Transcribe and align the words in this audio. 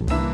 Bye. 0.00 0.33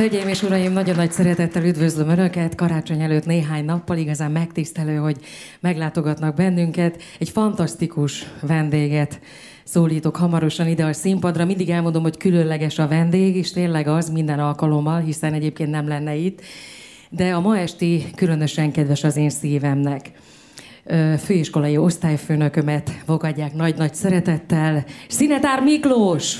Hölgyeim 0.00 0.28
és 0.28 0.42
uraim, 0.42 0.72
nagyon 0.72 0.96
nagy 0.96 1.12
szeretettel 1.12 1.64
üdvözlöm 1.64 2.08
Önöket. 2.08 2.54
Karácsony 2.54 3.00
előtt 3.02 3.26
néhány 3.26 3.64
nappal 3.64 3.96
igazán 3.96 4.30
megtisztelő, 4.30 4.96
hogy 4.96 5.16
meglátogatnak 5.60 6.34
bennünket. 6.34 7.02
Egy 7.18 7.28
fantasztikus 7.28 8.26
vendéget 8.40 9.20
szólítok 9.64 10.16
hamarosan 10.16 10.68
ide 10.68 10.84
a 10.84 10.92
színpadra. 10.92 11.44
Mindig 11.44 11.70
elmondom, 11.70 12.02
hogy 12.02 12.16
különleges 12.16 12.78
a 12.78 12.88
vendég, 12.88 13.36
és 13.36 13.52
tényleg 13.52 13.86
az 13.86 14.10
minden 14.10 14.38
alkalommal, 14.38 15.00
hiszen 15.00 15.32
egyébként 15.32 15.70
nem 15.70 15.88
lenne 15.88 16.14
itt. 16.14 16.40
De 17.10 17.34
a 17.34 17.40
ma 17.40 17.58
esti 17.58 18.06
különösen 18.16 18.72
kedves 18.72 19.04
az 19.04 19.16
én 19.16 19.30
szívemnek 19.30 20.10
főiskolai 21.18 21.76
osztályfőnökömet 21.76 22.90
fogadják 23.04 23.54
nagy-nagy 23.54 23.94
szeretettel. 23.94 24.84
Szinetár 25.08 25.62
Miklós! 25.62 26.38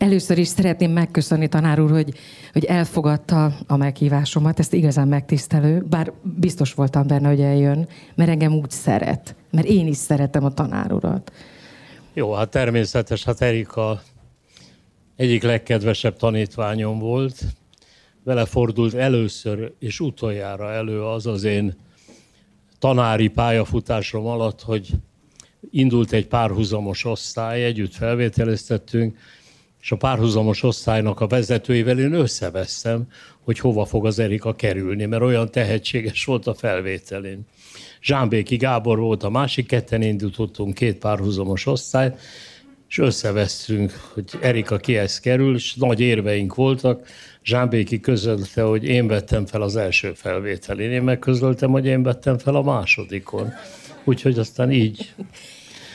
Először 0.00 0.38
is 0.38 0.48
szeretném 0.48 0.90
megköszönni 0.90 1.48
tanár 1.48 1.80
úr, 1.80 1.90
hogy, 1.90 2.14
hogy 2.52 2.64
elfogadta 2.64 3.54
a 3.66 3.76
meghívásomat, 3.76 4.58
ezt 4.58 4.72
igazán 4.72 5.08
megtisztelő, 5.08 5.84
bár 5.90 6.12
biztos 6.22 6.74
voltam 6.74 7.06
benne, 7.06 7.28
hogy 7.28 7.40
eljön, 7.40 7.88
mert 8.14 8.30
engem 8.30 8.52
úgy 8.52 8.70
szeret, 8.70 9.34
mert 9.50 9.66
én 9.66 9.86
is 9.86 9.96
szeretem 9.96 10.44
a 10.44 10.54
tanár 10.54 10.92
urat. 10.92 11.32
Jó, 12.12 12.32
hát 12.32 12.50
természetes, 12.50 13.24
hát 13.24 13.40
Erika 13.40 14.02
egyik 15.16 15.42
legkedvesebb 15.42 16.16
tanítványom 16.16 16.98
volt, 16.98 17.44
vele 18.24 18.44
fordult 18.44 18.94
először 18.94 19.72
és 19.78 20.00
utoljára 20.00 20.72
elő 20.72 21.04
az 21.04 21.26
az 21.26 21.44
én 21.44 21.76
tanári 22.78 23.28
pályafutásom 23.28 24.26
alatt, 24.26 24.62
hogy 24.62 24.90
indult 25.70 26.12
egy 26.12 26.26
párhuzamos 26.26 27.04
osztály, 27.04 27.64
együtt 27.64 27.94
felvételeztettünk, 27.94 29.18
és 29.80 29.92
a 29.92 29.96
párhuzamos 29.96 30.62
osztálynak 30.62 31.20
a 31.20 31.26
vezetőivel 31.26 31.98
én 31.98 32.12
összevesztem, 32.12 33.06
hogy 33.44 33.58
hova 33.58 33.84
fog 33.84 34.06
az 34.06 34.18
Erika 34.18 34.54
kerülni, 34.54 35.06
mert 35.06 35.22
olyan 35.22 35.50
tehetséges 35.50 36.24
volt 36.24 36.46
a 36.46 36.54
felvételén. 36.54 37.46
Zsámbéki 38.02 38.56
Gábor 38.56 38.98
volt 38.98 39.22
a 39.22 39.30
másik, 39.30 39.66
ketten 39.66 40.02
indítottunk 40.02 40.74
két 40.74 40.98
párhuzamos 40.98 41.66
osztályt, 41.66 42.18
és 42.88 42.98
összevesztünk, 42.98 43.92
hogy 44.14 44.24
Erika 44.40 44.76
kihez 44.76 45.20
kerül, 45.20 45.54
és 45.54 45.74
nagy 45.74 46.00
érveink 46.00 46.54
voltak. 46.54 47.06
Zsámbéki 47.44 48.00
közölte, 48.00 48.62
hogy 48.62 48.84
én 48.84 49.06
vettem 49.06 49.46
fel 49.46 49.62
az 49.62 49.76
első 49.76 50.12
felvételén, 50.14 50.90
én 50.90 51.02
megközöltem, 51.02 51.70
hogy 51.70 51.86
én 51.86 52.02
vettem 52.02 52.38
fel 52.38 52.54
a 52.54 52.62
másodikon. 52.62 53.52
Úgyhogy 54.04 54.38
aztán 54.38 54.72
így 54.72 55.14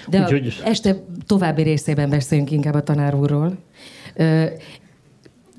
de 0.07 0.21
Úgyhogy... 0.21 0.61
este 0.63 0.95
további 1.25 1.61
részében 1.61 2.09
beszéljünk 2.09 2.51
inkább 2.51 2.73
a 2.73 2.83
tanár 2.83 3.15
úrról. 3.15 3.57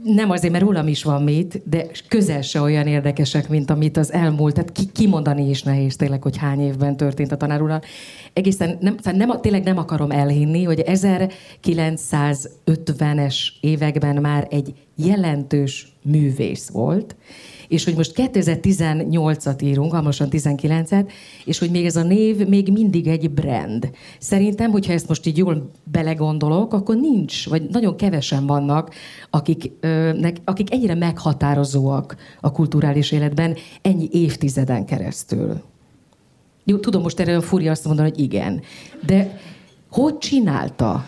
Nem 0.02 0.30
azért, 0.30 0.52
mert 0.52 0.64
rólam 0.64 0.88
is 0.88 1.02
van 1.02 1.22
mit, 1.22 1.68
de 1.68 1.86
közel 2.08 2.42
se 2.42 2.60
olyan 2.60 2.86
érdekesek, 2.86 3.48
mint 3.48 3.70
amit 3.70 3.96
az 3.96 4.12
elmúlt. 4.12 4.54
Tehát 4.54 4.72
ki, 4.72 4.86
kimondani 4.92 5.48
is 5.48 5.62
nehéz 5.62 5.96
tényleg, 5.96 6.22
hogy 6.22 6.36
hány 6.36 6.60
évben 6.60 6.96
történt 6.96 7.32
a 7.32 7.36
tanár 7.36 7.62
úrral. 7.62 7.82
Egészen 8.32 8.78
nem, 8.80 8.96
nem, 9.12 9.40
tényleg 9.40 9.64
nem 9.64 9.78
akarom 9.78 10.10
elhinni, 10.10 10.64
hogy 10.64 10.82
1950-es 10.86 13.36
években 13.60 14.16
már 14.16 14.46
egy 14.50 14.74
jelentős 14.96 15.96
művész 16.02 16.68
volt, 16.68 17.16
és 17.68 17.84
hogy 17.84 17.94
most 17.94 18.12
2018-at 18.16 19.62
írunk, 19.62 19.92
hamarosan 19.92 20.28
19-et, 20.30 21.10
és 21.44 21.58
hogy 21.58 21.70
még 21.70 21.84
ez 21.84 21.96
a 21.96 22.02
név 22.02 22.46
még 22.46 22.72
mindig 22.72 23.06
egy 23.06 23.30
brand. 23.30 23.90
Szerintem, 24.18 24.70
hogyha 24.70 24.92
ezt 24.92 25.08
most 25.08 25.26
így 25.26 25.36
jól 25.36 25.70
belegondolok, 25.84 26.72
akkor 26.72 26.96
nincs, 26.96 27.48
vagy 27.48 27.62
nagyon 27.70 27.96
kevesen 27.96 28.46
vannak, 28.46 28.94
akik, 29.30 29.72
nek, 30.20 30.36
akik 30.44 30.72
ennyire 30.72 30.94
meghatározóak 30.94 32.16
a 32.40 32.52
kulturális 32.52 33.12
életben 33.12 33.56
ennyi 33.82 34.08
évtizeden 34.12 34.84
keresztül. 34.84 35.60
Jó, 36.64 36.78
tudom, 36.78 37.02
most 37.02 37.20
erre 37.20 37.40
furja 37.40 37.70
azt 37.70 37.84
mondani, 37.84 38.08
hogy 38.08 38.20
igen. 38.20 38.60
De 39.06 39.40
hogy 39.90 40.18
csinálta? 40.18 41.04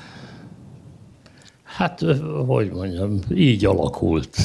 Hát, 1.63 2.05
hogy 2.47 2.71
mondjam, 2.71 3.19
így 3.35 3.65
alakult. 3.65 4.37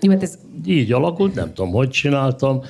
Jó, 0.00 0.10
hát 0.10 0.22
ez... 0.22 0.38
Így 0.66 0.92
alakult, 0.92 1.34
nem 1.34 1.54
tudom, 1.54 1.72
hogy 1.72 1.90
csináltam. 1.90 2.62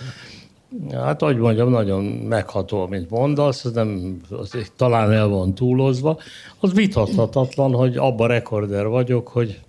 Hát, 0.93 1.23
ahogy 1.23 1.37
mondjam, 1.37 1.71
nagyon 1.71 2.05
megható, 2.05 2.81
amit 2.81 3.11
mondasz, 3.11 3.65
az 3.65 3.73
nem, 3.73 4.21
az 4.31 4.73
talán 4.77 5.13
el 5.13 5.29
van 5.29 5.55
túlozva. 5.55 6.19
Az 6.61 6.73
vitathatatlan, 6.75 7.73
hogy 7.73 7.97
abba 7.97 8.27
rekorder 8.27 8.87
vagyok, 8.87 9.29
hogy 9.29 9.61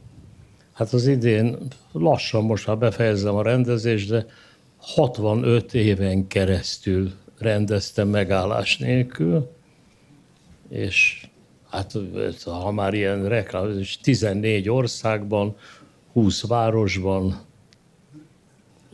hát 0.73 0.93
az 0.93 1.07
idén 1.07 1.57
lassan 1.91 2.43
most 2.43 2.67
már 2.67 2.77
befejezem 2.77 3.35
a 3.35 3.41
rendezést, 3.41 4.09
de 4.09 4.25
65 4.77 5.73
éven 5.73 6.27
keresztül 6.27 7.11
rendeztem 7.39 8.07
megállás 8.07 8.77
nélkül, 8.77 9.49
és 10.69 11.27
hát 11.69 11.91
ha 12.45 12.71
már 12.71 12.93
ilyen 12.93 13.27
reklám, 13.27 13.81
14 14.01 14.69
országban, 14.69 15.55
20 16.11 16.47
városban, 16.47 17.46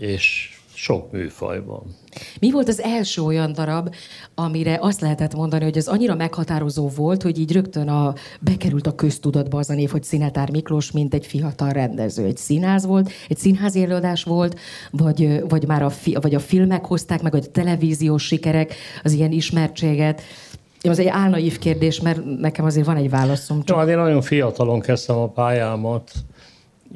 és 0.04 0.58
sok 0.74 1.12
műfajban. 1.12 1.84
Mi 2.40 2.52
volt 2.52 2.68
az 2.68 2.82
első 2.82 3.22
olyan 3.22 3.54
darab, 3.54 3.96
amire 4.36 4.78
azt 4.82 5.02
lehetett 5.02 5.34
mondani, 5.34 5.64
hogy 5.64 5.78
ez 5.78 5.88
annyira 5.88 6.16
meghatározó 6.16 6.88
volt, 6.88 7.22
hogy 7.22 7.40
így 7.40 7.52
rögtön 7.52 7.88
a, 7.88 8.14
bekerült 8.40 8.88
a 8.88 8.96
köztudatba 8.96 9.58
az 9.58 9.70
a 9.70 9.74
név, 9.74 9.90
hogy 9.90 10.04
Szinetár 10.04 10.52
Miklós, 10.52 10.92
mint 10.92 11.14
egy 11.14 11.26
fiatal 11.26 11.70
rendező. 11.70 12.26
Egy 12.26 12.38
színház 12.38 12.86
volt, 12.86 13.12
egy 13.30 13.38
színházi 13.38 13.84
előadás 13.84 14.24
volt, 14.24 14.60
vagy, 14.92 15.44
vagy 15.48 15.68
már 15.68 15.84
a, 15.84 15.90
fi, 15.90 16.18
vagy 16.22 16.36
a 16.36 16.40
filmek 16.40 16.86
hozták 16.86 17.22
meg, 17.22 17.32
vagy 17.32 17.46
a 17.48 17.52
televíziós 17.52 18.26
sikerek, 18.26 18.76
az 19.04 19.12
ilyen 19.12 19.32
ismertséget. 19.32 20.22
Az 20.82 21.00
egy 21.00 21.08
álnaív 21.08 21.60
kérdés, 21.60 22.02
mert 22.02 22.40
nekem 22.40 22.66
azért 22.66 22.86
van 22.86 22.98
egy 22.98 23.10
válaszom. 23.10 23.64
Csak... 23.64 23.76
No, 23.76 23.82
hát 23.82 23.92
én 23.92 23.98
nagyon 23.98 24.22
fiatalon 24.22 24.80
kezdtem 24.80 25.18
a 25.18 25.28
pályámat, 25.28 26.12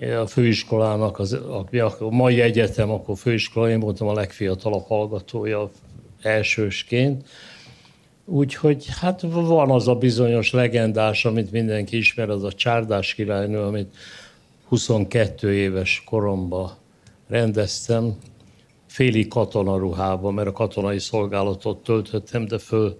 a 0.01 0.27
főiskolának, 0.27 1.19
az, 1.19 1.33
a, 1.33 1.65
a 1.99 2.09
mai 2.09 2.41
egyetem, 2.41 2.91
akkor 2.91 3.17
főiskola, 3.17 3.69
én 3.69 3.79
voltam 3.79 4.07
a 4.07 4.13
legfiatalabb 4.13 4.85
hallgatója 4.87 5.69
elsősként. 6.21 7.27
Úgyhogy 8.25 8.85
hát 8.99 9.21
van 9.31 9.71
az 9.71 9.87
a 9.87 9.95
bizonyos 9.95 10.51
legendás, 10.51 11.25
amit 11.25 11.51
mindenki 11.51 11.97
ismer, 11.97 12.29
az 12.29 12.43
a 12.43 12.51
csárdás 12.51 13.13
királynő, 13.13 13.59
amit 13.59 13.95
22 14.67 15.53
éves 15.53 16.03
koromban 16.05 16.71
rendeztem, 17.27 18.17
féli 18.87 19.27
katonaruhában, 19.27 20.33
mert 20.33 20.47
a 20.47 20.51
katonai 20.51 20.99
szolgálatot 20.99 21.83
töltöttem, 21.83 22.45
de 22.45 22.57
föl 22.57 22.99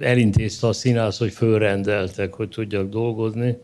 elintézte 0.00 0.66
a 0.66 0.72
színász, 0.72 1.18
hogy 1.18 1.32
fölrendeltek, 1.32 2.34
hogy 2.34 2.48
tudjak 2.48 2.88
dolgozni. 2.88 3.58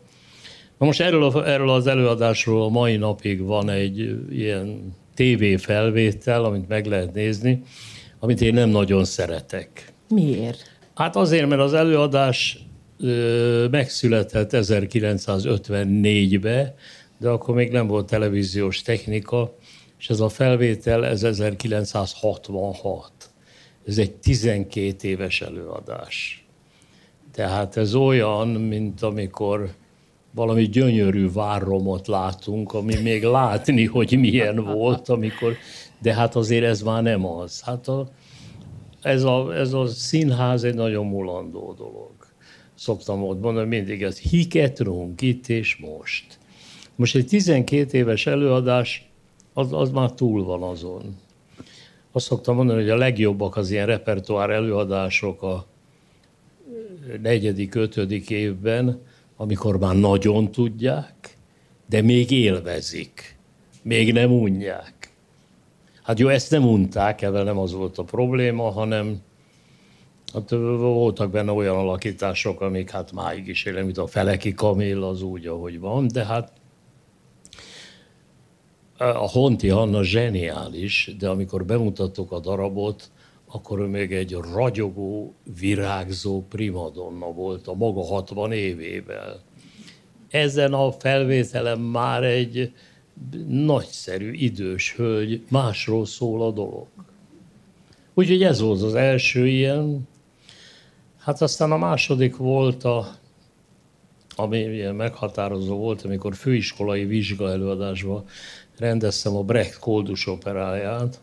Na 0.77 0.85
most 0.85 1.01
erről, 1.01 1.23
a, 1.23 1.49
erről 1.49 1.69
az 1.69 1.87
előadásról 1.87 2.63
a 2.63 2.69
mai 2.69 2.97
napig 2.97 3.41
van 3.41 3.69
egy 3.69 4.19
ilyen 4.29 4.95
TV 5.15 5.43
felvétel, 5.57 6.43
amit 6.43 6.67
meg 6.67 6.85
lehet 6.85 7.13
nézni, 7.13 7.61
amit 8.19 8.41
én 8.41 8.53
nem 8.53 8.69
nagyon 8.69 9.05
szeretek. 9.05 9.93
Miért? 10.09 10.75
Hát 10.95 11.15
azért, 11.15 11.47
mert 11.47 11.61
az 11.61 11.73
előadás 11.73 12.59
ö, 12.99 13.67
megszületett 13.71 14.49
1954-be, 14.53 16.75
de 17.19 17.29
akkor 17.29 17.55
még 17.55 17.71
nem 17.71 17.87
volt 17.87 18.07
televíziós 18.07 18.81
technika, 18.81 19.55
És 19.99 20.09
ez 20.09 20.19
a 20.19 20.29
felvétel, 20.29 21.05
ez 21.05 21.23
1966. 21.23 23.11
Ez 23.87 23.97
egy 23.97 24.13
12 24.13 25.07
éves 25.07 25.41
előadás. 25.41 26.45
Tehát 27.31 27.77
ez 27.77 27.95
olyan, 27.95 28.47
mint 28.47 29.01
amikor 29.01 29.69
valami 30.37 30.63
gyönyörű 30.63 31.31
várromot 31.31 32.07
látunk, 32.07 32.73
ami 32.73 32.95
még 33.01 33.23
látni, 33.23 33.85
hogy 33.85 34.19
milyen 34.19 34.63
volt, 34.63 35.09
amikor, 35.09 35.55
de 36.01 36.13
hát 36.13 36.35
azért 36.35 36.63
ez 36.63 36.81
már 36.81 37.03
nem 37.03 37.25
az. 37.25 37.61
Hát 37.61 37.87
a, 37.87 38.09
ez, 39.01 39.23
a, 39.23 39.55
ez 39.55 39.73
a 39.73 39.87
színház 39.87 40.63
egy 40.63 40.73
nagyon 40.75 41.05
mulandó 41.05 41.73
dolog. 41.77 42.11
Szoktam 42.75 43.23
ott 43.23 43.41
mondani 43.41 43.67
mindig, 43.67 44.03
ez 44.03 44.19
hiketrunk 44.19 45.21
itt 45.21 45.47
és 45.47 45.75
most. 45.75 46.37
Most 46.95 47.15
egy 47.15 47.27
12 47.27 47.97
éves 47.97 48.27
előadás, 48.27 49.09
az, 49.53 49.73
az 49.73 49.89
már 49.89 50.11
túl 50.11 50.43
van 50.43 50.63
azon. 50.63 51.15
Azt 52.11 52.25
szoktam 52.25 52.55
mondani, 52.55 52.81
hogy 52.81 52.89
a 52.89 52.97
legjobbak 52.97 53.55
az 53.55 53.71
ilyen 53.71 53.85
repertoár 53.85 54.49
előadások 54.49 55.41
a 55.41 55.65
negyedik, 57.21 57.75
ötödik 57.75 58.29
évben, 58.29 59.01
amikor 59.37 59.79
már 59.79 59.95
nagyon 59.95 60.51
tudják, 60.51 61.37
de 61.89 62.01
még 62.01 62.31
élvezik, 62.31 63.37
még 63.81 64.13
nem 64.13 64.31
unják. 64.31 65.11
Hát 66.03 66.19
jó, 66.19 66.27
ezt 66.27 66.51
nem 66.51 66.67
unták, 66.67 67.21
ebben 67.21 67.45
nem 67.45 67.57
az 67.57 67.73
volt 67.73 67.97
a 67.97 68.03
probléma, 68.03 68.71
hanem 68.71 69.21
hát 70.33 70.49
voltak 70.79 71.31
benne 71.31 71.51
olyan 71.51 71.75
alakítások, 71.75 72.61
amik 72.61 72.89
hát 72.89 73.11
máig 73.11 73.47
is 73.47 73.65
élem, 73.65 73.85
mint 73.85 73.97
a 73.97 74.07
Feleki 74.07 74.53
Kamil, 74.53 75.03
az 75.03 75.21
úgy, 75.21 75.47
ahogy 75.47 75.79
van, 75.79 76.07
de 76.07 76.25
hát 76.25 76.51
a 78.97 79.29
Honti 79.29 79.67
Hanna 79.67 80.03
zseniális, 80.03 81.15
de 81.19 81.29
amikor 81.29 81.65
bemutattuk 81.65 82.31
a 82.31 82.39
darabot, 82.39 83.11
akkor 83.47 83.79
ő 83.79 83.85
még 83.85 84.13
egy 84.13 84.33
ragyogó, 84.53 85.35
virágzó 85.59 86.45
primadonna 86.49 87.31
volt 87.31 87.67
a 87.67 87.73
maga 87.73 88.03
60 88.03 88.51
évével. 88.51 89.43
Ezen 90.29 90.73
a 90.73 90.91
felvételen 90.91 91.79
már 91.79 92.23
egy 92.23 92.73
nagyszerű, 93.47 94.31
idős 94.31 94.95
hölgy, 94.95 95.41
másról 95.49 96.05
szól 96.05 96.43
a 96.43 96.51
dolog. 96.51 96.87
Úgyhogy 98.13 98.43
ez 98.43 98.61
volt 98.61 98.81
az 98.81 98.95
első 98.95 99.47
ilyen. 99.47 100.07
Hát 101.17 101.41
aztán 101.41 101.71
a 101.71 101.77
második 101.77 102.35
volt 102.35 102.83
a, 102.83 103.07
ami 104.35 104.57
ilyen 104.57 104.95
meghatározó 104.95 105.77
volt, 105.77 106.01
amikor 106.01 106.35
főiskolai 106.35 107.05
vizsga 107.05 107.49
előadásban 107.49 108.25
rendeztem 108.77 109.35
a 109.35 109.43
Brecht 109.43 109.79
Koldus 109.79 110.27
operáját, 110.27 111.19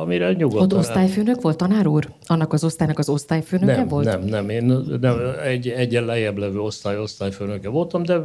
amire 0.00 0.32
nyugodtan... 0.32 0.62
Ott 0.62 0.74
osztályfőnök 0.74 1.40
volt, 1.40 1.56
tanár 1.56 1.86
úr? 1.86 2.12
Annak 2.26 2.52
az 2.52 2.64
osztálynak 2.64 2.98
az 2.98 3.08
osztályfőnöke 3.08 3.76
nem, 3.76 3.88
volt? 3.88 4.04
Nem, 4.04 4.22
nem, 4.24 4.48
én 4.48 4.64
nem, 5.00 5.20
egy, 5.42 5.68
egyen 5.68 6.04
lejjebb 6.04 6.38
levő 6.38 6.60
osztály 6.60 6.98
osztályfőnöke 6.98 7.68
voltam, 7.68 8.02
de 8.02 8.20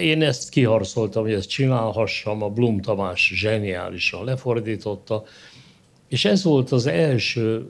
én 0.00 0.22
ezt 0.22 0.48
kiharcoltam, 0.48 1.22
hogy 1.22 1.32
ezt 1.32 1.48
csinálhassam, 1.48 2.42
a 2.42 2.50
Blum 2.50 2.80
Tamás 2.80 3.32
zseniálisan 3.34 4.24
lefordította, 4.24 5.24
és 6.08 6.24
ez 6.24 6.44
volt 6.44 6.72
az 6.72 6.86
első 6.86 7.66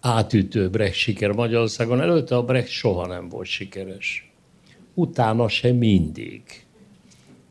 átütő 0.00 0.70
Brecht 0.70 0.94
siker 0.94 1.30
Magyarországon. 1.30 2.00
Előtte 2.00 2.36
a 2.36 2.44
Brecht 2.44 2.70
soha 2.70 3.06
nem 3.06 3.28
volt 3.28 3.46
sikeres. 3.46 4.32
Utána 4.94 5.48
sem 5.48 5.76
mindig. 5.76 6.42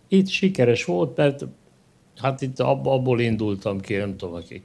Itt 0.08 0.28
sikeres 0.28 0.86
volt, 0.86 1.18
mert 1.18 1.46
hát 2.22 2.42
itt 2.42 2.60
abból 2.60 3.20
indultam 3.20 3.80
ki, 3.80 3.96
nem 3.96 4.18
tudom, 4.18 4.36
aki 4.36 4.64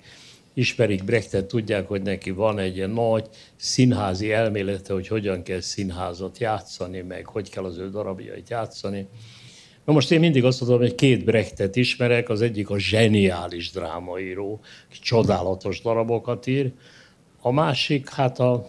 ismerik 0.54 1.04
Brechtet, 1.04 1.44
tudják, 1.44 1.88
hogy 1.88 2.02
neki 2.02 2.30
van 2.30 2.58
egy 2.58 2.76
ilyen 2.76 2.90
nagy 2.90 3.28
színházi 3.56 4.32
elmélete, 4.32 4.92
hogy 4.92 5.08
hogyan 5.08 5.42
kell 5.42 5.60
színházat 5.60 6.38
játszani, 6.38 7.00
meg 7.00 7.26
hogy 7.26 7.50
kell 7.50 7.64
az 7.64 7.78
ő 7.78 7.90
darabjait 7.90 8.50
játszani. 8.50 9.06
Na 9.84 9.92
most 9.92 10.10
én 10.10 10.20
mindig 10.20 10.44
azt 10.44 10.60
mondom, 10.60 10.78
hogy 10.78 10.94
két 10.94 11.24
Brechtet 11.24 11.76
ismerek, 11.76 12.28
az 12.28 12.42
egyik 12.42 12.70
a 12.70 12.78
zseniális 12.78 13.70
drámaíró, 13.70 14.60
aki 14.88 14.98
csodálatos 14.98 15.80
darabokat 15.80 16.46
ír, 16.46 16.72
a 17.40 17.50
másik, 17.50 18.10
hát 18.10 18.38
a, 18.38 18.66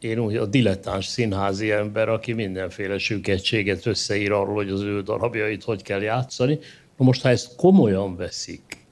én 0.00 0.18
úgy 0.18 0.36
a 0.36 0.46
dilettáns 0.46 1.06
színházi 1.06 1.70
ember, 1.70 2.08
aki 2.08 2.32
mindenféle 2.32 2.98
süketséget 2.98 3.86
összeír 3.86 4.32
arról, 4.32 4.54
hogy 4.54 4.70
az 4.70 4.80
ő 4.80 5.02
darabjait 5.02 5.62
hogy 5.62 5.82
kell 5.82 6.02
játszani. 6.02 6.58
Na 6.96 7.04
most, 7.04 7.22
ha 7.22 7.28
ezt 7.28 7.56
komolyan 7.56 8.16
veszik, 8.16 8.86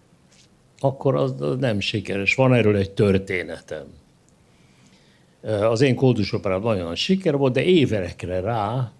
akkor 0.78 1.14
az 1.14 1.34
nem 1.58 1.80
sikeres. 1.80 2.34
Van 2.34 2.54
erről 2.54 2.76
egy 2.76 2.90
történetem. 2.90 3.86
Az 5.42 5.80
én 5.80 5.94
kódus 5.94 6.32
operám 6.32 6.62
nagyon 6.62 6.94
siker 6.94 7.36
volt, 7.36 7.52
de 7.52 7.62
évekre 7.62 8.40
rá 8.40 8.92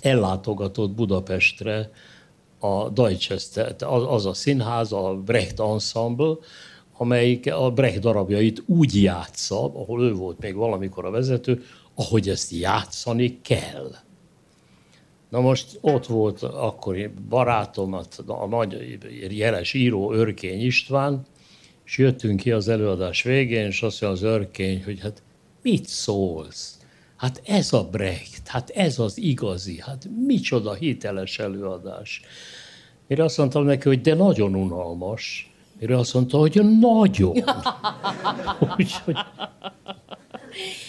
ellátogatott 0.00 0.90
Budapestre 0.90 1.90
a 2.58 2.88
Deutsches, 2.88 3.48
az 3.86 4.26
a 4.26 4.34
színház, 4.34 4.92
a 4.92 5.14
Brecht 5.24 5.60
Ensemble, 5.60 6.34
amelyik 6.96 7.52
a 7.52 7.70
Brecht 7.70 8.00
darabjait 8.00 8.62
úgy 8.66 9.02
játsza, 9.02 9.64
ahol 9.64 10.02
ő 10.02 10.12
volt 10.14 10.38
még 10.38 10.54
valamikor 10.54 11.04
a 11.04 11.10
vezető, 11.10 11.62
ahogy 11.94 12.28
ezt 12.28 12.50
játszani 12.50 13.40
kell. 13.40 13.90
Na 15.28 15.40
most 15.40 15.78
ott 15.80 16.06
volt 16.06 16.42
akkori 16.42 17.10
barátomat, 17.28 18.22
a 18.26 18.46
nagy 18.46 18.98
jeles 19.30 19.74
író 19.74 20.12
Örkény 20.12 20.64
István, 20.64 21.26
és 21.84 21.98
jöttünk 21.98 22.40
ki 22.40 22.50
az 22.50 22.68
előadás 22.68 23.22
végén, 23.22 23.66
és 23.66 23.82
azt 23.82 24.00
mondja 24.00 24.28
az 24.28 24.34
Örkény, 24.34 24.84
hogy 24.84 25.00
hát 25.00 25.22
mit 25.62 25.86
szólsz? 25.86 26.78
Hát 27.16 27.42
ez 27.44 27.72
a 27.72 27.84
Brecht, 27.84 28.48
hát 28.48 28.70
ez 28.70 28.98
az 28.98 29.18
igazi, 29.18 29.80
hát 29.80 30.08
micsoda 30.26 30.74
hiteles 30.74 31.38
előadás. 31.38 32.22
Mire 33.06 33.24
azt 33.24 33.38
mondtam 33.38 33.64
neki, 33.64 33.88
hogy 33.88 34.00
de 34.00 34.14
nagyon 34.14 34.54
unalmas. 34.54 35.52
Mire 35.80 35.96
azt 35.96 36.14
mondta, 36.14 36.38
hogy 36.38 36.60
nagyon. 36.80 37.36
Úgyhogy 38.78 39.16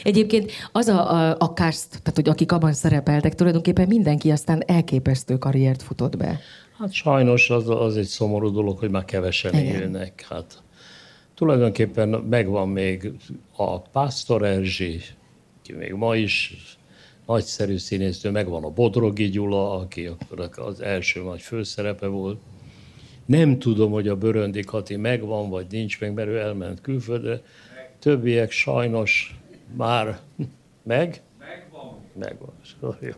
Egyébként 0.04 0.52
az 0.72 0.88
a, 0.88 1.12
a, 1.12 1.36
a 1.40 1.46
cast, 1.46 1.90
tehát 1.90 2.16
hogy 2.16 2.30
akik 2.30 2.52
abban 2.52 2.74
szerepeltek, 2.74 3.36
tulajdonképpen 3.36 3.88
mindenki 3.88 4.32
aztán 4.32 4.64
elképesztő 4.66 5.38
karriert 5.38 5.84
futott 5.84 6.18
be. 6.18 6.40
Hát 6.78 6.92
sajnos 6.92 7.50
az, 7.50 7.70
az 7.70 7.98
egy 7.98 8.06
szomorú 8.06 8.52
dolog, 8.52 8.80
hogy 8.80 8.90
már 8.90 9.06
kevesen 9.06 9.54
Igen. 9.54 9.82
élnek. 9.82 10.26
Hát 10.30 10.64
tulajdonképpen 11.36 12.10
megvan 12.10 12.70
még 12.70 13.12
a 13.56 13.80
Pásztor 13.80 14.44
Erzsi, 14.44 15.02
ki 15.62 15.74
még 15.74 15.94
ma 15.94 16.16
is 16.16 16.58
nagyszerű 17.26 17.78
színésznő, 17.78 18.32
megvan 18.32 18.64
a 18.64 18.70
Bodrogi 18.70 19.30
Gyula, 19.30 19.74
aki 19.74 20.06
akkor 20.06 20.50
az 20.56 20.82
első 20.82 21.24
nagy 21.24 21.42
főszerepe 21.42 22.08
volt. 22.08 22.40
Nem 23.26 23.60
tudom, 23.60 23.92
hogy 23.92 24.08
a 24.08 24.16
Böröndi 24.16 24.62
Kati 24.62 24.96
megvan, 24.96 25.50
vagy 25.50 25.66
nincs 25.70 26.00
meg, 26.00 26.14
mert 26.14 26.28
ő 26.28 26.40
elment 26.40 26.82
külföldre. 26.82 27.42
Többiek 28.00 28.52
sajnos 28.52 29.39
már 29.76 30.20
meg? 30.84 31.22
Megvan. 31.40 31.98
Megvan. 32.14 32.54
Jó. 32.82 33.10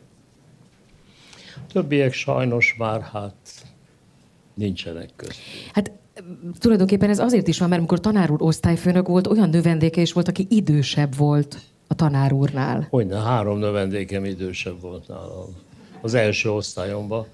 Többiek 1.74 2.14
sajnos 2.14 2.76
már 2.78 3.02
hát 3.02 3.36
nincsenek 4.54 5.10
köztünk. 5.16 5.72
Hát 5.74 5.92
tulajdonképpen 6.60 7.10
ez 7.10 7.20
azért 7.20 7.48
is 7.48 7.60
van, 7.60 7.68
mert 7.70 7.80
amikor 7.80 8.00
tanár 8.00 8.32
úr 8.32 8.42
osztályfőnök 8.42 9.08
volt, 9.08 9.28
olyan 9.28 9.50
növendéke 9.50 10.02
is 10.02 10.14
volt, 10.14 10.28
aki 10.28 10.48
idősebb 10.50 11.16
volt 11.16 11.58
a 11.88 11.94
tanár 11.96 12.34
úrnál. 12.34 12.88
Hogyne, 12.90 13.20
három 13.20 13.58
növendékem 13.58 14.26
idősebb 14.26 14.82
volt 14.82 15.08
nálam. 15.08 15.56
Az 16.02 16.14
első 16.14 16.52
osztályomban. 16.52 17.26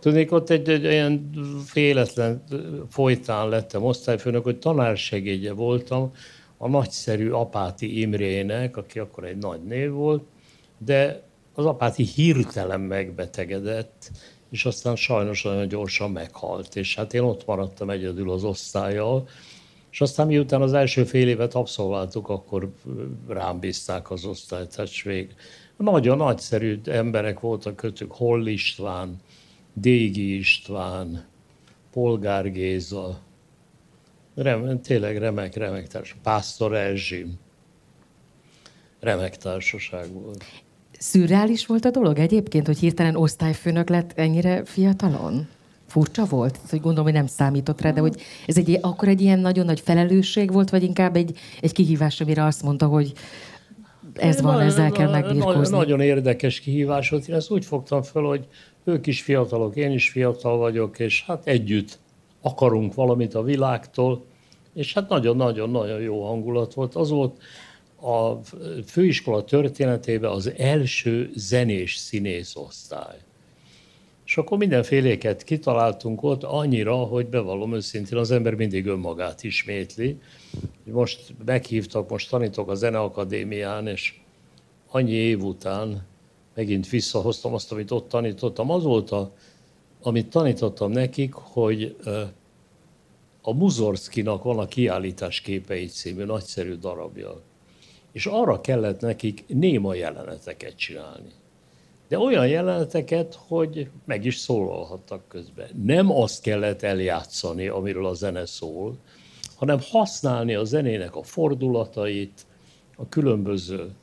Tudnék, 0.00 0.32
ott 0.32 0.50
egy, 0.50 0.68
egy 0.68 0.86
olyan 0.86 1.30
féletlen 1.64 2.42
folytán 2.90 3.48
lettem 3.48 3.84
osztályfőnök, 3.84 4.44
hogy 4.44 4.58
tanársegédje 4.58 5.52
voltam, 5.52 6.12
a 6.58 6.68
nagyszerű 6.68 7.30
Apáti 7.30 8.00
Imrének, 8.00 8.76
aki 8.76 8.98
akkor 8.98 9.24
egy 9.24 9.38
nagy 9.38 9.62
név 9.62 9.90
volt, 9.90 10.24
de 10.78 11.22
az 11.54 11.66
Apáti 11.66 12.02
hirtelen 12.02 12.80
megbetegedett, 12.80 14.10
és 14.50 14.64
aztán 14.64 14.96
sajnos 14.96 15.42
nagyon 15.42 15.68
gyorsan 15.68 16.10
meghalt. 16.10 16.76
És 16.76 16.94
hát 16.94 17.14
én 17.14 17.22
ott 17.22 17.46
maradtam 17.46 17.90
egyedül 17.90 18.30
az 18.30 18.44
osztályjal, 18.44 19.28
és 19.90 20.00
aztán 20.00 20.26
miután 20.26 20.62
az 20.62 20.72
első 20.72 21.04
fél 21.04 21.28
évet 21.28 21.54
abszolváltuk, 21.54 22.28
akkor 22.28 22.72
rám 23.28 23.58
bízták 23.58 24.10
az 24.10 24.24
osztályt, 24.24 24.74
tehát 24.76 25.02
vég. 25.02 25.34
Nagyon 25.76 26.16
nagyszerű 26.16 26.80
emberek 26.84 27.40
voltak 27.40 27.76
köztük, 27.76 28.12
Holl 28.12 28.46
István, 28.46 29.16
Dégi 29.72 30.36
István, 30.36 31.24
Polgár 31.92 32.52
Géza, 32.52 33.18
Rem, 34.36 34.80
tényleg 34.80 35.18
remek, 35.18 35.54
remek 35.54 35.86
társaság. 35.86 36.22
Pásztor 36.22 36.74
Erzsi. 36.74 37.26
Remek 39.00 39.36
társaság 39.36 40.12
volt. 40.12 40.44
Szürreális 40.98 41.66
volt 41.66 41.84
a 41.84 41.90
dolog 41.90 42.18
egyébként, 42.18 42.66
hogy 42.66 42.78
hirtelen 42.78 43.16
osztályfőnök 43.16 43.88
lett 43.88 44.12
ennyire 44.14 44.64
fiatalon? 44.64 45.48
furcsa 45.86 46.24
volt? 46.24 46.58
Hogy 46.70 46.80
gondolom, 46.80 47.04
hogy 47.04 47.12
nem 47.12 47.26
számított 47.26 47.80
rá, 47.80 47.90
de 47.90 48.00
hogy 48.00 48.20
ez 48.46 48.56
egy, 48.56 48.78
akkor 48.80 49.08
egy 49.08 49.20
ilyen 49.20 49.38
nagyon 49.38 49.64
nagy 49.64 49.80
felelősség 49.80 50.52
volt, 50.52 50.70
vagy 50.70 50.82
inkább 50.82 51.16
egy, 51.16 51.38
egy 51.60 51.72
kihívás, 51.72 52.20
amire 52.20 52.44
azt 52.44 52.62
mondta, 52.62 52.86
hogy 52.86 53.12
ez 54.14 54.40
van, 54.40 54.60
ezzel 54.60 54.90
kell 54.90 55.10
megbírkozni. 55.10 55.76
Nagyon 55.76 56.00
érdekes 56.00 56.60
kihívás 56.60 57.10
volt. 57.10 57.28
Én 57.28 57.34
ezt 57.34 57.50
úgy 57.50 57.64
fogtam 57.64 58.02
fel, 58.02 58.22
hogy 58.22 58.46
ők 58.84 59.06
is 59.06 59.22
fiatalok, 59.22 59.76
én 59.76 59.92
is 59.92 60.10
fiatal 60.10 60.56
vagyok, 60.56 60.98
és 60.98 61.24
hát 61.26 61.46
együtt 61.46 61.98
akarunk 62.46 62.94
valamit 62.94 63.34
a 63.34 63.42
világtól, 63.42 64.24
és 64.74 64.94
hát 64.94 65.08
nagyon-nagyon-nagyon 65.08 66.00
jó 66.00 66.26
hangulat 66.26 66.74
volt. 66.74 66.94
Az 66.94 67.10
volt 67.10 67.42
a 68.00 68.34
főiskola 68.86 69.44
történetében 69.44 70.30
az 70.30 70.52
első 70.56 71.30
zenés 71.34 71.96
színész 71.96 72.56
osztály. 72.56 73.16
És 74.24 74.36
akkor 74.36 74.58
mindenféléket 74.58 75.42
kitaláltunk 75.42 76.22
ott 76.22 76.42
annyira, 76.42 76.94
hogy 76.94 77.26
bevallom 77.26 77.74
őszintén, 77.74 78.18
az 78.18 78.30
ember 78.30 78.54
mindig 78.54 78.86
önmagát 78.86 79.42
ismétli. 79.42 80.18
Most 80.84 81.34
meghívtak, 81.44 82.10
most 82.10 82.30
tanítok 82.30 82.70
a 82.70 82.74
Zeneakadémián, 82.74 83.86
és 83.86 84.20
annyi 84.90 85.12
év 85.12 85.42
után 85.42 86.06
megint 86.54 86.88
visszahoztam 86.88 87.54
azt, 87.54 87.72
amit 87.72 87.90
ott 87.90 88.08
tanítottam. 88.08 88.70
Az 88.70 88.82
volt, 88.82 89.10
a, 89.10 89.32
amit 90.06 90.30
tanítottam 90.30 90.90
nekik, 90.90 91.32
hogy 91.32 91.96
a 93.42 93.52
Muzorszkinak 93.52 94.42
van 94.42 94.58
a 94.58 94.66
kiállítás 94.66 95.40
képei 95.40 95.86
című 95.86 96.24
nagyszerű 96.24 96.74
darabja. 96.74 97.40
És 98.12 98.26
arra 98.26 98.60
kellett 98.60 99.00
nekik 99.00 99.44
néma 99.46 99.94
jeleneteket 99.94 100.76
csinálni 100.76 101.32
de 102.08 102.18
olyan 102.18 102.46
jeleneteket, 102.46 103.38
hogy 103.46 103.90
meg 104.04 104.24
is 104.24 104.36
szólalhattak 104.36 105.28
közben. 105.28 105.68
Nem 105.84 106.10
azt 106.10 106.42
kellett 106.42 106.82
eljátszani, 106.82 107.68
amiről 107.68 108.06
a 108.06 108.14
zene 108.14 108.46
szól, 108.46 108.96
hanem 109.56 109.78
használni 109.90 110.54
a 110.54 110.64
zenének 110.64 111.16
a 111.16 111.22
fordulatait, 111.22 112.46
a 112.96 113.08
különböző 113.08 113.94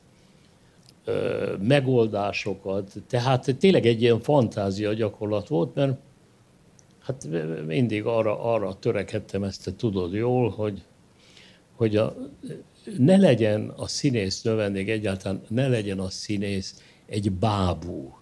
megoldásokat. 1.60 2.92
Tehát 3.06 3.56
tényleg 3.58 3.86
egy 3.86 4.02
ilyen 4.02 4.20
fantázia 4.20 4.92
gyakorlat 4.92 5.48
volt, 5.48 5.74
mert 5.74 5.98
hát 6.98 7.28
mindig 7.66 8.04
arra, 8.04 8.40
arra 8.40 8.78
törekedtem, 8.78 9.42
ezt 9.42 9.64
te 9.64 9.74
tudod 9.76 10.12
jól, 10.12 10.50
hogy, 10.50 10.82
hogy 11.76 11.96
a, 11.96 12.16
ne 12.98 13.16
legyen 13.16 13.72
a 13.76 13.86
színész 13.86 14.42
növendék 14.42 14.88
egyáltalán, 14.88 15.42
ne 15.48 15.68
legyen 15.68 15.98
a 15.98 16.10
színész 16.10 16.82
egy 17.06 17.32
bábú, 17.32 18.18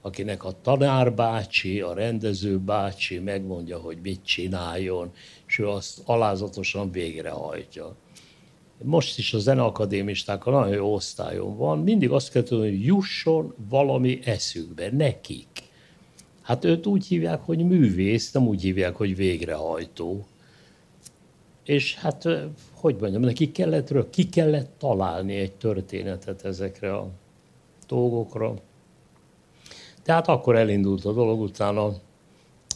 akinek 0.00 0.44
a 0.44 0.60
tanárbácsi, 0.62 1.80
a 1.80 1.94
rendező 1.94 2.58
bácsi 2.58 3.18
megmondja, 3.18 3.78
hogy 3.78 3.98
mit 4.02 4.24
csináljon, 4.24 5.10
és 5.46 5.58
ő 5.58 5.68
azt 5.68 6.00
alázatosan 6.04 6.90
végrehajtja. 6.90 7.96
Most 8.82 9.18
is 9.18 9.34
a 9.34 9.38
zeneakadémisták 9.38 10.46
a 10.46 10.50
nagyon 10.50 10.74
jó 10.74 10.94
osztályon 10.94 11.56
van, 11.56 11.78
mindig 11.78 12.10
azt 12.10 12.30
kell 12.30 12.42
tudni, 12.42 12.68
hogy 12.68 12.84
jusson 12.84 13.54
valami 13.68 14.18
eszükbe, 14.24 14.90
nekik. 14.92 15.48
Hát 16.42 16.64
őt 16.64 16.86
úgy 16.86 17.06
hívják, 17.06 17.40
hogy 17.40 17.58
művész, 17.66 18.32
nem 18.32 18.46
úgy 18.46 18.62
hívják, 18.62 18.96
hogy 18.96 19.16
végrehajtó. 19.16 20.26
És 21.64 21.94
hát, 21.94 22.28
hogy 22.74 22.96
mondjam, 23.00 23.22
neki 23.22 23.52
kellett, 23.52 24.10
ki 24.10 24.28
kellett 24.28 24.70
találni 24.78 25.34
egy 25.34 25.52
történetet 25.52 26.44
ezekre 26.44 26.94
a 26.94 27.08
dolgokra. 27.86 28.54
Tehát 30.02 30.28
akkor 30.28 30.56
elindult 30.56 31.04
a 31.04 31.12
dolog, 31.12 31.40
utána, 31.40 31.92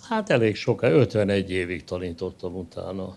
hát 0.09 0.31
elég 0.31 0.57
sok, 0.57 0.83
51 0.83 1.51
évig 1.51 1.85
tanítottam 1.85 2.57
utána. 2.57 3.17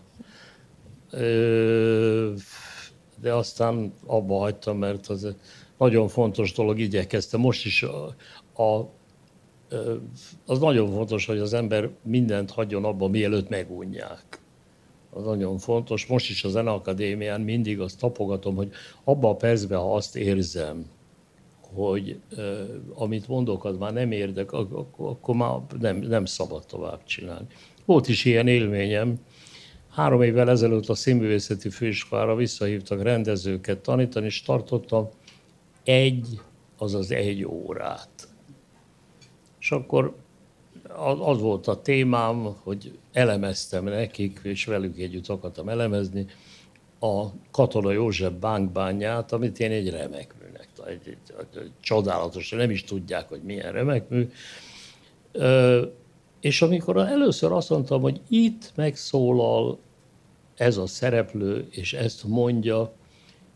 De 3.21 3.33
aztán 3.33 3.93
abba 4.05 4.37
hagytam, 4.37 4.77
mert 4.77 5.07
az 5.07 5.35
nagyon 5.77 6.07
fontos 6.07 6.53
dolog, 6.53 6.79
igyekeztem. 6.79 7.39
Most 7.39 7.65
is 7.65 7.83
a, 7.83 8.15
a, 8.63 8.89
az 10.45 10.59
nagyon 10.59 10.91
fontos, 10.91 11.25
hogy 11.25 11.37
az 11.37 11.53
ember 11.53 11.89
mindent 12.01 12.51
hagyjon 12.51 12.85
abba, 12.85 13.07
mielőtt 13.07 13.49
megunják. 13.49 14.41
Az 15.09 15.23
nagyon 15.23 15.57
fontos. 15.57 16.05
Most 16.05 16.29
is 16.29 16.43
a 16.43 16.49
Zeneakadémián 16.49 17.41
mindig 17.41 17.79
azt 17.79 17.99
tapogatom, 17.99 18.55
hogy 18.55 18.71
abban 19.03 19.31
a 19.31 19.35
percben, 19.35 19.79
ha 19.79 19.95
azt 19.95 20.15
érzem, 20.15 20.85
hogy 21.73 22.19
uh, 22.37 22.59
amit 22.95 23.27
mondok, 23.27 23.65
az 23.65 23.77
már 23.77 23.93
nem 23.93 24.11
érdek, 24.11 24.51
akkor, 24.51 24.85
akkor 24.97 25.35
már 25.35 25.59
nem, 25.79 25.97
nem 25.97 26.25
szabad 26.25 26.65
tovább 26.65 27.03
csinálni. 27.03 27.47
Volt 27.85 28.07
is 28.07 28.25
ilyen 28.25 28.47
élményem. 28.47 29.19
Három 29.97 30.21
évvel 30.21 30.49
ezelőtt 30.49 30.87
a 30.89 30.95
színművészeti 30.95 31.69
főiskolára 31.69 32.35
visszahívtak 32.35 33.01
rendezőket 33.01 33.79
tanítani, 33.79 34.25
és 34.25 34.41
tartottam 34.41 35.09
egy, 35.83 36.39
azaz 36.77 37.11
egy 37.11 37.45
órát. 37.45 38.27
És 39.59 39.71
akkor 39.71 40.15
az 41.19 41.39
volt 41.39 41.67
a 41.67 41.81
témám, 41.81 42.55
hogy 42.63 42.97
elemeztem 43.11 43.83
nekik, 43.83 44.39
és 44.43 44.65
velük 44.65 44.97
együtt 44.97 45.27
akartam 45.27 45.69
elemezni 45.69 46.25
a 46.99 47.25
Katona 47.51 47.91
József 47.91 48.31
bánkbányát, 48.39 49.31
amit 49.31 49.59
én 49.59 49.71
egy 49.71 49.89
remek 49.89 50.35
egy, 50.87 50.99
egy, 51.07 51.17
egy 51.55 51.71
csodálatos, 51.79 52.49
nem 52.49 52.69
is 52.69 52.83
tudják, 52.83 53.29
hogy 53.29 53.41
milyen 53.41 53.71
remek 53.71 54.09
mű. 54.09 54.29
És 56.39 56.61
amikor 56.61 56.97
először 56.97 57.51
azt 57.51 57.69
mondtam, 57.69 58.01
hogy 58.01 58.21
itt 58.27 58.71
megszólal 58.75 59.77
ez 60.57 60.77
a 60.77 60.87
szereplő, 60.87 61.67
és 61.69 61.93
ezt 61.93 62.23
mondja, 62.23 62.91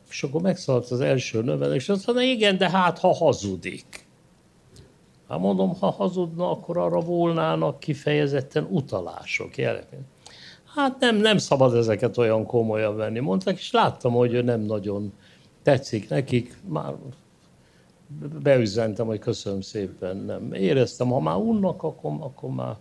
és 0.10 0.24
akkor 0.24 0.42
megszólalt 0.42 0.92
az 0.92 1.00
első 1.00 1.42
növel, 1.42 1.74
és 1.74 1.90
azt 1.90 2.06
mondta, 2.06 2.26
igen, 2.26 2.58
de 2.58 2.70
hát 2.70 3.00
ha 3.00 3.14
hazudik. 3.14 4.08
Hát 5.28 5.40
mondom, 5.40 5.76
ha 5.80 5.90
hazudna, 5.90 6.52
akkor 6.52 6.78
arra 6.78 7.00
volnának 7.00 7.80
kifejezetten 7.80 8.68
utalások, 8.70 9.58
jelek. 9.58 9.88
Hát 10.76 11.00
nem, 11.00 11.16
nem 11.16 11.38
szabad 11.38 11.76
ezeket 11.76 12.18
olyan 12.18 12.46
komolyan 12.46 12.96
venni, 12.96 13.20
mondták, 13.20 13.58
és 13.58 13.72
láttam, 13.72 14.14
hogy 14.14 14.44
nem 14.44 14.62
nagyon 14.62 15.14
tetszik 15.64 16.10
nekik, 16.10 16.58
már 16.68 16.94
beüzentem, 18.42 19.06
hogy 19.06 19.20
köszönöm 19.20 19.62
szépen, 19.62 20.18
nem. 20.18 20.54
Éreztem, 20.54 21.10
ha 21.10 21.20
már 21.20 21.36
unnak, 21.36 21.84
akkor, 21.84 22.12
akkor 22.20 22.50
már... 22.50 22.76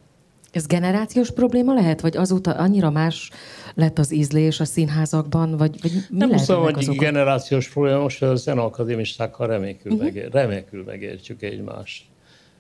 Ez 0.50 0.66
generációs 0.66 1.30
probléma 1.30 1.74
lehet, 1.74 2.00
vagy 2.00 2.16
azóta 2.16 2.50
annyira 2.50 2.90
más 2.90 3.30
lett 3.74 3.98
az 3.98 4.12
ízlés 4.12 4.60
a 4.60 4.64
színházakban, 4.64 5.56
vagy, 5.56 5.80
vagy 5.82 5.92
mi 5.92 6.18
Nem 6.18 6.28
lehet 6.28 6.46
hiszem, 6.46 6.60
hogy 6.60 6.74
azok? 6.78 6.96
generációs 6.96 7.68
probléma, 7.68 7.98
most 7.98 8.22
a 8.22 8.34
zeneakadémistákkal 8.34 9.46
remekül, 9.46 9.92
uh-huh. 9.92 10.06
megér, 10.06 10.32
remekül 10.32 10.84
megértjük 10.84 11.42
egymást. 11.42 12.04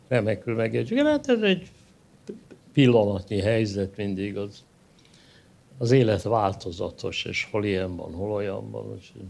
Remekül 0.08 0.54
megértjük. 0.54 1.06
Hát 1.06 1.28
ez 1.28 1.40
egy 1.40 1.68
pillanatnyi 2.72 3.40
helyzet 3.40 3.96
mindig, 3.96 4.36
az, 4.36 4.64
az 5.78 5.90
élet 5.90 6.22
változatos, 6.22 7.24
és 7.24 7.48
hol 7.50 7.64
ilyen 7.64 7.96
van, 7.96 8.12
hol 8.12 8.32
olyan 8.32 8.70
van. 8.70 8.84
Úgyhogy... 8.84 9.22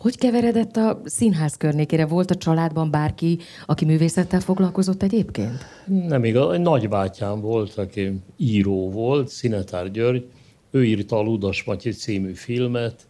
Hogy 0.00 0.18
keveredett 0.18 0.76
a 0.76 1.00
színház 1.04 1.56
környékére? 1.56 2.06
Volt 2.06 2.30
a 2.30 2.36
családban 2.36 2.90
bárki, 2.90 3.38
aki 3.66 3.84
művészettel 3.84 4.40
foglalkozott 4.40 5.02
egyébként? 5.02 5.64
Nem 5.86 6.24
igaz. 6.24 6.52
Egy 6.52 6.60
nagybátyám 6.60 7.40
volt, 7.40 7.78
aki 7.78 8.12
író 8.36 8.90
volt, 8.90 9.28
Szinetár 9.28 9.90
György. 9.90 10.30
Ő 10.70 10.84
írta 10.84 11.16
a 11.16 11.22
Ludas 11.22 11.64
Matyi 11.64 11.90
című 11.90 12.32
filmet, 12.32 13.06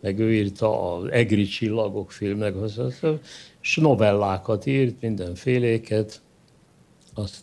meg 0.00 0.18
ő 0.18 0.34
írta 0.34 0.94
az 0.94 1.10
Egri 1.10 1.44
csillagok 1.44 2.12
filmnek, 2.12 2.54
és 3.62 3.76
novellákat 3.76 4.66
írt, 4.66 5.00
mindenféléket. 5.00 6.20
Azt 7.14 7.36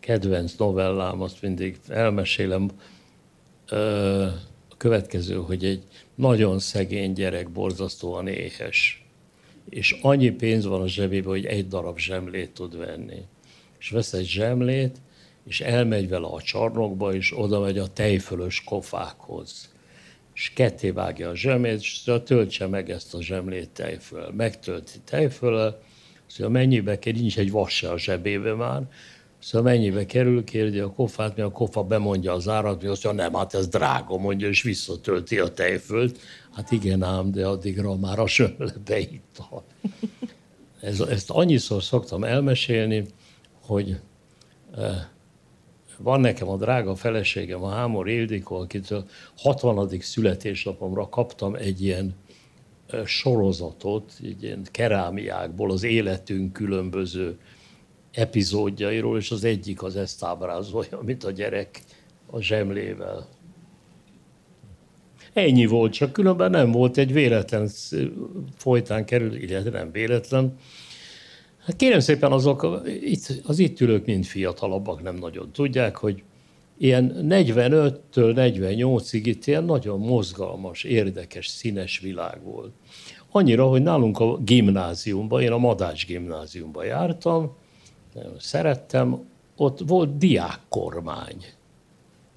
kedvenc 0.00 0.54
novellám, 0.54 1.20
azt 1.20 1.42
mindig 1.42 1.78
elmesélem. 1.88 2.70
A 4.68 4.76
következő, 4.76 5.34
hogy 5.34 5.64
egy 5.64 5.82
nagyon 6.20 6.58
szegény 6.58 7.12
gyerek, 7.12 7.50
borzasztóan 7.50 8.26
éhes. 8.26 9.04
És 9.68 9.98
annyi 10.02 10.30
pénz 10.30 10.66
van 10.66 10.80
a 10.80 10.88
zsebében, 10.88 11.30
hogy 11.30 11.44
egy 11.44 11.68
darab 11.68 11.98
zsemlét 11.98 12.50
tud 12.50 12.76
venni. 12.76 13.22
És 13.78 13.90
vesz 13.90 14.12
egy 14.12 14.26
zsemlét, 14.26 14.96
és 15.46 15.60
elmegy 15.60 16.08
vele 16.08 16.26
a 16.26 16.42
csarnokba, 16.42 17.14
és 17.14 17.38
oda 17.38 17.60
megy 17.60 17.78
a 17.78 17.92
tejfölös 17.92 18.64
kofákhoz. 18.64 19.72
És 20.34 20.52
ketté 20.54 20.90
vágja 20.90 21.28
a 21.28 21.36
zsemlét, 21.36 21.80
és 21.80 22.02
töltse 22.24 22.66
meg 22.66 22.90
ezt 22.90 23.14
a 23.14 23.22
zsemlét 23.22 23.70
tejföl. 23.70 24.32
Megtölti 24.36 24.98
tejföl, 25.04 25.82
szóval 26.26 26.52
mennyibe 26.52 26.98
kell, 26.98 27.12
nincs 27.12 27.38
egy 27.38 27.50
vas 27.50 27.76
se 27.76 27.90
a 27.90 27.98
zsebébe 27.98 28.54
már, 28.54 28.82
Szóval 29.40 29.72
mennyibe 29.72 30.06
kerül, 30.06 30.44
kérdi 30.44 30.78
a 30.78 30.92
kofát, 30.92 31.36
mi 31.36 31.42
a 31.42 31.50
kofa 31.50 31.82
bemondja 31.82 32.32
az 32.32 32.48
árat, 32.48 32.82
mi 32.82 32.88
azt 32.88 33.04
mondja, 33.04 33.22
nem, 33.22 33.34
hát 33.34 33.54
ez 33.54 33.68
drága, 33.68 34.16
mondja, 34.16 34.48
és 34.48 34.62
visszatölti 34.62 35.38
a 35.38 35.48
tejfölt. 35.48 36.18
Hát 36.52 36.70
igen 36.70 37.02
ám, 37.02 37.30
de 37.30 37.46
addigra 37.46 37.96
már 37.96 38.18
a 38.18 38.26
sömle 38.26 38.72
beitta. 38.84 39.64
Ez, 40.80 41.00
ezt 41.00 41.30
annyiszor 41.30 41.82
szoktam 41.82 42.24
elmesélni, 42.24 43.06
hogy 43.66 44.00
e, 44.76 45.10
van 45.98 46.20
nekem 46.20 46.48
a 46.48 46.56
drága 46.56 46.94
feleségem, 46.94 47.62
a 47.62 47.68
Hámor 47.68 48.08
Ildikó, 48.08 48.56
akitől 48.56 49.04
60. 49.36 50.00
születésnapomra 50.00 51.08
kaptam 51.08 51.54
egy 51.54 51.82
ilyen 51.82 52.14
sorozatot, 53.04 54.12
egy 54.22 54.42
ilyen 54.42 54.62
kerámiákból, 54.70 55.70
az 55.70 55.82
életünk 55.82 56.52
különböző 56.52 57.38
epizódjairól, 58.12 59.18
és 59.18 59.30
az 59.30 59.44
egyik 59.44 59.82
az 59.82 59.96
ezt 59.96 60.24
ábrázolja, 60.24 60.98
amit 60.98 61.24
a 61.24 61.30
gyerek 61.30 61.80
a 62.26 62.40
zsemlével. 62.40 63.28
Ennyi 65.32 65.66
volt, 65.66 65.92
csak 65.92 66.12
különben 66.12 66.50
nem 66.50 66.70
volt 66.70 66.96
egy 66.96 67.12
véletlen 67.12 67.70
folytán 68.56 69.04
kerül, 69.04 69.34
illetve 69.34 69.70
nem 69.70 69.90
véletlen. 69.92 70.56
Hát 71.64 71.76
kérem 71.76 72.00
szépen, 72.00 72.32
azok 72.32 72.82
az 73.44 73.58
itt 73.58 73.80
ülők 73.80 74.06
mind 74.06 74.24
fiatalabbak, 74.24 75.02
nem 75.02 75.14
nagyon 75.14 75.50
tudják, 75.52 75.96
hogy 75.96 76.22
ilyen 76.78 77.26
45-től 77.28 78.00
48-ig 78.14 79.20
itt 79.24 79.46
ilyen 79.46 79.64
nagyon 79.64 79.98
mozgalmas, 79.98 80.84
érdekes, 80.84 81.46
színes 81.46 81.98
világ 81.98 82.42
volt. 82.42 82.72
Annyira, 83.30 83.66
hogy 83.66 83.82
nálunk 83.82 84.20
a 84.20 84.36
gimnáziumban, 84.36 85.42
én 85.42 85.52
a 85.52 85.58
Madács 85.58 86.06
gimnáziumban 86.06 86.84
jártam, 86.84 87.56
szerettem, 88.38 89.28
ott 89.56 89.80
volt 89.86 90.18
diákkormány. 90.18 91.44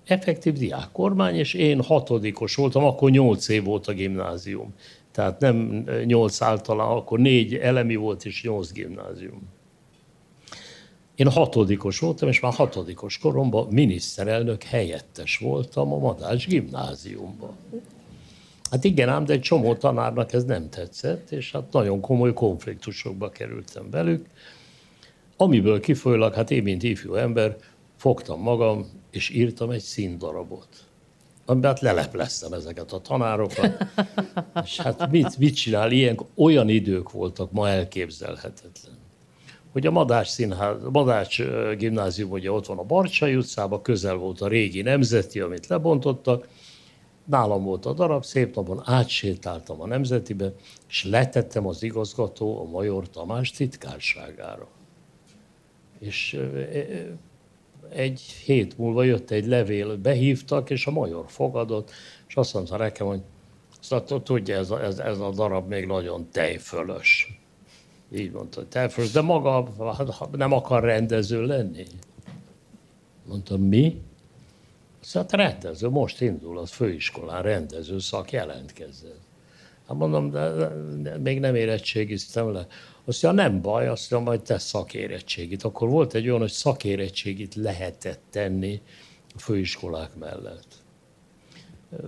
Effektív 0.05 0.53
diákkormány, 0.53 1.35
és 1.35 1.53
én 1.53 1.83
hatodikos 1.83 2.55
voltam, 2.55 2.83
akkor 2.83 3.11
nyolc 3.11 3.47
év 3.47 3.63
volt 3.63 3.87
a 3.87 3.93
gimnázium. 3.93 4.73
Tehát 5.11 5.39
nem 5.39 5.85
nyolc 6.05 6.41
általán, 6.41 6.87
akkor 6.87 7.19
négy 7.19 7.55
elemi 7.55 7.95
volt, 7.95 8.25
és 8.25 8.43
nyolc 8.43 8.71
gimnázium. 8.71 9.41
Én 11.15 11.31
hatodikos 11.31 11.99
voltam, 11.99 12.29
és 12.29 12.39
már 12.39 12.53
hatodikos 12.53 13.17
koromban 13.17 13.67
miniszterelnök 13.67 14.63
helyettes 14.63 15.37
voltam 15.37 15.93
a 15.93 15.97
Madács 15.97 16.47
gimnáziumban. 16.47 17.55
Hát 18.71 18.83
igen 18.83 19.09
ám, 19.09 19.25
de 19.25 19.33
egy 19.33 19.41
csomó 19.41 19.75
tanárnak 19.75 20.33
ez 20.33 20.43
nem 20.43 20.69
tetszett, 20.69 21.31
és 21.31 21.51
hát 21.51 21.71
nagyon 21.71 21.99
komoly 21.99 22.33
konfliktusokba 22.33 23.29
kerültem 23.29 23.89
velük, 23.89 24.25
amiből 25.43 25.79
kifolyólag, 25.79 26.33
hát 26.33 26.51
én, 26.51 26.63
mint 26.63 26.83
ifjú 26.83 27.13
ember, 27.13 27.57
fogtam 27.97 28.41
magam, 28.41 28.89
és 29.12 29.29
írtam 29.29 29.69
egy 29.69 29.81
színdarabot 29.81 30.67
amiben 31.45 31.69
hát 31.69 31.79
lelepleztem 31.79 32.53
ezeket 32.53 32.91
a 32.91 33.00
tanárokat. 33.00 33.85
és 34.63 34.79
hát 34.79 35.12
mit, 35.12 35.38
mit 35.38 35.55
csinál 35.55 35.91
ilyen? 35.91 36.19
Olyan 36.35 36.69
idők 36.69 37.12
voltak, 37.12 37.51
ma 37.51 37.69
elképzelhetetlen. 37.69 38.97
Hogy 39.71 39.85
a 39.85 39.91
Madács, 39.91 40.27
színház, 40.27 40.77
Madács 40.91 41.41
gimnázium 41.77 42.31
ugye 42.31 42.51
ott 42.51 42.65
van 42.65 42.77
a 42.77 42.83
Barcsai 42.83 43.35
utcában, 43.35 43.81
közel 43.81 44.15
volt 44.15 44.41
a 44.41 44.47
régi 44.47 44.81
nemzeti, 44.81 45.39
amit 45.39 45.67
lebontottak, 45.67 46.47
nálam 47.25 47.63
volt 47.63 47.85
a 47.85 47.93
darab, 47.93 48.23
szép 48.23 48.55
napon 48.55 48.81
átsétáltam 48.85 49.81
a 49.81 49.88
nemzetibe, 49.88 50.53
és 50.89 51.05
letettem 51.05 51.67
az 51.67 51.83
igazgató 51.83 52.59
a 52.62 52.69
Major 52.69 53.09
Tamás 53.09 53.51
titkárságára. 53.51 54.67
És 56.03 56.39
egy 57.89 58.22
hét 58.22 58.77
múlva 58.77 59.03
jött 59.03 59.31
egy 59.31 59.45
levél, 59.45 59.98
behívtak, 59.98 60.69
és 60.69 60.86
a 60.88 60.91
major 60.91 61.25
fogadott, 61.27 61.91
és 62.27 62.36
azt 62.36 62.53
mondta 62.53 62.77
nekem, 62.77 63.07
hogy 63.07 63.22
szóval 63.79 64.24
tudja, 64.24 64.57
ez 64.57 64.72
a, 64.72 64.83
ez, 64.83 65.00
ez 65.00 65.19
a 65.19 65.29
darab 65.29 65.67
még 65.67 65.86
nagyon 65.86 66.27
tejfölös. 66.31 67.39
Így 68.15 68.31
mondta, 68.31 68.60
hogy 68.60 68.69
tejfölös, 68.69 69.12
de 69.12 69.22
maga 69.22 69.69
nem 70.31 70.51
akar 70.51 70.83
rendező 70.83 71.45
lenni. 71.45 71.86
Mondtam, 73.27 73.62
mi? 73.62 74.01
Szóval 74.99 75.27
rendező, 75.32 75.89
most 75.89 76.21
indul 76.21 76.58
az 76.58 76.71
főiskolán 76.71 77.41
rendező 77.41 77.99
szak, 77.99 78.32
jelentkezzen. 78.32 79.15
Hát 79.88 79.98
mondom, 79.98 80.32
de, 80.32 80.50
de, 81.02 81.17
még 81.17 81.39
nem 81.39 81.56
érettségiztem 81.56 82.52
le. 82.52 82.67
Azt 83.06 83.24
mondja, 83.24 83.43
nem 83.43 83.62
baj, 83.62 83.88
azt 83.88 84.12
mondja, 84.12 84.30
majd 84.30 84.41
tesz 84.41 84.63
szakérettségit. 84.63 85.63
Akkor 85.63 85.89
volt 85.89 86.13
egy 86.13 86.28
olyan, 86.28 86.39
hogy 86.39 86.52
szakérettségit 86.52 87.56
lehetett 87.56 88.22
tenni 88.30 88.82
a 89.36 89.39
főiskolák 89.39 90.15
mellett. 90.15 90.67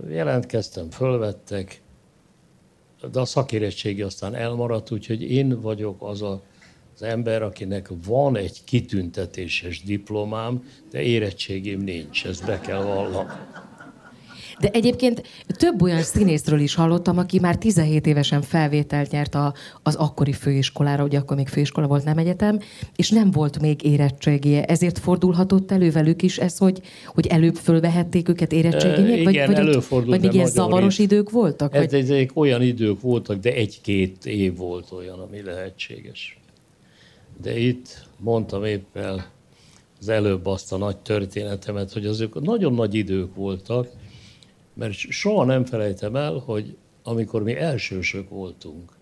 Jelentkeztem, 0.08 0.90
fölvettek, 0.90 1.82
de 3.12 3.20
a 3.20 3.24
szakérettségi 3.24 4.02
aztán 4.02 4.34
elmaradt, 4.34 4.90
úgyhogy 4.90 5.22
én 5.22 5.60
vagyok 5.60 6.02
az 6.02 6.22
a, 6.22 6.42
az 6.94 7.02
ember, 7.02 7.42
akinek 7.42 7.90
van 8.06 8.36
egy 8.36 8.64
kitüntetéses 8.64 9.82
diplomám, 9.82 10.64
de 10.90 11.02
érettségém 11.02 11.80
nincs, 11.80 12.26
ezt 12.26 12.46
be 12.46 12.60
kell 12.60 12.82
vallanom. 12.82 13.26
De 14.60 14.70
egyébként 14.70 15.22
több 15.46 15.82
olyan 15.82 16.02
színészről 16.02 16.60
is 16.60 16.74
hallottam, 16.74 17.18
aki 17.18 17.40
már 17.40 17.56
17 17.56 18.06
évesen 18.06 18.42
felvételt 18.42 19.10
nyert 19.10 19.34
a, 19.34 19.54
az 19.82 19.94
akkori 19.94 20.32
főiskolára, 20.32 21.04
ugye 21.04 21.18
akkor 21.18 21.36
még 21.36 21.48
főiskola 21.48 21.86
volt, 21.86 22.04
nem 22.04 22.18
egyetem, 22.18 22.60
és 22.96 23.10
nem 23.10 23.30
volt 23.30 23.60
még 23.60 23.84
érettségije. 23.84 24.64
Ezért 24.64 24.98
fordulhatott 24.98 25.70
elő 25.70 25.90
velük 25.90 26.22
is 26.22 26.38
ez, 26.38 26.58
hogy, 26.58 26.80
hogy 27.06 27.26
előbb 27.26 27.54
fölvehették 27.54 28.28
őket 28.28 28.52
érettségének? 28.52 29.24
Vagy, 29.24 29.34
igen, 29.34 29.46
vagy, 29.46 29.56
előfordult. 29.56 30.10
Vagy 30.10 30.20
még 30.20 30.34
ilyen 30.34 30.46
zavaros 30.46 30.98
rét. 30.98 31.10
idők 31.10 31.30
voltak? 31.30 31.74
Ez, 31.74 31.90
vagy? 31.90 32.00
Ezek 32.00 32.30
olyan 32.34 32.62
idők 32.62 33.00
voltak, 33.00 33.40
de 33.40 33.52
egy-két 33.52 34.26
év 34.26 34.56
volt 34.56 34.92
olyan, 34.92 35.18
ami 35.18 35.42
lehetséges. 35.42 36.38
De 37.42 37.58
itt 37.58 38.06
mondtam 38.18 38.64
éppen 38.64 39.24
az 40.00 40.08
előbb 40.08 40.46
azt 40.46 40.72
a 40.72 40.76
nagy 40.76 40.96
történetemet, 40.96 41.92
hogy 41.92 42.06
azok 42.06 42.42
nagyon 42.42 42.74
nagy 42.74 42.94
idők 42.94 43.34
voltak, 43.34 43.88
mert 44.76 44.94
soha 44.94 45.44
nem 45.44 45.64
felejtem 45.64 46.16
el, 46.16 46.38
hogy 46.38 46.76
amikor 47.02 47.42
mi 47.42 47.56
elsősök 47.56 48.28
voltunk, 48.28 48.98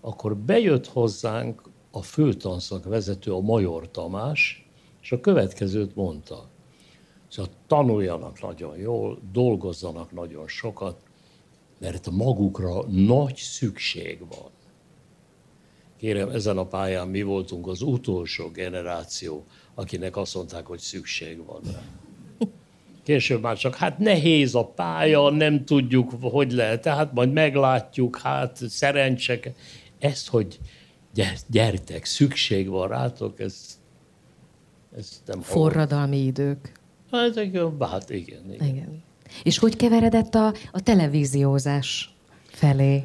akkor 0.00 0.36
bejött 0.36 0.86
hozzánk 0.86 1.62
a 1.90 2.02
főtanszak 2.02 2.84
vezető, 2.84 3.32
a 3.32 3.40
Major 3.40 3.90
Tamás, 3.90 4.68
és 5.02 5.12
a 5.12 5.20
következőt 5.20 5.94
mondta. 5.94 6.48
Szóval 7.28 7.52
tanuljanak 7.66 8.40
nagyon 8.40 8.76
jól, 8.76 9.20
dolgozzanak 9.32 10.12
nagyon 10.12 10.48
sokat, 10.48 11.02
mert 11.78 12.10
magukra 12.10 12.84
nagy 12.86 13.36
szükség 13.36 14.18
van. 14.18 14.50
Kérem, 15.96 16.28
ezen 16.28 16.58
a 16.58 16.66
pályán 16.66 17.08
mi 17.08 17.22
voltunk 17.22 17.66
az 17.66 17.82
utolsó 17.82 18.48
generáció, 18.48 19.44
akinek 19.74 20.16
azt 20.16 20.34
mondták, 20.34 20.66
hogy 20.66 20.78
szükség 20.78 21.44
van 21.44 21.60
rá. 21.72 21.82
Később 23.02 23.42
már 23.42 23.56
csak, 23.56 23.74
hát 23.74 23.98
nehéz 23.98 24.54
a 24.54 24.64
pálya, 24.64 25.30
nem 25.30 25.64
tudjuk, 25.64 26.10
hogy 26.20 26.52
lehet, 26.52 26.82
tehát 26.82 27.12
majd 27.12 27.32
meglátjuk, 27.32 28.18
hát 28.18 28.56
szerencsek. 28.68 29.52
Ezt, 29.98 30.28
hogy 30.28 30.58
gyertek, 31.46 32.04
szükség 32.04 32.68
van 32.68 32.88
rátok, 32.88 33.40
ez, 33.40 33.78
ez 34.96 35.22
nem 35.26 35.40
Forradalmi 35.40 36.16
hol. 36.16 36.26
idők. 36.26 36.72
Hát, 37.10 37.34
hát 37.80 38.10
igen, 38.10 38.52
igen. 38.52 38.66
igen. 38.68 39.02
És 39.42 39.58
hogy 39.58 39.76
keveredett 39.76 40.34
a, 40.34 40.54
a 40.72 40.80
televíziózás 40.80 42.14
felé? 42.46 43.04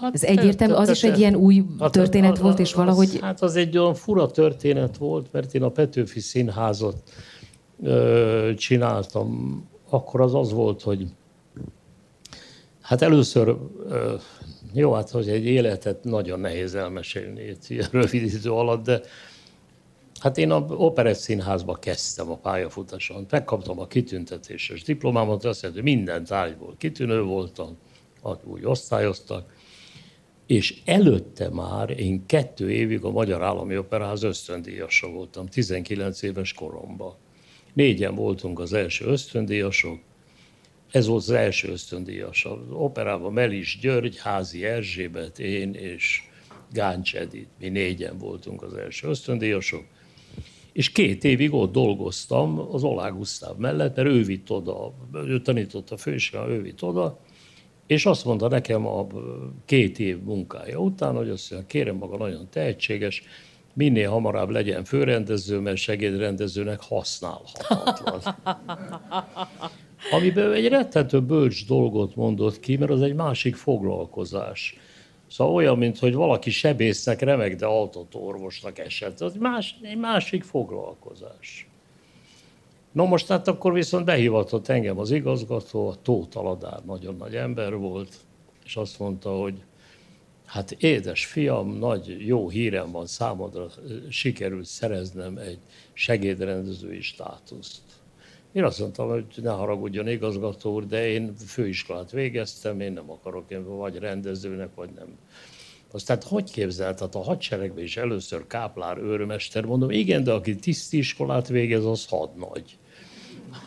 Hát, 0.00 0.14
Ez 0.14 0.22
egyértelmű, 0.22 0.74
az 0.74 0.88
is 0.88 1.02
egy 1.02 1.18
ilyen 1.18 1.34
új 1.34 1.64
hát, 1.78 1.92
történet 1.92 2.38
volt, 2.38 2.58
és 2.58 2.74
valahogy... 2.74 3.18
Hát 3.20 3.42
az 3.42 3.56
egy 3.56 3.78
olyan 3.78 3.94
fura 3.94 4.30
történet 4.30 4.96
volt, 4.96 5.32
mert 5.32 5.54
én 5.54 5.62
a 5.62 5.68
Petőfi 5.68 6.20
Színházat 6.20 7.02
csináltam, 8.56 9.62
akkor 9.88 10.20
az 10.20 10.34
az 10.34 10.52
volt, 10.52 10.82
hogy 10.82 11.06
hát 12.80 13.02
először, 13.02 13.56
jó, 14.72 14.92
hát 14.92 15.10
hogy 15.10 15.28
egy 15.28 15.44
életet 15.44 16.04
nagyon 16.04 16.40
nehéz 16.40 16.74
elmesélni 16.74 17.42
itt 17.42 17.68
ilyen 17.68 17.88
rövid 17.90 18.22
idő 18.22 18.52
alatt, 18.52 18.84
de 18.84 19.00
hát 20.20 20.38
én 20.38 20.50
a 20.50 20.66
Operett 20.68 21.16
Színházba 21.16 21.74
kezdtem 21.74 22.30
a 22.30 22.36
pályafutáson. 22.36 23.26
Megkaptam 23.30 23.80
a 23.80 23.86
kitüntetéses 23.86 24.82
diplomámat, 24.82 25.44
azt 25.44 25.62
jelenti, 25.62 25.82
hogy 25.82 25.92
minden 25.94 26.24
tárgyból 26.24 26.74
kitűnő 26.78 27.22
voltam, 27.22 27.76
úgy 28.44 28.64
osztályoztak, 28.64 29.52
és 30.46 30.82
előtte 30.84 31.48
már 31.48 32.00
én 32.00 32.26
kettő 32.26 32.70
évig 32.70 33.04
a 33.04 33.10
Magyar 33.10 33.42
Állami 33.42 33.78
Operaház 33.78 34.22
ösztöndíjasa 34.22 35.08
voltam, 35.08 35.46
19 35.46 36.22
éves 36.22 36.52
koromban. 36.52 37.14
Négyen 37.74 38.14
voltunk 38.14 38.58
az 38.58 38.72
első 38.72 39.04
ösztöndíjasok, 39.04 39.98
ez 40.94 41.06
volt 41.06 41.22
az 41.22 41.30
első 41.30 41.68
ösztöndíjas. 41.68 42.44
Az 42.44 42.58
operában 42.70 43.32
Melis 43.32 43.78
György, 43.80 44.18
Házi 44.18 44.64
Erzsébet, 44.64 45.38
én 45.38 45.74
és 45.74 46.22
Gáncs 46.72 47.16
Edith. 47.16 47.48
Mi 47.60 47.68
négyen 47.68 48.18
voltunk 48.18 48.62
az 48.62 48.74
első 48.74 49.08
ösztöndíjasok. 49.08 49.84
És 50.72 50.90
két 50.90 51.24
évig 51.24 51.52
ott 51.52 51.72
dolgoztam 51.72 52.58
az 52.58 52.82
Olá 52.82 53.08
Gusztáv 53.08 53.56
mellett, 53.56 53.96
mert 53.96 54.08
ő 54.08 54.22
vitt 54.22 54.50
oda, 54.50 54.94
ő 55.12 55.40
tanította 55.40 55.96
főiskolán, 55.96 56.50
ő 56.50 56.62
vitt 56.62 56.82
oda, 56.82 57.20
és 57.86 58.06
azt 58.06 58.24
mondta 58.24 58.48
nekem 58.48 58.86
a 58.86 59.06
két 59.64 59.98
év 59.98 60.18
munkája 60.22 60.78
után, 60.78 61.16
hogy 61.16 61.28
azt 61.28 61.50
mondja, 61.50 61.68
kérem 61.68 61.96
maga 61.96 62.16
nagyon 62.16 62.48
tehetséges, 62.50 63.22
minél 63.74 64.10
hamarabb 64.10 64.48
legyen 64.48 64.84
főrendező, 64.84 65.58
mert 65.58 65.76
segédrendezőnek 65.76 66.80
használhatatlan. 66.82 68.20
Amiben 70.10 70.52
egy 70.52 70.68
rettentő 70.68 71.22
bölcs 71.22 71.66
dolgot 71.66 72.16
mondott 72.16 72.60
ki, 72.60 72.76
mert 72.76 72.90
az 72.90 73.02
egy 73.02 73.14
másik 73.14 73.56
foglalkozás. 73.56 74.78
Szóval 75.30 75.54
olyan, 75.54 75.78
mint 75.78 75.98
hogy 75.98 76.14
valaki 76.14 76.50
sebésznek 76.50 77.20
remek, 77.20 77.56
de 77.56 77.66
orvosnak 78.12 78.78
esett. 78.78 79.20
Az 79.20 79.34
más, 79.38 79.76
egy 79.82 79.98
másik 79.98 80.44
foglalkozás. 80.44 81.68
No 82.92 83.06
most 83.06 83.28
hát 83.28 83.48
akkor 83.48 83.72
viszont 83.72 84.04
behivatott 84.04 84.68
engem 84.68 84.98
az 84.98 85.10
igazgató, 85.10 85.88
a 85.88 85.94
Tóth 86.02 86.36
Aladár 86.36 86.80
nagyon 86.86 87.16
nagy 87.16 87.34
ember 87.34 87.76
volt, 87.76 88.14
és 88.64 88.76
azt 88.76 88.98
mondta, 88.98 89.30
hogy 89.30 89.54
hát 90.46 90.72
édes 90.72 91.26
fiam, 91.26 91.78
nagy 91.78 92.26
jó 92.26 92.48
hírem 92.48 92.90
van 92.90 93.06
számodra, 93.06 93.66
sikerült 94.08 94.66
szereznem 94.66 95.36
egy 95.36 95.58
segédrendezői 95.92 97.00
státuszt. 97.00 97.80
Én 98.52 98.64
azt 98.64 98.78
mondtam, 98.78 99.08
hogy 99.08 99.24
ne 99.36 99.50
haragudjon 99.50 100.08
igazgató 100.08 100.74
úr, 100.74 100.86
de 100.86 101.08
én 101.08 101.34
főiskolát 101.46 102.10
végeztem, 102.10 102.80
én 102.80 102.92
nem 102.92 103.10
akarok 103.10 103.50
én 103.50 103.76
vagy 103.76 103.98
rendezőnek, 103.98 104.68
vagy 104.74 104.90
nem. 104.96 105.18
Aztán 105.92 106.18
hogy 106.28 106.50
képzelt, 106.50 107.00
hát 107.00 107.14
a 107.14 107.22
hadseregben 107.22 107.84
is 107.84 107.96
először 107.96 108.46
káplár 108.46 108.98
őrmester, 108.98 109.64
mondom, 109.64 109.90
igen, 109.90 110.24
de 110.24 110.32
aki 110.32 110.56
tisztiskolát 110.56 111.48
végez, 111.48 111.84
az 111.84 112.06
hadnagy. 112.06 112.78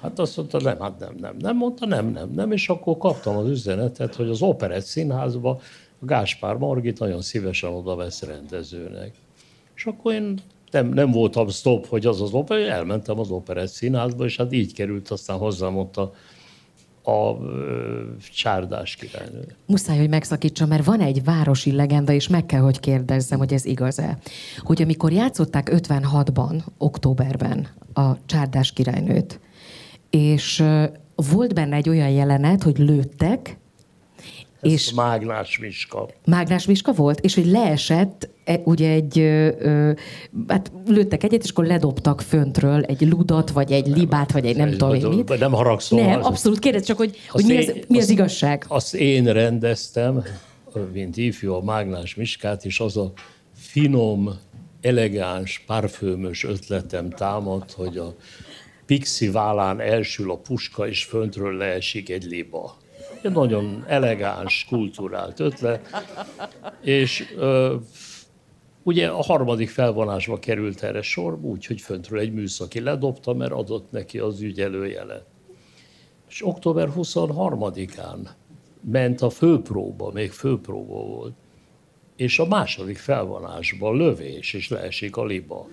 Hát 0.02 0.20
azt 0.20 0.38
mondta, 0.38 0.62
nem, 0.62 0.80
hát 0.80 1.00
nem, 1.00 1.16
nem, 1.20 1.36
nem, 1.40 1.58
mondta, 1.58 1.86
nem, 1.86 2.12
nem, 2.12 2.30
nem, 2.30 2.52
és 2.52 2.70
akkor 2.70 2.98
kaptam 2.98 3.38
az 3.38 3.50
üzenetet, 3.50 4.16
hogy 4.16 4.30
az 4.30 4.42
Operett 4.42 4.84
Színházba 4.84 5.62
Gáspár 6.00 6.56
Margit 6.56 7.00
nagyon 7.00 7.22
szívesen 7.22 7.70
oda 7.70 7.96
vesz 7.96 8.22
rendezőnek. 8.22 9.12
És 9.76 9.86
akkor 9.86 10.14
én 10.14 10.40
nem, 10.72 10.88
nem 10.88 11.12
voltam 11.12 11.50
stop, 11.50 11.88
hogy 11.88 12.06
az 12.06 12.22
az 12.22 12.32
opera, 12.32 12.72
elmentem 12.72 13.20
az 13.20 13.30
Operett 13.30 13.68
Színházba, 13.68 14.26
és 14.26 14.38
hát 14.38 14.54
így 14.54 14.74
került 14.74 15.10
aztán 15.10 15.38
hozzám 15.38 15.78
ott 15.78 15.98
a, 15.98 16.14
a 17.12 17.38
csárdás 18.34 18.96
királynő. 18.96 19.56
Muszáj, 19.66 19.98
hogy 19.98 20.10
megszakítsam, 20.10 20.68
mert 20.68 20.86
van 20.86 21.00
egy 21.00 21.24
városi 21.24 21.72
legenda, 21.72 22.14
és 22.14 22.28
meg 22.28 22.46
kell, 22.46 22.62
hogy 22.62 22.80
kérdezzem, 22.80 23.38
hogy 23.38 23.54
ez 23.54 23.66
igaz-e. 23.66 24.18
Hogy 24.58 24.82
amikor 24.82 25.12
játszották 25.12 25.70
56-ban, 25.72 26.60
októberben 26.78 27.68
a 27.94 28.26
csárdás 28.26 28.72
királynőt, 28.74 29.40
és 30.10 30.64
volt 31.16 31.54
benne 31.54 31.76
egy 31.76 31.90
olyan 31.90 32.10
jelenet, 32.10 32.64
hogy 32.64 32.78
lőttek, 32.78 33.58
ez 34.62 34.72
és 34.72 34.94
Mágnás 34.94 35.60
Miska. 35.60 36.10
Mágnás 36.26 36.66
Miska 36.66 36.92
volt, 36.92 37.20
és 37.20 37.36
hogy 37.36 37.46
leesett, 37.46 38.30
e, 38.44 38.62
ugye 38.64 38.92
egy, 38.92 39.20
ö, 39.20 39.92
hát 40.48 40.72
lőttek 40.88 41.24
egyet, 41.24 41.44
és 41.44 41.50
akkor 41.50 41.66
ledobtak 41.66 42.22
föntről 42.22 42.84
egy 42.84 43.02
ludat, 43.02 43.52
vagy 43.52 43.72
egy 43.72 43.88
libát, 43.88 44.32
vagy 44.32 44.46
egy 44.46 44.56
nem 44.56 44.72
tudom 44.72 44.94
én 44.94 45.08
mit. 45.08 45.40
Nem 45.40 45.52
haragszom. 45.52 46.00
Nem, 46.00 46.20
az, 46.20 46.26
abszolút 46.26 46.60
kérdez 46.60 46.86
csak, 46.86 46.98
hogy, 46.98 47.18
hogy 47.30 47.46
mi, 47.46 47.58
az, 47.58 47.66
mi 47.88 47.98
az 47.98 48.04
azt, 48.04 48.10
igazság. 48.10 48.66
Azt 48.68 48.96
én 48.96 49.34
rendeztem, 49.34 50.24
mint 50.94 51.18
ifjú 51.18 51.54
a 51.54 51.62
Mágnás 51.64 52.16
Miskát, 52.16 52.66
és 52.66 52.80
az 52.80 52.98
a 52.98 53.12
finom, 53.54 54.40
elegáns, 54.82 55.64
parfümös 55.66 56.44
ötletem 56.44 57.10
támad, 57.10 57.72
hogy 57.72 57.98
a 57.98 58.16
Pixi 58.86 59.30
vállán 59.30 59.80
elsül 59.80 60.32
a 60.32 60.38
puska, 60.38 60.88
és 60.88 61.04
föntről 61.04 61.58
leesik 61.58 62.10
egy 62.10 62.24
liba. 62.24 62.78
Egy 63.22 63.32
nagyon 63.32 63.84
elegáns, 63.88 64.66
kulturált 64.70 65.40
ötlet. 65.40 66.06
És 66.82 67.34
ö, 67.38 67.76
ugye 68.84 69.08
a 69.08 69.24
harmadik 69.24 69.70
felvonásba 69.70 70.40
került 70.40 70.84
erre 70.84 71.02
sor, 71.02 71.40
úgyhogy 71.42 71.82
föntről 71.82 72.20
egy 72.20 72.34
műszaki 72.34 72.80
ledobta, 72.80 73.34
mert 73.34 73.52
adott 73.52 73.92
neki 73.92 74.20
az 74.20 74.42
ügyelőjelet. 74.42 75.26
És 76.30 76.46
október 76.46 76.90
23-án 76.96 78.30
ment 78.82 79.22
a 79.22 79.30
főpróba, 79.30 80.12
még 80.12 80.32
főpróba 80.32 81.04
volt, 81.04 81.34
és 82.16 82.40
a 82.40 82.46
második 82.46 82.98
felvonásban 82.98 83.98
lövés, 83.98 84.54
és 84.54 84.70
leesik 84.70 85.18
a 85.18 85.26
liba 85.26 85.68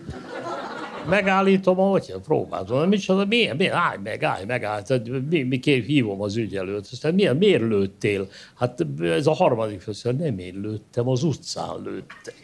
megállítom, 1.08 1.80
ahogy 1.80 2.14
próbálom, 2.24 2.88
micsoda, 2.88 3.24
miért, 3.24 3.58
miért, 3.58 3.74
állj 3.74 3.96
meg, 4.02 4.22
állj 4.22 4.44
meg, 4.44 4.64
állj, 4.64 4.82
tehát 4.82 5.08
mi, 5.30 5.42
mi 5.42 5.58
kér, 5.58 5.82
hívom 5.82 6.22
az 6.22 6.36
ügyelőt, 6.36 6.88
aztán 6.92 7.14
miért, 7.14 7.38
miért 7.38 7.62
lőttél? 7.62 8.28
Hát 8.54 8.86
ez 9.02 9.26
a 9.26 9.32
harmadik 9.32 9.80
főször, 9.80 10.16
nem 10.16 10.38
én 10.38 10.60
lőttem, 10.62 11.08
az 11.08 11.22
utcán 11.22 11.82
lőttek. 11.84 12.34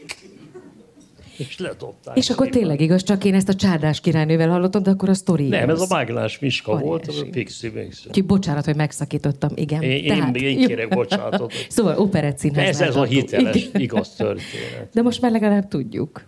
És 1.37 1.59
ledobták. 1.59 2.17
És 2.17 2.31
akkor 2.31 2.49
tényleg 2.49 2.81
igaz, 2.81 3.03
csak 3.03 3.25
én 3.25 3.35
ezt 3.35 3.49
a 3.49 3.55
csárdás 3.55 4.01
királynővel 4.01 4.49
hallottam, 4.49 4.83
de 4.83 4.91
akkor 4.91 5.09
a 5.09 5.15
sztori 5.15 5.49
Nem, 5.49 5.71
ez 5.71 5.81
a 5.81 5.87
Máglás 5.89 6.39
Miska 6.39 6.71
Óriási. 6.71 6.89
volt, 6.89 7.07
az 7.07 7.19
a 7.19 7.27
Pixi 7.31 7.69
Mixi. 7.69 8.09
Úgyhogy 8.09 8.27
bocsánat, 8.27 8.65
hogy 8.65 8.77
megszakítottam, 8.77 9.51
igen. 9.55 9.83
Én, 9.83 10.07
Tehát, 10.07 10.37
én, 10.37 10.59
én 10.59 10.67
kérek 10.67 10.89
bocsánatot. 10.89 11.53
szóval 11.69 11.99
operett 11.99 12.39
színház. 12.39 12.69
Ez, 12.69 12.81
ez 12.81 12.97
a 12.97 13.05
hiteles, 13.05 13.57
igen. 13.57 13.81
igaz 13.81 14.09
történet. 14.09 14.89
De 14.93 15.03
most 15.03 15.21
már 15.21 15.31
legalább 15.31 15.69
tudjuk. 15.69 16.23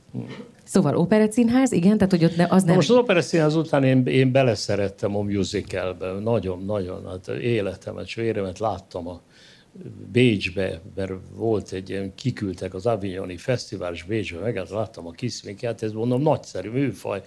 Szóval 0.65 0.97
operettszínház, 0.97 1.73
igen, 1.73 1.97
tehát 1.97 2.11
hogy 2.13 2.25
ott 2.25 2.37
ne, 2.37 2.47
az 2.49 2.63
nem... 2.63 2.75
Most 2.75 2.91
az 2.91 2.97
operettszínház 2.97 3.55
után 3.55 3.85
én, 3.85 4.07
én 4.07 4.33
beleszerettem 4.33 5.17
a 5.17 5.23
musicalbe, 5.23 6.13
nagyon-nagyon, 6.13 7.07
hát 7.07 7.29
életemet, 7.29 8.13
véremet 8.13 8.59
láttam 8.59 9.09
a 9.09 9.21
Bécsbe, 10.13 10.81
mert 10.95 11.13
volt 11.35 11.73
egy 11.73 11.91
ilyen, 11.91 12.15
kiküldtek 12.15 12.75
az 12.75 12.87
Avignoni 12.87 13.37
Fesztivál, 13.37 13.93
és 13.93 14.03
Bécsbe 14.03 14.41
meg 14.41 14.57
hát 14.57 14.71
láttam 14.71 15.07
a 15.07 15.11
kiszminkát, 15.11 15.83
ez 15.83 15.93
mondom 15.93 16.23
nagyszerű 16.23 16.71
műfaj. 16.71 17.23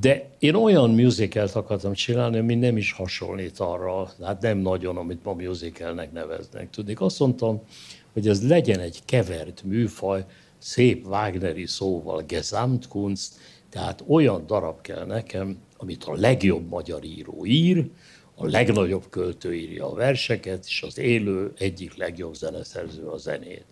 De 0.00 0.28
én 0.38 0.54
olyan 0.54 0.90
musicalt 0.90 1.54
akartam 1.54 1.92
csinálni, 1.92 2.38
ami 2.38 2.54
nem 2.54 2.76
is 2.76 2.92
hasonlít 2.92 3.58
arra, 3.58 4.10
hát 4.22 4.40
nem 4.40 4.58
nagyon, 4.58 4.96
amit 4.96 5.24
ma 5.24 5.32
musicalnek 5.32 6.12
neveznek. 6.12 6.70
Tudnék, 6.70 7.00
azt 7.00 7.18
mondtam, 7.18 7.62
hogy 8.12 8.28
ez 8.28 8.48
legyen 8.48 8.80
egy 8.80 8.98
kevert 9.04 9.62
műfaj, 9.62 10.24
szép 10.62 11.06
Wagneri 11.06 11.66
szóval 11.66 12.22
Gesamtkunst, 12.22 13.34
tehát 13.70 14.04
olyan 14.06 14.46
darab 14.46 14.80
kell 14.80 15.04
nekem, 15.04 15.58
amit 15.76 16.04
a 16.04 16.14
legjobb 16.14 16.68
magyar 16.68 17.04
író 17.04 17.46
ír, 17.46 17.90
a 18.34 18.46
legnagyobb 18.46 19.08
költő 19.10 19.54
írja 19.54 19.90
a 19.90 19.94
verseket, 19.94 20.64
és 20.66 20.82
az 20.82 20.98
élő 20.98 21.52
egyik 21.58 21.96
legjobb 21.96 22.34
zeneszerző 22.34 23.06
a 23.06 23.16
zenét. 23.16 23.64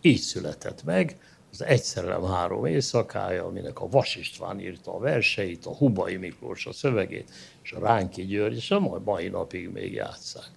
Így 0.00 0.20
született 0.20 0.84
meg 0.84 1.18
az 1.52 1.64
Egyszerelem 1.64 2.22
három 2.22 2.64
éjszakája, 2.64 3.44
aminek 3.44 3.80
a 3.80 3.88
Vas 3.88 4.16
István 4.16 4.60
írta 4.60 4.94
a 4.94 4.98
verseit, 4.98 5.66
a 5.66 5.76
Hubai 5.76 6.16
Miklós 6.16 6.66
a 6.66 6.72
szövegét, 6.72 7.30
és 7.62 7.72
a 7.72 7.80
Ránki 7.80 8.24
György, 8.24 8.56
és 8.56 8.70
a 8.70 9.00
mai 9.04 9.28
napig 9.28 9.68
még 9.68 9.92
játszák. 9.92 10.50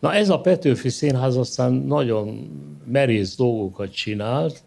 Na 0.00 0.14
ez 0.14 0.28
a 0.28 0.40
Petőfi 0.40 0.88
Színház 0.88 1.36
aztán 1.36 1.72
nagyon 1.72 2.26
merész 2.86 3.36
dolgokat 3.36 3.92
csinált, 3.92 4.62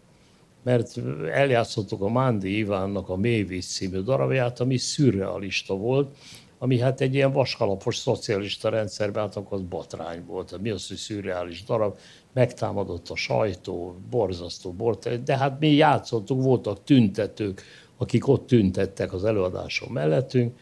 mert 0.68 1.00
eljátszottuk 1.32 2.00
a 2.00 2.08
Mándi 2.08 2.56
Ivánnak 2.56 3.08
a 3.08 3.16
Mélyvíz 3.16 3.66
című 3.66 4.00
darabját, 4.00 4.60
ami 4.60 4.76
szürrealista 4.76 5.74
volt, 5.74 6.16
ami 6.58 6.78
hát 6.78 7.00
egy 7.00 7.14
ilyen 7.14 7.32
vaskalapos 7.32 7.96
szocialista 7.96 8.68
rendszerben, 8.68 9.22
hát 9.22 9.36
akkor 9.36 9.58
az 9.58 9.64
botrány 9.68 10.24
volt. 10.26 10.60
Mi 10.60 10.70
az, 10.70 10.88
hogy 10.88 10.96
szürreális 10.96 11.64
darab, 11.64 11.98
megtámadott 12.32 13.08
a 13.08 13.16
sajtó, 13.16 13.96
borzasztó 14.10 14.72
bort, 14.72 15.22
de 15.22 15.36
hát 15.36 15.60
mi 15.60 15.68
játszottuk, 15.68 16.42
voltak 16.42 16.84
tüntetők, 16.84 17.62
akik 17.96 18.28
ott 18.28 18.46
tüntettek 18.46 19.12
az 19.12 19.24
előadáson 19.24 19.88
mellettünk, 19.92 20.58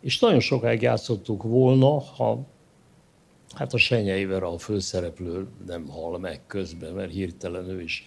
és 0.00 0.18
nagyon 0.18 0.40
sokáig 0.40 0.82
játszottuk 0.82 1.42
volna, 1.42 2.00
ha 2.00 2.46
hát 3.54 3.72
a 3.72 3.78
Senyeiver 3.78 4.42
a 4.42 4.58
főszereplő 4.58 5.46
nem 5.66 5.88
hal 5.88 6.18
meg 6.18 6.40
közben, 6.46 6.92
mert 6.92 7.12
hirtelen 7.12 7.68
ő 7.68 7.82
is 7.82 8.04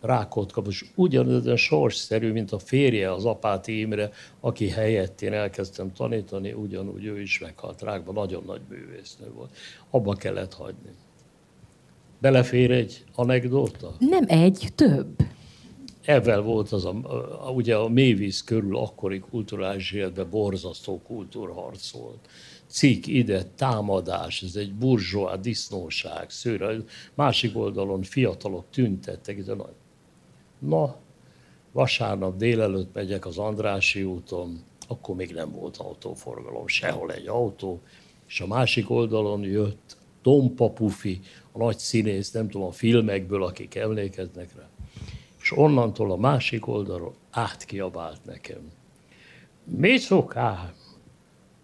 rákot 0.00 0.52
kap, 0.52 0.66
és 0.66 0.84
ugyanolyan 0.94 1.56
sorsszerű, 1.56 2.32
mint 2.32 2.52
a 2.52 2.58
férje 2.58 3.12
az 3.12 3.24
Apáti 3.24 3.80
Imre, 3.80 4.10
aki 4.40 4.68
helyett 4.68 5.22
én 5.22 5.32
elkezdtem 5.32 5.92
tanítani, 5.92 6.52
ugyanúgy 6.52 7.04
ő 7.04 7.20
is 7.20 7.38
meghalt 7.38 7.82
rákba, 7.82 8.12
nagyon 8.12 8.42
nagy 8.46 8.60
művésznő 8.68 9.32
volt. 9.34 9.56
Abba 9.90 10.14
kellett 10.14 10.54
hagyni. 10.54 10.90
Belefér 12.18 12.70
egy 12.70 13.04
anekdóta? 13.14 13.94
Nem 13.98 14.24
egy, 14.26 14.68
több. 14.74 15.08
Ebben 16.04 16.44
volt 16.44 16.72
az 16.72 16.84
a, 16.84 16.94
a, 17.46 17.50
ugye 17.50 17.76
a 17.76 17.88
mélyvíz 17.88 18.44
körül 18.44 18.76
akkori 18.76 19.18
kulturális 19.18 19.92
életben 19.92 20.30
borzasztó 20.30 21.00
kultúrharc 21.06 21.90
volt. 21.90 22.28
Cikk 22.66 23.06
ide, 23.06 23.44
támadás, 23.44 24.42
ez 24.42 24.56
egy 24.56 24.74
burzsóá 24.74 25.36
disznóság, 25.36 26.30
szőre. 26.30 26.76
Másik 27.14 27.56
oldalon 27.56 28.02
fiatalok 28.02 28.64
tüntettek, 28.70 29.42
de 29.42 29.54
nagy 29.54 29.74
Na, 30.58 30.96
vasárnap 31.72 32.36
délelőtt 32.36 32.94
megyek 32.94 33.26
az 33.26 33.38
Andrási 33.38 34.02
úton, 34.02 34.64
akkor 34.88 35.16
még 35.16 35.32
nem 35.32 35.50
volt 35.50 35.76
autóforgalom, 35.76 36.66
sehol 36.66 37.12
egy 37.12 37.26
autó, 37.26 37.80
és 38.26 38.40
a 38.40 38.46
másik 38.46 38.90
oldalon 38.90 39.42
jött 39.42 39.96
Tompa 40.22 40.70
Pufi, 40.70 41.20
a 41.52 41.58
nagy 41.58 41.78
színész, 41.78 42.30
nem 42.30 42.48
tudom, 42.48 42.66
a 42.66 42.72
filmekből, 42.72 43.44
akik 43.44 43.74
emlékeznek 43.74 44.54
rá. 44.56 44.68
És 45.40 45.52
onnantól 45.56 46.12
a 46.12 46.16
másik 46.16 46.66
oldalról 46.66 47.14
átkiabált 47.30 48.24
nekem. 48.24 48.72
Micukám, 49.64 50.72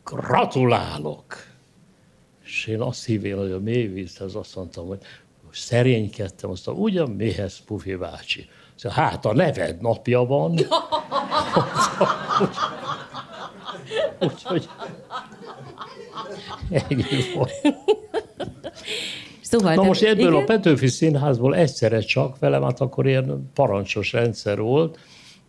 gratulálok! 0.04 1.36
És 2.44 2.66
én 2.66 2.80
azt 2.80 3.04
hívén, 3.04 3.38
hogy 3.38 3.50
a 3.50 3.60
mélyvízhez 3.60 4.34
azt 4.34 4.56
mondtam, 4.56 4.86
hogy 4.86 5.00
szerénykedtem, 5.52 6.50
azt 6.50 6.66
mondtam, 6.66 6.84
ugyan 6.84 7.10
mihez 7.10 7.60
Pufi 7.64 7.94
bácsi? 7.94 8.48
Szóval, 8.74 8.98
hát 9.04 9.24
a 9.24 9.34
neved 9.34 9.80
napja 9.80 10.24
van. 10.24 10.58
Úgyhogy 14.20 14.68
ennyi 16.70 17.04
volt. 17.34 17.52
Szóval, 19.40 19.74
Na 19.74 19.82
most 19.82 20.02
ebből 20.02 20.32
igen? 20.32 20.42
a 20.42 20.44
Petőfi 20.44 20.86
Színházból 20.86 21.54
egyszerre 21.54 22.00
csak, 22.00 22.38
velem 22.38 22.62
hát 22.62 22.80
akkor 22.80 23.06
ilyen 23.06 23.50
parancsos 23.54 24.12
rendszer 24.12 24.60
volt, 24.60 24.98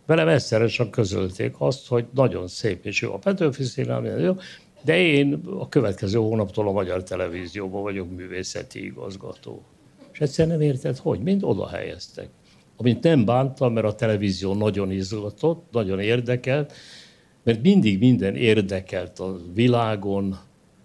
velem 0.06 0.28
egyszerre 0.28 0.66
csak 0.66 0.90
közölték 0.90 1.54
azt, 1.58 1.88
hogy 1.88 2.06
nagyon 2.14 2.48
szép 2.48 2.86
és 2.86 3.00
jó 3.00 3.12
a 3.12 3.18
Petőfi 3.18 3.64
Színház, 3.64 4.20
jó, 4.20 4.36
de 4.82 4.96
én 4.98 5.42
a 5.58 5.68
következő 5.68 6.18
hónaptól 6.18 6.68
a 6.68 6.72
Magyar 6.72 7.02
Televízióban 7.02 7.82
vagyok 7.82 8.10
művészeti 8.10 8.84
igazgató. 8.84 9.62
És 10.12 10.20
egyszer 10.20 10.46
nem 10.46 10.60
érted, 10.60 10.96
hogy 10.96 11.20
mind 11.20 11.44
oda 11.44 11.68
helyeztek. 11.68 12.28
Amit 12.76 13.02
nem 13.02 13.24
bántam, 13.24 13.72
mert 13.72 13.86
a 13.86 13.94
televízió 13.94 14.54
nagyon 14.54 14.90
izgatott, 14.90 15.66
nagyon 15.70 16.00
érdekelt, 16.00 16.72
mert 17.42 17.62
mindig 17.62 17.98
minden 17.98 18.36
érdekelt 18.36 19.18
a 19.18 19.36
világon, 19.54 20.38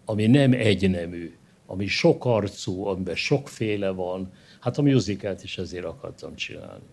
ami 0.06 0.28
nem 0.28 0.54
egynemű 0.54 1.34
ami 1.72 1.88
sokarcú, 1.88 2.86
amiben 2.86 3.16
sokféle 3.16 3.90
van. 3.90 4.32
Hát 4.60 4.78
a 4.78 4.82
musicalt 4.82 5.44
is 5.44 5.58
ezért 5.58 5.86
akartam 5.86 6.36
csinálni. 6.36 6.84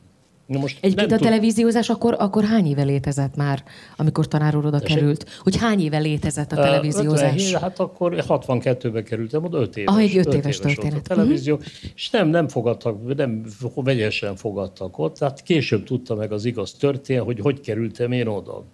Na 0.46 0.59
most 0.59 0.78
Egyébként 0.80 1.12
a 1.12 1.18
televíziózás 1.18 1.88
akkor, 1.88 2.16
akkor 2.18 2.44
hány 2.44 2.66
éve 2.66 2.82
létezett 2.82 3.37
már, 3.37 3.64
amikor 3.96 4.28
tanár 4.28 4.56
úr 4.56 4.66
oda 4.66 4.78
Tessék? 4.78 4.96
került? 4.96 5.38
Hogy 5.42 5.56
hány 5.56 5.80
éve 5.80 5.98
létezett 5.98 6.52
a 6.52 6.56
televíziózás? 6.56 7.32
57, 7.32 7.59
hát 7.59 7.78
akkor 7.78 8.14
62-ben 8.28 9.04
kerültem, 9.04 9.44
oda 9.44 9.59
5 9.59 9.76
éves. 9.76 9.94
Ah, 9.94 10.00
egy 10.00 10.16
5 10.16 10.26
éves, 10.26 10.37
éves 10.37 10.59
történet. 10.59 10.98
a 10.98 11.14
televízió, 11.14 11.54
uh-huh. 11.54 11.68
és 11.94 12.11
nem, 12.11 12.28
nem 12.28 12.48
fogadtak, 12.48 13.16
nem 13.16 13.44
vegyesen 13.74 14.37
fogadtak 14.37 14.98
ott, 14.98 15.16
tehát 15.16 15.42
később 15.42 15.85
tudta 15.85 16.14
meg 16.14 16.32
az 16.32 16.44
igaz 16.44 16.72
történet, 16.72 17.24
hogy 17.24 17.40
hogy 17.40 17.61
kerültem 17.61 18.12
én 18.12 18.26
oda. 18.26 18.64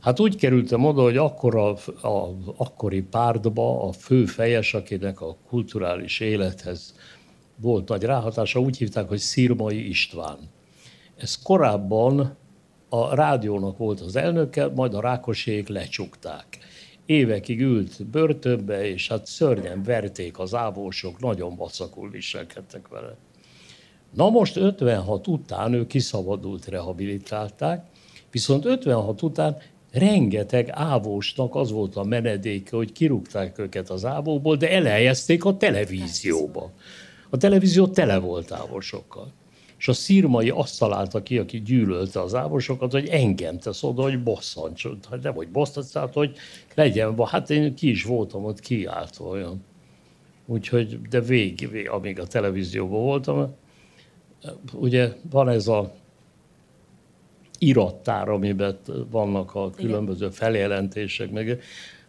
Hát 0.00 0.20
úgy 0.20 0.36
kerültem 0.36 0.84
oda, 0.84 1.02
hogy 1.02 1.16
akkor 1.16 1.56
a, 1.56 1.68
a 2.08 2.36
akkori 2.56 3.02
pártba 3.02 3.88
a 3.88 3.92
fő 3.92 4.24
fejes, 4.24 4.74
akinek 4.74 5.20
a 5.20 5.36
kulturális 5.48 6.20
élethez 6.20 6.94
volt 7.60 7.88
nagy 7.88 8.02
ráhatása, 8.02 8.60
úgy 8.60 8.76
hívták, 8.76 9.08
hogy 9.08 9.18
Szirmai 9.18 9.88
István. 9.88 10.38
Ez 11.16 11.42
korábban 11.42 12.36
a 12.88 13.14
rádiónak 13.14 13.78
volt 13.78 14.00
az 14.00 14.16
elnöke, 14.16 14.68
majd 14.68 14.94
a 14.94 15.00
rákosék 15.00 15.68
lecsukták. 15.68 16.58
Évekig 17.06 17.60
ült 17.60 18.06
börtönbe, 18.06 18.88
és 18.88 19.08
hát 19.08 19.26
szörnyen 19.26 19.82
verték 19.82 20.38
az 20.38 20.54
ávósok, 20.54 21.20
nagyon 21.20 21.56
vacakul 21.56 22.10
viselkedtek 22.10 22.88
vele. 22.88 23.16
Na 24.14 24.30
most 24.30 24.56
56 24.56 25.26
után 25.26 25.72
ő 25.72 25.86
kiszabadult, 25.86 26.66
rehabilitálták, 26.66 27.86
viszont 28.30 28.64
56 28.64 29.22
után 29.22 29.56
rengeteg 29.92 30.68
ávósnak 30.70 31.54
az 31.54 31.70
volt 31.70 31.96
a 31.96 32.04
menedéke, 32.04 32.76
hogy 32.76 32.92
kirúgták 32.92 33.58
őket 33.58 33.90
az 33.90 34.04
ávóból, 34.04 34.56
de 34.56 34.70
elhelyezték 34.70 35.44
a 35.44 35.56
televízióba. 35.56 36.72
A 37.30 37.36
televízió 37.36 37.86
tele 37.86 38.18
volt 38.18 38.52
ávosokkal. 38.52 39.32
És 39.78 39.88
a 39.88 39.92
szírmai 39.92 40.50
azt 40.50 40.78
találta 40.78 41.22
ki, 41.22 41.38
aki 41.38 41.60
gyűlölte 41.62 42.20
az 42.20 42.34
ávosokat, 42.34 42.92
hogy 42.92 43.08
engem 43.08 43.58
tesz 43.58 43.82
oda, 43.82 44.02
hogy 44.02 44.22
bosszantsod. 44.22 45.06
Hát 45.10 45.22
nem, 45.22 45.34
hogy 45.34 45.48
bosszantsz, 45.48 45.90
tehát, 45.90 46.12
hogy 46.12 46.36
legyen, 46.74 47.26
hát 47.26 47.50
én 47.50 47.74
ki 47.74 47.90
is 47.90 48.04
voltam 48.04 48.44
ott 48.44 48.60
kiáltva 48.60 49.24
olyan. 49.24 49.64
Úgyhogy, 50.46 51.00
de 51.00 51.20
végig, 51.20 51.70
vég, 51.70 51.88
amíg 51.88 52.20
a 52.20 52.26
televízióban 52.26 53.02
voltam, 53.02 53.54
ugye 54.72 55.12
van 55.30 55.48
ez 55.48 55.68
a 55.68 55.94
irattár, 57.58 58.28
amiben 58.28 58.78
vannak 59.10 59.54
a 59.54 59.70
különböző 59.70 60.28
feljelentések, 60.28 61.30
meg 61.30 61.60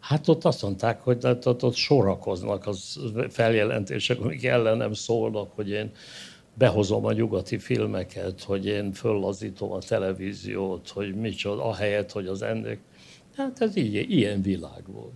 Hát 0.07 0.27
ott 0.27 0.45
azt 0.45 0.61
mondták, 0.61 1.01
hogy 1.01 1.23
hát 1.23 1.45
ott, 1.45 1.63
ott 1.63 1.75
sorakoznak 1.75 2.67
az 2.67 2.99
feljelentések, 3.29 4.21
amik 4.21 4.45
ellenem 4.45 4.93
szólnak, 4.93 5.51
hogy 5.55 5.69
én 5.69 5.91
behozom 6.53 7.05
a 7.05 7.11
nyugati 7.11 7.57
filmeket, 7.57 8.43
hogy 8.43 8.65
én 8.65 8.91
föllazítom 8.91 9.71
a 9.71 9.79
televíziót, 9.79 10.89
hogy 10.89 11.15
micsoda, 11.15 11.65
ahelyett, 11.65 12.11
hogy 12.11 12.27
az 12.27 12.41
ennek. 12.41 12.79
Hát 13.35 13.61
ez 13.61 13.75
így, 13.75 14.11
ilyen 14.11 14.41
világ 14.41 14.83
volt. 14.85 15.13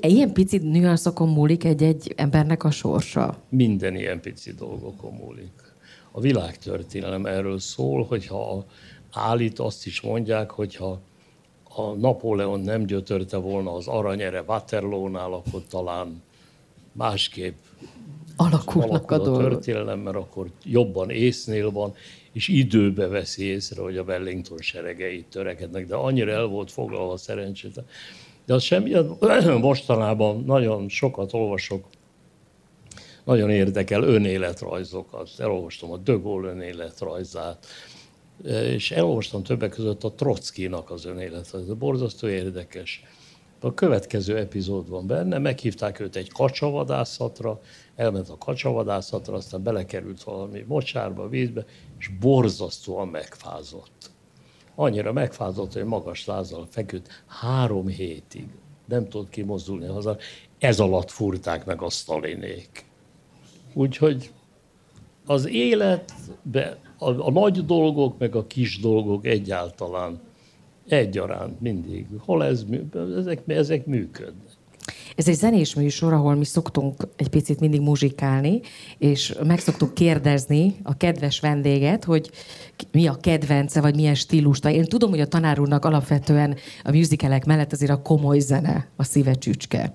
Ilyen 0.00 0.32
pici 0.32 0.56
nüanszokon 0.56 1.28
múlik 1.28 1.64
egy-egy 1.64 2.12
embernek 2.16 2.64
a 2.64 2.70
sorsa? 2.70 3.36
Minden 3.48 3.96
ilyen 3.96 4.20
pici 4.20 4.52
dolgokon 4.52 5.12
múlik. 5.12 5.74
A 6.10 6.20
világtörténelem 6.20 7.26
erről 7.26 7.58
szól, 7.58 8.04
hogyha 8.04 8.64
állít, 9.12 9.58
azt 9.58 9.86
is 9.86 10.00
mondják, 10.00 10.50
hogyha 10.50 11.00
a 11.74 11.82
Napóleon 11.82 12.60
nem 12.60 12.86
gyötörte 12.86 13.36
volna 13.36 13.74
az 13.74 13.86
aranyere 13.86 14.42
Waterloo-nál, 14.46 15.32
akkor 15.32 15.62
talán 15.68 16.22
másképp 16.92 17.56
alakulnak 18.36 19.10
alakul 19.10 19.34
a, 19.34 19.36
a 19.36 19.48
történelem, 19.48 19.98
mert 19.98 20.16
akkor 20.16 20.46
jobban 20.64 21.10
észnél 21.10 21.70
van, 21.70 21.94
és 22.32 22.48
időbe 22.48 23.06
veszi 23.06 23.44
észre, 23.44 23.82
hogy 23.82 23.96
a 23.96 24.02
Wellington 24.02 24.58
seregei 24.58 25.24
törekednek, 25.30 25.86
de 25.86 25.94
annyira 25.94 26.30
el 26.30 26.46
volt 26.46 26.70
foglalva 26.70 27.16
szerencsét. 27.16 27.82
De 28.46 28.54
az 28.54 28.62
semmi, 28.62 28.92
mostanában 29.60 30.44
nagyon 30.44 30.88
sokat 30.88 31.32
olvasok, 31.32 31.84
nagyon 33.24 33.50
érdekel 33.50 34.02
önéletrajzokat. 34.02 35.30
Elolvastam 35.38 35.92
a 35.92 35.96
De 35.96 36.12
Gaulle 36.12 36.50
önéletrajzát, 36.50 37.66
és 38.44 38.90
elolvastam 38.90 39.42
többek 39.42 39.70
között 39.70 40.04
a 40.04 40.12
Trockinak 40.12 40.90
az 40.90 41.04
önéletet, 41.04 41.54
ez 41.54 41.74
borzasztó 41.74 42.28
érdekes. 42.28 43.02
A 43.60 43.74
következő 43.74 44.36
epizód 44.36 44.88
van 44.88 45.06
benne, 45.06 45.38
meghívták 45.38 46.00
őt 46.00 46.16
egy 46.16 46.32
kacsavadászatra, 46.32 47.60
elment 47.96 48.28
a 48.28 48.38
kacsavadászatra, 48.38 49.34
aztán 49.34 49.62
belekerült 49.62 50.22
valami 50.22 50.64
mocsárba, 50.68 51.28
vízbe, 51.28 51.64
és 51.98 52.08
borzasztóan 52.20 53.08
megfázott. 53.08 54.10
Annyira 54.74 55.12
megfázott, 55.12 55.72
hogy 55.72 55.84
magas 55.84 56.26
lázzal 56.26 56.66
feküdt 56.70 57.24
három 57.26 57.86
hétig. 57.86 58.46
Nem 58.84 59.08
tudott 59.08 59.30
kimozdulni 59.30 59.86
haza. 59.86 60.16
Ez 60.58 60.80
alatt 60.80 61.10
furták 61.10 61.64
meg 61.64 61.82
a 61.82 61.90
sztalinék. 61.90 62.84
Úgyhogy 63.72 64.30
az 65.26 65.48
életbe 65.48 66.78
a, 66.98 67.26
a 67.26 67.30
nagy 67.30 67.64
dolgok, 67.64 68.18
meg 68.18 68.34
a 68.34 68.46
kis 68.46 68.80
dolgok 68.80 69.26
egyáltalán 69.26 70.20
egyaránt 70.88 71.60
mindig. 71.60 72.06
Hol 72.18 72.44
ez, 72.44 72.64
ezek, 73.16 73.42
ezek 73.46 73.86
működnek. 73.86 74.56
Ez 75.16 75.28
egy 75.28 75.34
zenés 75.34 75.74
műsor, 75.74 76.12
ahol 76.12 76.34
mi 76.34 76.44
szoktunk 76.44 77.08
egy 77.16 77.28
picit 77.28 77.60
mindig 77.60 77.80
muzsikálni, 77.80 78.60
és 78.98 79.34
meg 79.46 79.58
szoktuk 79.58 79.94
kérdezni 79.94 80.76
a 80.82 80.96
kedves 80.96 81.40
vendéget, 81.40 82.04
hogy 82.04 82.30
mi 82.92 83.06
a 83.06 83.16
kedvence, 83.20 83.80
vagy 83.80 83.94
milyen 83.94 84.14
stílus. 84.14 84.58
Én 84.62 84.84
tudom, 84.84 85.10
hogy 85.10 85.20
a 85.20 85.26
tanár 85.26 85.60
úrnak 85.60 85.84
alapvetően 85.84 86.56
a 86.84 86.90
musicalek 86.90 87.44
mellett 87.44 87.72
azért 87.72 87.90
a 87.90 88.02
komoly 88.02 88.38
zene 88.38 88.88
a 88.96 89.04
szíve 89.04 89.34
csücske 89.34 89.94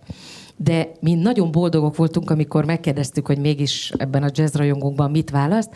de 0.63 0.91
mi 0.99 1.13
nagyon 1.13 1.51
boldogok 1.51 1.95
voltunk, 1.95 2.29
amikor 2.29 2.65
megkérdeztük, 2.65 3.25
hogy 3.25 3.37
mégis 3.37 3.91
ebben 3.97 4.23
a 4.23 4.29
jazz 4.33 4.55
rajongókban 4.55 5.11
mit 5.11 5.29
választ, 5.29 5.69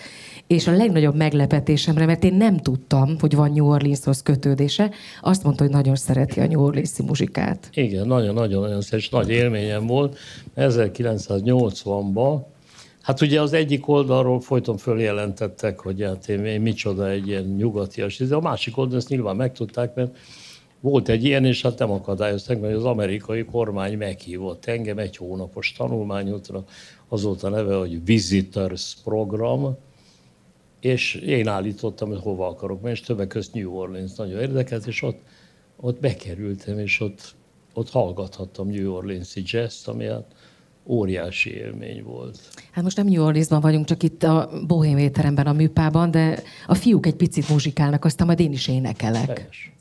és 0.48 0.68
a 0.68 0.72
legnagyobb 0.72 1.16
meglepetésemre, 1.16 2.06
mert 2.06 2.24
én 2.24 2.34
nem 2.34 2.58
tudtam, 2.58 3.16
hogy 3.20 3.36
van 3.36 3.52
New 3.52 3.66
Orleanshoz 3.66 4.22
kötődése, 4.24 4.92
azt 5.22 5.44
mondta, 5.44 5.64
hogy 5.64 5.72
nagyon 5.72 5.96
szereti 5.96 6.40
a 6.40 6.48
New 6.48 6.62
Orleans-i 6.62 7.04
muzsikát. 7.04 7.70
Igen, 7.74 8.08
nagyon-nagyon-nagyon 8.08 8.82
és 8.92 9.10
nagy 9.10 9.30
élményem 9.30 9.86
volt. 9.86 10.18
1980-ban 10.56 12.42
Hát 13.08 13.22
ugye 13.22 13.42
az 13.42 13.54
egyik 13.54 13.88
oldalról 13.88 14.40
folyton 14.40 14.78
följelentettek, 14.78 15.80
hogy 15.80 16.04
hát 16.04 16.30
én, 16.30 16.46
én 16.46 16.62
micsoda 16.62 17.10
egy 17.10 17.28
ilyen 17.28 17.44
nyugatias, 17.44 18.18
de 18.18 18.36
a 18.36 18.42
másik 18.42 18.78
oldalon 18.78 19.00
ezt 19.00 19.10
nyilván 19.10 19.36
megtudták, 19.36 19.96
mert 19.96 20.18
volt 20.80 21.10
egy 21.10 21.24
ilyen, 21.24 21.46
és 21.46 21.62
hát 21.62 21.80
nem 21.80 21.92
akadályoztak, 21.92 22.62
mert 22.62 22.76
az 22.76 22.84
amerikai 22.86 23.46
kormány 23.46 23.98
meghívott 23.98 24.66
engem 24.66 24.98
egy 24.98 25.18
hónapos 25.18 25.74
tanulmányútra, 25.78 26.64
az 27.08 27.24
volt 27.24 27.44
a 27.44 27.50
neve, 27.50 27.76
hogy 27.76 28.06
Visitors 28.06 28.98
Program, 29.04 29.78
és 30.80 31.16
én 31.16 31.48
állítottam, 31.48 32.10
hogy 32.10 32.22
hova 32.22 32.48
akarok 32.48 32.82
menni, 32.82 32.94
és 32.94 33.02
többek 33.02 33.28
között 33.28 33.54
New 33.54 33.72
Orleans 33.72 34.16
nagyon 34.16 34.40
érdekelt, 34.40 34.88
és 34.88 35.02
ott, 35.02 35.20
ott 35.76 36.00
bekerültem, 36.00 36.80
és 36.80 37.00
ott, 37.00 37.36
ott 37.74 37.90
hallgathattam 37.90 38.68
New 38.68 38.92
Orleans-i 38.92 39.44
jazz 39.46 39.88
ami 39.88 40.06
hát 40.06 40.26
óriási 40.86 41.54
élmény 41.54 42.04
volt. 42.04 42.40
Hát 42.72 42.84
most 42.84 42.98
nem 42.98 43.08
New 43.08 43.24
Orleansban 43.24 43.62
vagyunk, 43.62 43.86
csak 43.86 44.04
itt 44.04 44.24
a 44.24 44.50
Bohém 44.68 44.98
étteremben, 44.98 45.48
a 45.48 45.54
műpában, 45.54 46.12
de 46.12 46.42
a 46.68 46.76
fiúk 46.76 47.06
egy 47.06 47.16
picit 47.16 47.50
muzsikálnak, 47.50 48.06
aztán 48.06 48.28
majd 48.28 48.40
én 48.40 48.52
is 48.52 48.68
énekelek. 48.68 49.38
Helyes. 49.38 49.77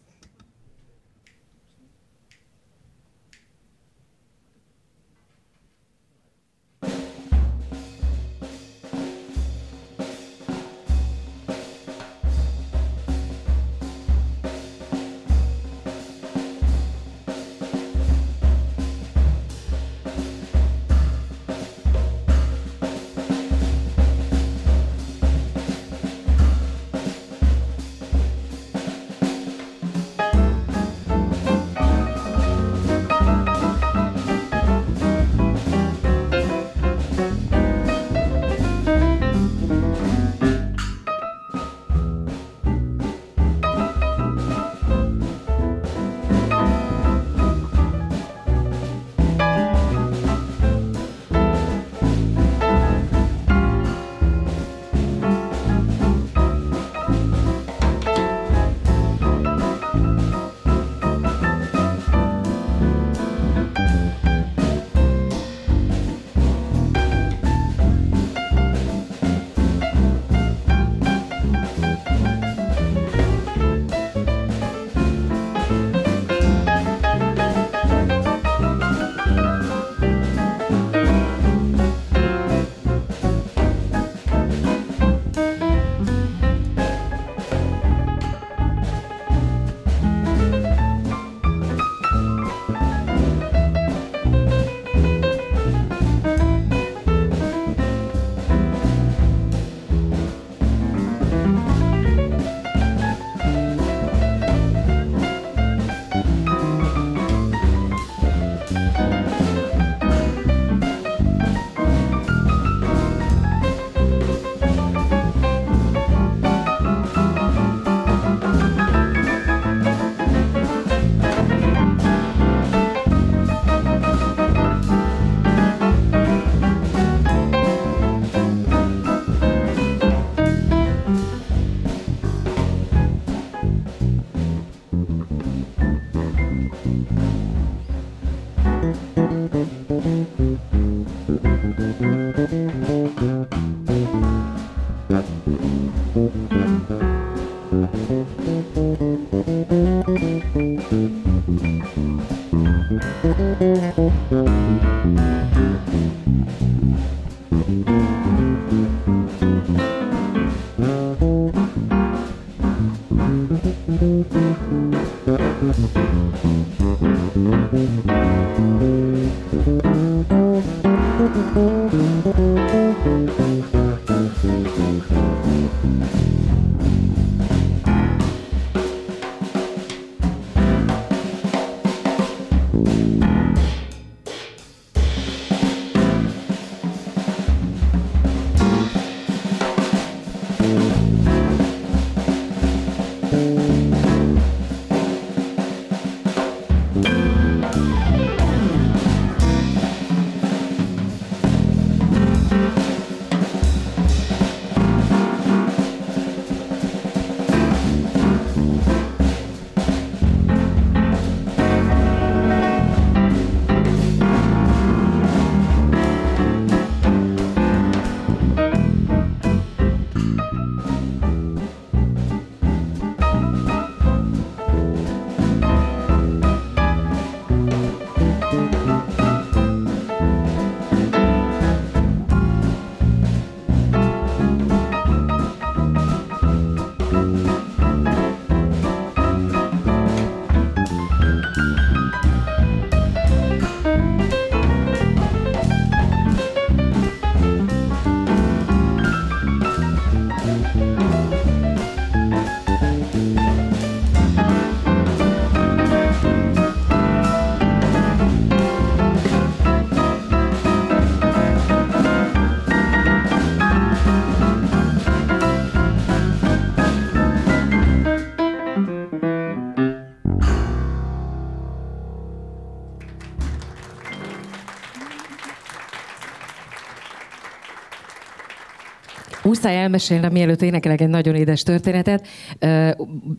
Muszáj 279.67 279.83
elmesélnem, 279.83 280.33
mielőtt 280.33 280.63
énekelek 280.63 281.01
egy 281.01 281.09
nagyon 281.09 281.35
édes 281.35 281.63
történetet. 281.63 282.27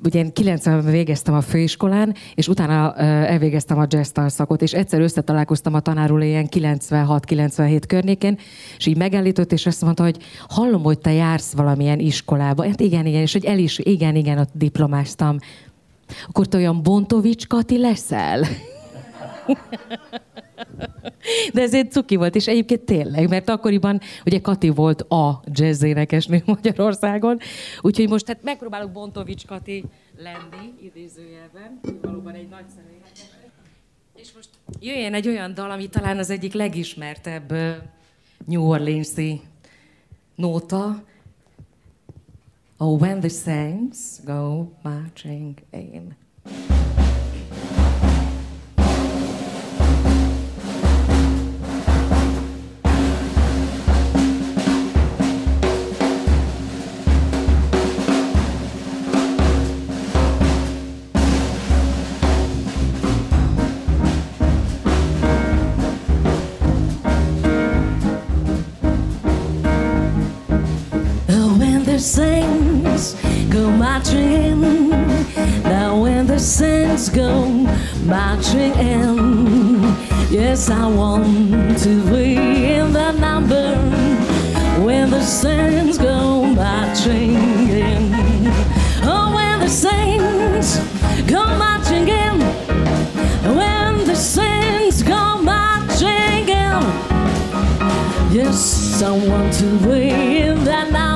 Ugye 0.04 0.20
én 0.20 0.34
90 0.34 0.86
végeztem 0.86 1.34
a 1.34 1.42
főiskolán, 1.42 2.16
és 2.36 2.48
utána 2.48 2.94
elvégeztem 2.96 3.78
a 3.78 3.86
jazz 3.88 4.12
szakot, 4.26 4.62
és 4.62 4.74
egyszer 4.74 5.02
összetalálkoztam 5.02 5.74
a 5.74 5.80
tanárul 5.80 6.22
ilyen 6.22 6.48
96-97 6.52 7.82
környékén, 7.88 8.38
és 8.78 8.86
így 8.86 8.98
megállított, 8.98 9.52
és 9.52 9.66
azt 9.66 9.82
mondta, 9.82 10.04
hogy 10.04 10.18
hallom, 10.48 10.84
hogy 10.84 11.00
te 11.00 11.12
jársz 11.12 11.54
valamilyen 11.54 12.00
iskolába. 12.00 12.66
Hát 12.66 12.80
igen, 12.80 13.06
igen, 13.06 13.22
és 13.22 13.34
hogy 13.34 13.46
el 13.46 13.58
is, 13.58 13.80
igen, 13.80 14.16
igen, 14.16 14.38
ott 14.38 14.52
diplomáztam. 14.54 15.38
Akkor 16.28 16.48
te 16.48 16.58
olyan 16.58 16.84
Bontovics 16.84 17.48
Kati 17.48 17.78
leszel? 17.78 18.42
De 21.54 21.62
ez 21.62 21.74
egy 21.74 21.92
cuki 21.92 22.16
volt, 22.16 22.36
és 22.36 22.48
egyébként 22.48 22.82
tényleg, 22.82 23.30
mert 23.30 23.50
akkoriban 23.50 24.00
ugye 24.26 24.40
Kati 24.40 24.70
volt 24.70 25.02
a 25.02 25.44
jazz 25.46 25.84
énekesnő 25.84 26.42
Magyarországon, 26.46 27.38
úgyhogy 27.82 28.10
most 28.10 28.28
hát 28.28 28.44
megpróbálok 28.44 28.92
Bontovics 28.92 29.46
Kati 29.46 29.84
lenni, 30.18 30.74
idézőjelben, 30.82 31.80
valóban 32.02 32.34
egy 32.34 32.50
nagyszerű 32.50 32.88
És 34.16 34.30
most 34.36 34.50
jöjjön 34.80 35.14
egy 35.14 35.28
olyan 35.28 35.54
dal, 35.54 35.72
ami 35.72 35.88
talán 35.88 36.18
az 36.18 36.30
egyik 36.30 36.54
legismertebb 36.54 37.54
New 38.46 38.64
Orleans-i 38.64 39.42
nóta, 40.36 41.04
Oh, 42.80 42.94
when 42.94 43.22
the 43.22 43.30
saints 43.30 44.20
go 44.24 44.72
marching 44.84 45.58
in. 45.72 46.16
Saints 72.00 73.14
go 73.50 73.72
marching 73.72 74.32
in. 74.32 74.90
Now 75.64 76.00
when 76.00 76.28
the 76.28 76.40
saints 76.40 77.10
go 77.10 77.46
marching 78.04 78.74
in, 78.76 79.82
yes, 80.30 80.70
I 80.70 80.86
want 80.88 81.78
to 81.80 82.02
be 82.12 82.36
in 82.66 82.94
the 82.94 83.12
number. 83.14 83.76
When 84.84 85.10
the 85.10 85.24
saints 85.24 85.98
go 85.98 86.46
marching 86.46 87.36
in, 87.70 88.12
oh, 89.04 89.32
when 89.36 89.60
the 89.60 89.70
saints 89.70 90.80
go 91.24 91.46
marching 91.58 92.08
in, 92.08 92.40
when 93.58 94.06
the 94.06 94.16
saints 94.16 95.02
go 95.02 95.42
marching 95.42 96.48
in, 96.48 96.82
yes, 98.32 99.02
I 99.02 99.12
want 99.12 99.54
to 99.56 99.78
be 99.80 100.38
in 100.40 100.64
that 100.66 100.92
number. 100.92 101.07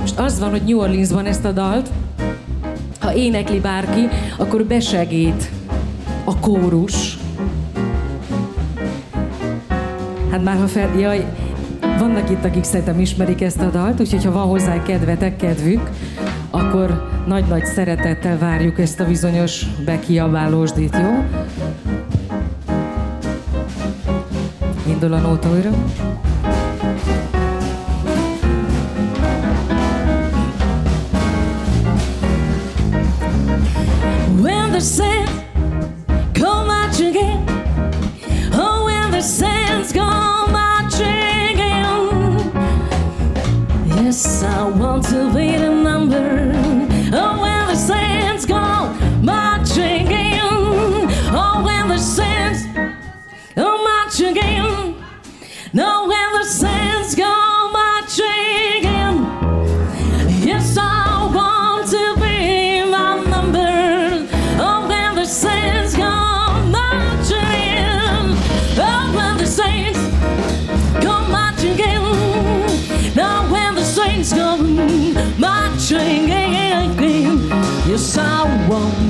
Most 0.00 0.18
az 0.18 0.38
van, 0.38 0.50
hogy 0.50 0.62
New 0.62 0.78
Orleansban 0.78 1.26
ezt 1.26 1.44
a 1.44 1.52
dalt, 1.52 1.90
ha 3.00 3.14
énekli 3.14 3.60
bárki, 3.60 4.08
akkor 4.38 4.64
besegít 4.64 5.50
a 6.24 6.38
kórus. 6.38 7.18
Hát 10.30 10.44
már 10.44 10.56
ha 10.56 10.66
fel... 10.66 10.98
Jaj, 10.98 11.24
vannak 11.98 12.30
itt, 12.30 12.44
akik 12.44 12.64
szerintem 12.64 13.00
ismerik 13.00 13.40
ezt 13.40 13.60
a 13.60 13.70
dalt, 13.70 14.00
úgyhogy 14.00 14.24
ha 14.24 14.32
van 14.32 14.46
hozzá 14.46 14.82
kedvetek, 14.82 15.36
kedvük, 15.36 15.90
akkor 16.50 17.08
nagy-nagy 17.26 17.64
szeretettel 17.64 18.38
várjuk 18.38 18.78
ezt 18.78 19.00
a 19.00 19.06
bizonyos 19.06 19.64
bekiabálósdít, 19.84 20.96
jó? 21.00 21.24
Indul 24.96 25.14
a 25.14 25.20
nóta 25.20 25.48
újra. 25.48 25.70
When 34.40 34.72
the 34.72 34.80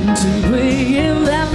I 0.06 0.10
want 0.10 0.20
to 0.20 0.52
be 0.52 0.98
in 0.98 1.24
that 1.24 1.45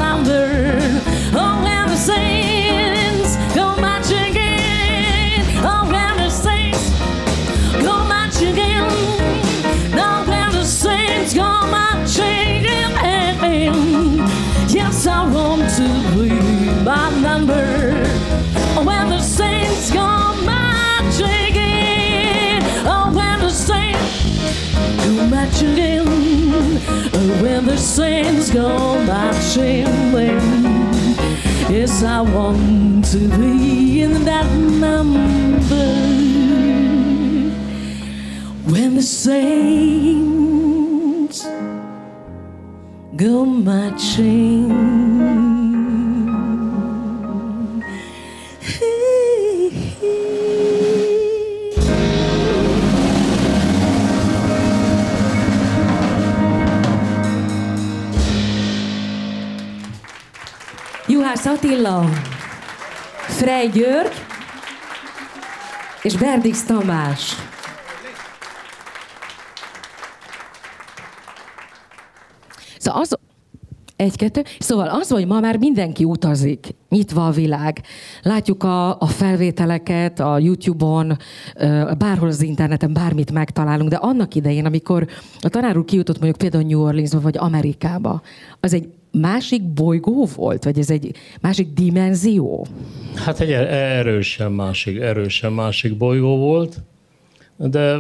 Saints 27.92 28.50
go 28.52 29.04
marching 29.04 29.86
in. 30.16 30.40
Yes, 31.70 32.04
I 32.04 32.22
want 32.22 33.04
to 33.12 33.18
be 33.38 34.02
in 34.02 34.24
that 34.24 34.50
number 34.56 35.76
when 38.72 38.96
the 38.96 39.02
saints 39.02 40.40
go 43.18 43.46
marching. 43.46 45.11
Attila, 61.52 62.10
Frey 63.28 63.70
György 63.70 64.14
és 66.02 66.18
Berdix 66.18 66.64
Tamás. 66.64 67.36
Szóval 72.78 73.02
az, 73.02 73.18
egy-kettő. 73.96 74.44
Szóval 74.60 74.88
az, 74.88 75.10
hogy 75.10 75.28
ma 75.28 75.40
már 75.40 75.58
mindenki 75.58 76.04
utazik, 76.04 76.76
nyitva 76.90 77.26
a 77.26 77.32
világ. 77.32 77.82
Látjuk 78.22 78.64
a, 78.64 79.00
a 79.00 79.08
felvételeket 79.08 80.20
a 80.20 80.38
YouTube-on, 80.40 81.18
bárhol 81.98 82.28
az 82.28 82.42
interneten, 82.42 82.94
bármit 82.94 83.32
megtalálunk, 83.32 83.90
de 83.90 83.96
annak 83.96 84.36
idején, 84.36 84.66
amikor 84.66 85.08
a 85.42 85.50
tanár 85.50 85.78
úr 85.78 85.86
kijutott 85.86 86.20
mondjuk 86.20 86.38
például 86.38 86.64
New 86.64 86.82
Orleansba 86.82 87.22
vagy 87.22 87.38
Amerikába, 87.38 88.22
az 88.60 88.74
egy 88.74 88.90
másik 89.12 89.64
bolygó 89.64 90.28
volt, 90.36 90.64
vagy 90.64 90.80
ez 90.80 90.90
egy 90.90 91.12
másik 91.42 91.74
dimenzió? 91.74 92.68
Hát 93.16 93.40
egy 93.40 93.52
erősen 93.52 94.52
másik, 94.52 95.00
erősen 95.00 95.54
másik 95.54 95.98
bolygó 95.98 96.38
volt, 96.38 96.78
de 97.58 97.98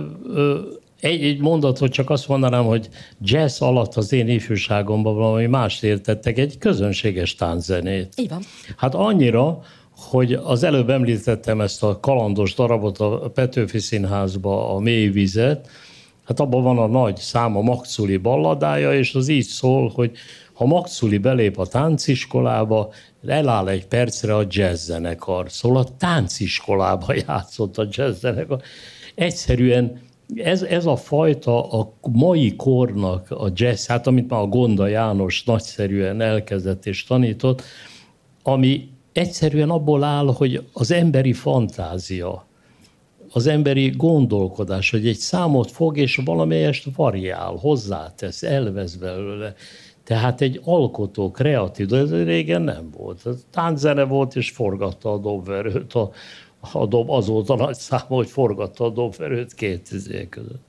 egy, 0.99 1.23
egy 1.23 1.39
mondatot 1.39 1.91
csak 1.91 2.09
azt 2.09 2.27
mondanám, 2.27 2.63
hogy 2.63 2.89
jazz 3.21 3.61
alatt 3.61 3.95
az 3.95 4.13
én 4.13 4.27
ifjúságomban 4.27 5.15
valami 5.15 5.45
mást 5.45 5.83
értettek, 5.83 6.37
egy 6.37 6.57
közönséges 6.57 7.35
tánczenét. 7.35 8.13
Így 8.17 8.29
van. 8.29 8.41
Hát 8.77 8.95
annyira, 8.95 9.61
hogy 9.95 10.33
az 10.33 10.63
előbb 10.63 10.89
említettem 10.89 11.61
ezt 11.61 11.83
a 11.83 11.99
kalandos 11.99 12.53
darabot 12.53 12.97
a 12.97 13.31
Petőfi 13.33 13.79
Színházba, 13.79 14.75
a 14.75 14.79
mély 14.79 15.07
vizet, 15.07 15.69
hát 16.23 16.39
abban 16.39 16.63
van 16.63 16.77
a 16.77 16.87
nagy 16.87 17.17
szám, 17.17 17.57
a 17.57 17.61
Maxuli 17.61 18.17
balladája, 18.17 18.93
és 18.93 19.13
az 19.13 19.27
így 19.27 19.45
szól, 19.45 19.91
hogy 19.95 20.11
ha 20.61 20.67
Maxuli 20.67 21.17
belép 21.17 21.57
a 21.57 21.65
tánciskolába, 21.65 22.91
eláll 23.27 23.67
egy 23.67 23.87
percre 23.87 24.35
a 24.35 24.45
jazzzenekar. 24.49 25.51
Szóval 25.51 25.77
a 25.77 25.95
tánciskolába 25.97 27.13
játszott 27.27 27.77
a 27.77 27.87
jazzzenekar. 27.89 28.61
Egyszerűen 29.15 30.01
ez, 30.35 30.61
ez 30.61 30.85
a 30.85 30.95
fajta 30.95 31.69
a 31.69 31.93
mai 32.11 32.55
kornak 32.55 33.31
a 33.31 33.49
jazz, 33.53 33.87
hát 33.87 34.07
amit 34.07 34.29
már 34.29 34.41
a 34.41 34.47
Gonda 34.47 34.87
János 34.87 35.43
nagyszerűen 35.43 36.21
elkezdett 36.21 36.85
és 36.85 37.03
tanított, 37.03 37.61
ami 38.43 38.89
egyszerűen 39.13 39.69
abból 39.69 40.03
áll, 40.03 40.33
hogy 40.33 40.67
az 40.73 40.91
emberi 40.91 41.33
fantázia, 41.33 42.45
az 43.33 43.47
emberi 43.47 43.89
gondolkodás, 43.89 44.89
hogy 44.89 45.07
egy 45.07 45.17
számot 45.17 45.71
fog, 45.71 45.97
és 45.97 46.19
valamelyest 46.25 46.87
variál, 46.95 47.55
hozzátesz, 47.55 48.43
elvesz 48.43 48.95
belőle. 48.95 49.53
Tehát 50.03 50.41
egy 50.41 50.61
alkotó, 50.63 51.31
kreatív, 51.31 51.87
de 51.87 51.97
ez 51.97 52.23
régen 52.23 52.61
nem 52.61 52.89
volt. 52.97 53.27
Tánzene 53.49 54.03
volt, 54.03 54.35
és 54.35 54.49
forgatta 54.49 55.13
a 55.13 55.17
dobverőt. 55.17 55.93
A, 55.93 56.11
a 56.71 56.85
dob, 56.85 57.09
az 57.09 57.27
volt 57.27 57.49
a 57.49 57.55
nagy 57.55 57.75
száma, 57.75 58.05
hogy 58.07 58.29
forgatta 58.29 58.85
a 58.85 58.89
dobverőt 58.89 59.53
két 59.53 59.91
izé 59.91 60.27
között. 60.29 60.65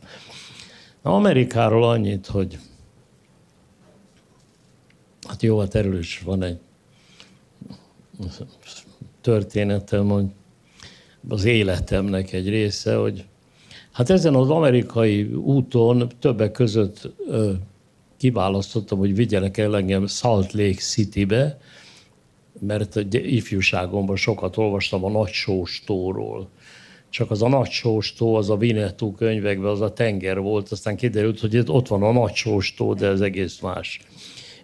Na, 1.03 1.15
Amerikáról 1.15 1.85
annyit, 1.85 2.27
hogy 2.27 2.59
hát 5.29 5.43
jó, 5.43 5.59
hát 5.59 5.75
erről 5.75 5.99
is 5.99 6.23
van 6.25 6.43
egy 6.43 6.59
történetem, 9.21 10.09
hogy 10.09 10.27
az 11.29 11.45
életemnek 11.45 12.33
egy 12.33 12.49
része, 12.49 12.95
hogy 12.95 13.25
hát 13.93 14.11
ezen 14.11 14.35
az 14.35 14.51
amerikai 14.51 15.25
úton 15.25 16.09
többek 16.19 16.53
között 16.53 17.11
kiválasztottam, 18.23 18.99
hogy 18.99 19.15
vigyenek 19.15 19.59
el 19.59 19.77
engem 19.77 20.07
Salt 20.07 20.53
Lake 20.53 20.81
City-be, 20.81 21.59
mert 22.61 22.97
ifjúságomban 23.13 24.17
sokat 24.17 24.57
olvastam 24.57 25.05
a 25.05 25.11
nagy 25.11 25.33
sóstóról. 25.33 26.49
Csak 27.09 27.31
az 27.31 27.43
a 27.43 27.49
nagy 27.49 27.71
sóstó, 27.71 28.35
az 28.35 28.51
a 28.51 28.57
Vinetú 28.57 29.13
könyvekben, 29.13 29.71
az 29.71 29.81
a 29.81 29.93
tenger 29.93 30.41
volt, 30.41 30.69
aztán 30.69 30.97
kiderült, 30.97 31.41
hogy 31.41 31.63
ott 31.67 31.89
van 31.89 32.03
a 32.03 32.13
nagy 32.13 32.35
sóstó, 32.35 32.95
de 32.95 33.07
ez 33.07 33.21
egész 33.21 33.61
más. 33.61 34.01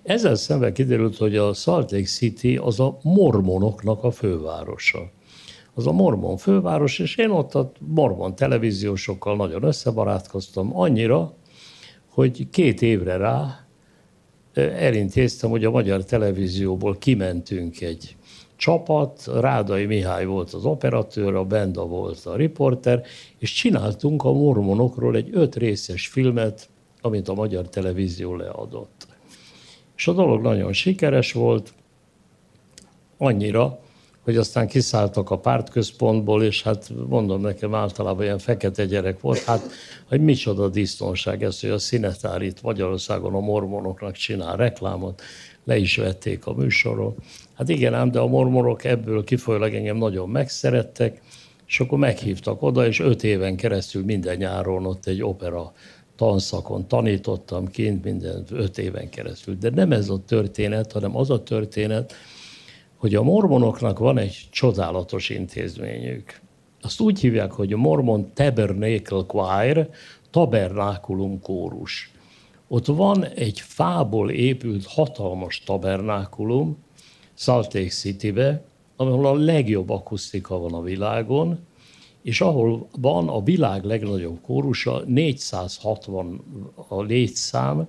Ezzel 0.03 0.35
szemben 0.35 0.73
kiderült, 0.73 1.17
hogy 1.17 1.37
a 1.37 1.55
Salt 1.55 1.91
Lake 1.91 2.05
City 2.05 2.57
az 2.57 2.81
a 2.81 2.99
mormonoknak 3.03 4.05
a 4.05 4.11
fővárosa. 4.11 5.11
Az 5.75 5.87
a 5.87 5.93
mormon 5.93 6.37
főváros, 6.37 6.99
és 6.99 7.17
én 7.17 7.31
ott 7.31 7.55
a 7.55 7.73
mormon 7.79 8.35
televíziósokkal 8.35 9.37
nagyon 9.37 9.63
összebarátkoztam, 9.63 10.77
annyira, 10.79 11.38
hogy 12.09 12.51
két 12.51 12.83
évre 12.83 13.17
rá 13.17 13.67
elintéztem, 14.55 15.51
hogy 15.51 15.65
a 15.65 15.71
magyar 15.71 16.05
televízióból 16.05 16.97
kimentünk 16.99 17.81
egy 17.81 18.17
csapat, 18.57 19.31
Rádai 19.41 19.87
Mihály 19.87 20.25
volt 20.25 20.53
az 20.53 20.65
operatőr, 20.65 21.35
a 21.35 21.45
Benda 21.45 21.87
volt 21.87 22.27
a 22.27 22.37
riporter, 22.37 23.03
és 23.39 23.53
csináltunk 23.53 24.25
a 24.25 24.33
mormonokról 24.33 25.17
egy 25.17 25.29
öt 25.33 25.57
részes 25.57 26.07
filmet, 26.07 26.69
amit 27.01 27.29
a 27.29 27.35
magyar 27.35 27.69
televízió 27.69 28.37
leadott. 28.37 29.07
És 29.97 30.09
a 30.09 30.13
dolog 30.13 30.43
nagyon 30.43 30.73
sikeres 30.73 31.33
volt, 31.33 31.73
annyira, 33.19 33.79
hogy 34.29 34.37
aztán 34.37 34.67
kiszálltak 34.67 35.31
a 35.31 35.39
pártközpontból, 35.39 36.43
és 36.43 36.63
hát 36.63 36.91
mondom 37.09 37.41
nekem 37.41 37.75
általában 37.75 38.23
ilyen 38.23 38.39
fekete 38.39 38.85
gyerek 38.85 39.21
volt, 39.21 39.39
hát 39.39 39.71
hogy 40.09 40.21
micsoda 40.21 40.69
disznóság 40.69 41.43
ez, 41.43 41.61
hogy 41.61 41.71
a 41.71 41.79
Színetár 41.79 42.43
itt 42.43 42.63
Magyarországon 42.63 43.35
a 43.35 43.41
mormonoknak 43.41 44.13
csinál 44.13 44.57
reklámot, 44.57 45.23
le 45.65 45.77
is 45.77 45.97
vették 45.97 46.47
a 46.47 46.55
műsoron. 46.55 47.15
Hát 47.55 47.69
igen 47.69 47.95
ám, 47.95 48.11
de 48.11 48.19
a 48.19 48.27
mormonok 48.27 48.85
ebből 48.85 49.25
kifolyólag 49.25 49.75
engem 49.75 49.97
nagyon 49.97 50.29
megszerettek, 50.29 51.21
és 51.67 51.81
akkor 51.81 51.99
meghívtak 51.99 52.63
oda, 52.63 52.87
és 52.87 53.01
öt 53.01 53.25
éven 53.25 53.57
keresztül 53.57 54.05
minden 54.05 54.37
nyáron 54.37 54.87
ott 54.87 55.07
egy 55.07 55.23
opera 55.23 55.73
tanszakon 56.17 56.89
tanítottam 56.89 57.71
kint 57.71 58.05
minden 58.05 58.45
öt 58.51 58.79
éven 58.79 59.09
keresztül. 59.09 59.57
De 59.61 59.71
nem 59.71 59.93
ez 59.93 60.09
a 60.09 60.21
történet, 60.27 60.93
hanem 60.93 61.17
az 61.17 61.31
a 61.31 61.43
történet, 61.43 62.15
hogy 62.99 63.15
a 63.15 63.23
mormonoknak 63.23 63.99
van 63.99 64.19
egy 64.19 64.49
csodálatos 64.51 65.29
intézményük. 65.29 66.41
Azt 66.81 67.01
úgy 67.01 67.21
hívják, 67.21 67.53
hogy 67.53 67.73
a 67.73 67.77
Mormon 67.77 68.31
Tabernacle 68.35 69.25
Choir, 69.27 69.89
tabernákulum 70.31 71.41
kórus. 71.41 72.13
Ott 72.69 72.87
van 72.87 73.25
egy 73.25 73.61
fából 73.61 74.31
épült 74.31 74.87
hatalmas 74.87 75.63
tabernákulum, 75.67 76.77
Salt 77.35 77.75
Lake 77.75 77.89
City-be, 77.89 78.65
ahol 78.97 79.27
a 79.27 79.35
legjobb 79.35 79.91
akusztika 79.91 80.59
van 80.59 80.75
a 80.75 80.83
világon, 80.83 81.59
és 82.23 82.41
ahol 82.41 82.89
van 83.01 83.29
a 83.29 83.43
világ 83.43 83.85
legnagyobb 83.85 84.41
kórusa, 84.41 85.03
460 85.07 86.41
a 86.89 87.03
létszám, 87.03 87.89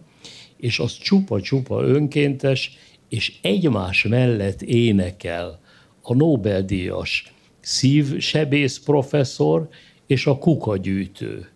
és 0.57 0.79
az 0.79 0.97
csupa-csupa 0.97 1.83
önkéntes, 1.83 2.77
és 3.09 3.37
egymás 3.41 4.03
mellett 4.03 4.61
énekel 4.61 5.59
a 6.01 6.13
Nobel-díjas 6.13 7.33
szívsebész 7.59 8.79
professzor 8.79 9.69
és 10.07 10.25
a 10.25 10.37
kukagyűjtő. 10.37 11.47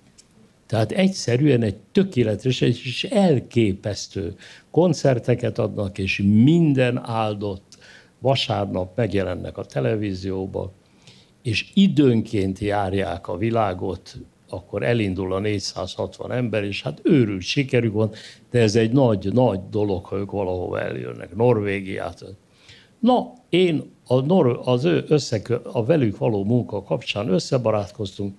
Tehát 0.65 0.91
egyszerűen 0.91 1.61
egy 1.61 1.75
tökéletes 1.91 2.61
és 2.61 3.03
elképesztő 3.03 4.35
koncerteket 4.71 5.59
adnak, 5.59 5.97
és 5.97 6.21
minden 6.23 7.01
áldott 7.05 7.77
vasárnap 8.19 8.95
megjelennek 8.97 9.57
a 9.57 9.65
televízióba, 9.65 10.73
és 11.41 11.71
időnként 11.73 12.59
járják 12.59 13.27
a 13.27 13.37
világot, 13.37 14.17
akkor 14.53 14.83
elindul 14.83 15.33
a 15.33 15.39
460 15.39 16.31
ember, 16.31 16.63
és 16.63 16.81
hát 16.81 16.99
őrült 17.03 17.41
sikerük 17.41 17.93
van, 17.93 18.11
de 18.51 18.59
ez 18.59 18.75
egy 18.75 18.91
nagy, 18.91 19.33
nagy 19.33 19.59
dolog, 19.69 20.05
ha 20.05 20.15
ők 20.15 20.31
valahova 20.31 20.81
eljönnek, 20.81 21.35
Norvégiát. 21.35 22.23
Na, 22.99 23.33
én 23.49 23.91
a 24.07 24.19
Nor- 24.19 24.67
az 24.67 24.83
ő 24.83 25.05
összekö- 25.07 25.65
a 25.65 25.83
velük 25.83 26.17
való 26.17 26.43
munka 26.43 26.83
kapcsán 26.83 27.29
összebarátkoztunk, 27.29 28.37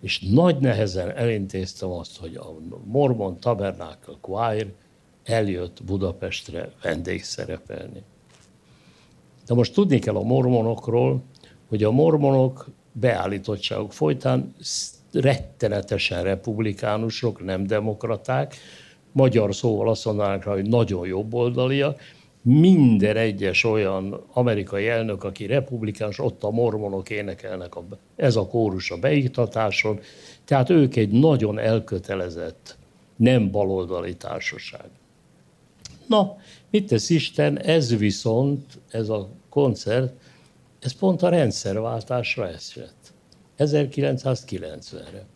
és 0.00 0.20
nagy 0.20 0.58
nehezen 0.58 1.16
elintéztem 1.16 1.90
azt, 1.90 2.18
hogy 2.18 2.34
a 2.34 2.54
Mormon 2.84 3.40
Tabernacle 3.40 4.14
Choir 4.20 4.72
eljött 5.24 5.84
Budapestre 5.84 6.72
vendégszerepelni. 6.82 8.02
De 9.46 9.54
most 9.54 9.72
tudni 9.72 9.98
kell 9.98 10.16
a 10.16 10.22
mormonokról, 10.22 11.22
hogy 11.68 11.82
a 11.82 11.90
mormonok 11.90 12.68
beállítottságuk 12.92 13.92
folytán 13.92 14.54
rettenetesen 15.12 16.22
republikánusok, 16.22 17.44
nem 17.44 17.66
demokraták, 17.66 18.54
magyar 19.12 19.54
szóval 19.54 19.88
azt 19.88 20.04
mondanánk 20.04 20.44
rá, 20.44 20.52
hogy 20.52 20.68
nagyon 20.68 21.06
jobboldaliak, 21.06 22.00
minden 22.42 23.16
egyes 23.16 23.64
olyan 23.64 24.24
amerikai 24.32 24.88
elnök, 24.88 25.24
aki 25.24 25.46
republikánus, 25.46 26.18
ott 26.18 26.42
a 26.42 26.50
mormonok 26.50 27.10
énekelnek, 27.10 27.74
a, 27.74 27.84
ez 28.16 28.36
a 28.36 28.46
kórus 28.46 28.90
a 28.90 28.96
beiktatáson, 28.96 30.00
tehát 30.44 30.70
ők 30.70 30.96
egy 30.96 31.10
nagyon 31.10 31.58
elkötelezett, 31.58 32.76
nem 33.16 33.50
baloldali 33.50 34.16
társaság. 34.16 34.88
Na, 36.06 36.36
mit 36.70 36.86
tesz 36.86 37.10
Isten, 37.10 37.58
ez 37.58 37.96
viszont, 37.96 38.78
ez 38.90 39.08
a 39.08 39.28
koncert, 39.48 40.12
ez 40.80 40.92
pont 40.92 41.22
a 41.22 41.28
rendszerváltásra 41.28 42.48
esett. 42.48 42.95
1990-re. 43.58 45.26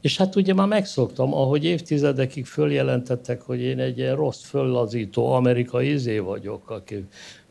És 0.00 0.16
hát 0.16 0.36
ugye 0.36 0.54
már 0.54 0.66
megszoktam, 0.66 1.34
ahogy 1.34 1.64
évtizedekig 1.64 2.46
följelentettek, 2.46 3.40
hogy 3.40 3.60
én 3.60 3.78
egy 3.78 3.98
ilyen 3.98 4.16
rossz, 4.16 4.42
föllazító 4.42 5.32
amerikai 5.32 5.92
izé 5.92 6.18
vagyok, 6.18 6.70
aki 6.70 7.04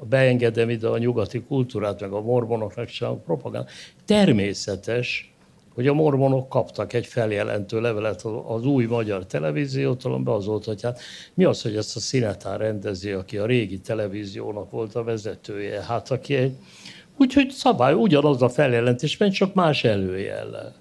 beengedem 0.10 0.70
ide 0.70 0.88
a 0.88 0.98
nyugati 0.98 1.42
kultúrát, 1.42 2.02
meg 2.02 2.12
a 2.12 2.22
mormonoknak 2.22 2.88
sem 2.88 3.22
propaganda. 3.26 3.70
Természetes, 4.06 5.34
hogy 5.74 5.88
a 5.88 5.94
mormonok 5.94 6.50
kaptak 6.50 6.94
egy 6.94 7.06
feljelentő 7.06 7.82
levelet 7.82 8.22
az 8.48 8.66
új 8.66 8.86
magyar 8.86 9.26
televíziótól, 9.26 10.14
amiben 10.14 10.34
az 10.34 10.46
volt, 10.46 10.66
hogy 10.66 10.82
hát 10.82 11.00
mi 11.34 11.44
az, 11.44 11.62
hogy 11.62 11.76
ezt 11.76 11.96
a 11.96 12.00
színetár 12.00 12.60
rendezi, 12.60 13.12
aki 13.12 13.38
a 13.38 13.46
régi 13.46 13.80
televíziónak 13.80 14.72
volt 14.72 14.96
a 14.96 15.04
vezetője, 15.04 15.84
hát 15.84 16.12
aki 16.12 16.36
egy 16.36 16.56
Úgyhogy 17.18 17.50
szabály, 17.50 17.94
ugyanaz 17.94 18.42
a 18.42 18.50
feljelentés, 18.50 19.18
mert 19.18 19.34
csak 19.34 19.54
más 19.54 19.84
előjellel. 19.84 20.76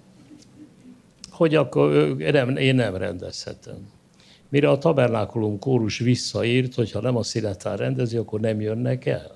hogy 1.30 1.54
akkor 1.54 2.16
én 2.58 2.74
nem 2.74 2.96
rendezhetem. 2.96 3.88
Mire 4.48 4.70
a 4.70 4.78
tabernákulum 4.78 5.58
kórus 5.58 5.98
visszaírt, 5.98 6.74
hogy 6.74 6.90
ha 6.90 7.00
nem 7.00 7.16
a 7.16 7.22
színetár 7.22 7.78
rendezi, 7.78 8.16
akkor 8.16 8.40
nem 8.40 8.60
jönnek 8.60 9.06
el. 9.06 9.30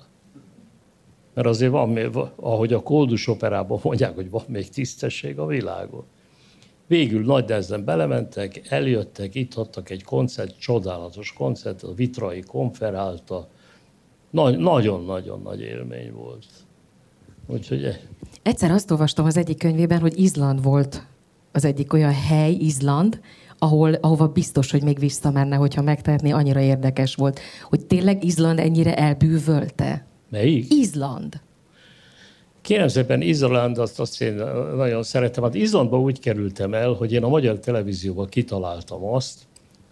Mert 1.33 1.47
azért 1.47 1.71
van, 1.71 1.97
ahogy 2.35 2.73
a 2.73 2.81
koldus 2.83 3.27
operában 3.27 3.79
mondják, 3.83 4.15
hogy 4.15 4.29
van 4.29 4.43
még 4.47 4.69
tisztesség 4.69 5.39
a 5.39 5.45
világon. 5.45 6.03
Végül 6.87 7.23
nagy 7.23 7.47
nehezen 7.47 7.85
belementek, 7.85 8.61
eljöttek, 8.69 9.35
itt 9.35 9.53
adtak 9.53 9.89
egy 9.89 10.03
koncert, 10.03 10.59
csodálatos 10.59 11.33
koncert, 11.33 11.83
a 11.83 11.93
Vitrai 11.93 12.41
konferálta. 12.41 13.47
Nagyon-nagyon 14.29 15.41
nagy 15.43 15.61
élmény 15.61 16.11
volt. 16.13 16.45
Úgyhogy... 17.51 17.83
E- 17.83 17.99
Egyszer 18.43 18.71
azt 18.71 18.91
olvastam 18.91 19.25
az 19.25 19.37
egyik 19.37 19.57
könyvében, 19.57 19.99
hogy 19.99 20.19
Izland 20.19 20.63
volt 20.63 21.05
az 21.51 21.65
egyik 21.65 21.93
olyan 21.93 22.13
hely, 22.13 22.51
Izland, 22.51 23.19
ahol, 23.57 23.93
ahova 23.93 24.27
biztos, 24.27 24.71
hogy 24.71 24.83
még 24.83 24.99
visszamenne, 24.99 25.55
hogyha 25.55 25.81
megtehetné, 25.81 26.31
annyira 26.31 26.59
érdekes 26.59 27.15
volt. 27.15 27.39
Hogy 27.63 27.85
tényleg 27.85 28.23
Izland 28.23 28.59
ennyire 28.59 28.95
elbűvölte? 28.95 30.05
Melyik? 30.29 30.73
Izland. 30.73 31.41
Kérem 32.61 32.87
szépen, 32.87 33.21
Izland, 33.21 33.77
azt, 33.77 33.99
azt 33.99 34.21
én 34.21 34.33
nagyon 34.75 35.03
szeretem. 35.03 35.43
Hát 35.43 35.55
Izlandba 35.55 35.99
úgy 35.99 36.19
kerültem 36.19 36.73
el, 36.73 36.91
hogy 36.91 37.13
én 37.13 37.23
a 37.23 37.29
magyar 37.29 37.59
televízióban 37.59 38.27
kitaláltam 38.29 39.03
azt, 39.03 39.39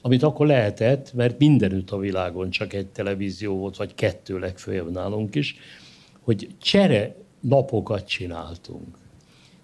amit 0.01 0.23
akkor 0.23 0.47
lehetett, 0.47 1.13
mert 1.13 1.39
mindenütt 1.39 1.91
a 1.91 1.97
világon 1.97 2.49
csak 2.49 2.73
egy 2.73 2.87
televízió 2.87 3.57
volt, 3.57 3.77
vagy 3.77 3.95
kettő 3.95 4.39
legfőjebb 4.39 4.91
nálunk 4.91 5.35
is, 5.35 5.55
hogy 6.21 6.47
csere 6.61 7.15
napokat 7.47 8.07
csináltunk. 8.07 8.97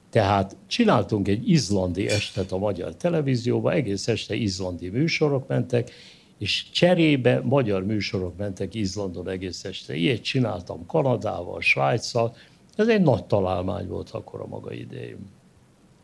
Tehát 0.09 0.55
csináltunk 0.67 1.27
egy 1.27 1.49
izlandi 1.49 2.07
estet 2.07 2.51
a 2.51 2.57
magyar 2.57 2.95
televízióban, 2.95 3.73
egész 3.73 4.07
este 4.07 4.35
izlandi 4.35 4.89
műsorok 4.89 5.47
mentek, 5.47 5.91
és 6.37 6.69
cserébe 6.71 7.41
magyar 7.43 7.85
műsorok 7.85 8.37
mentek 8.37 8.73
Izlandon 8.73 9.29
egész 9.29 9.63
este. 9.63 9.95
Ilyet 9.95 10.21
csináltam 10.21 10.85
Kanadával, 10.85 11.61
Svájccal, 11.61 12.35
ez 12.75 12.87
egy 12.87 13.01
nagy 13.01 13.25
találmány 13.25 13.87
volt 13.87 14.09
akkor 14.09 14.41
a 14.41 14.47
maga 14.47 14.73
idején. 14.73 15.17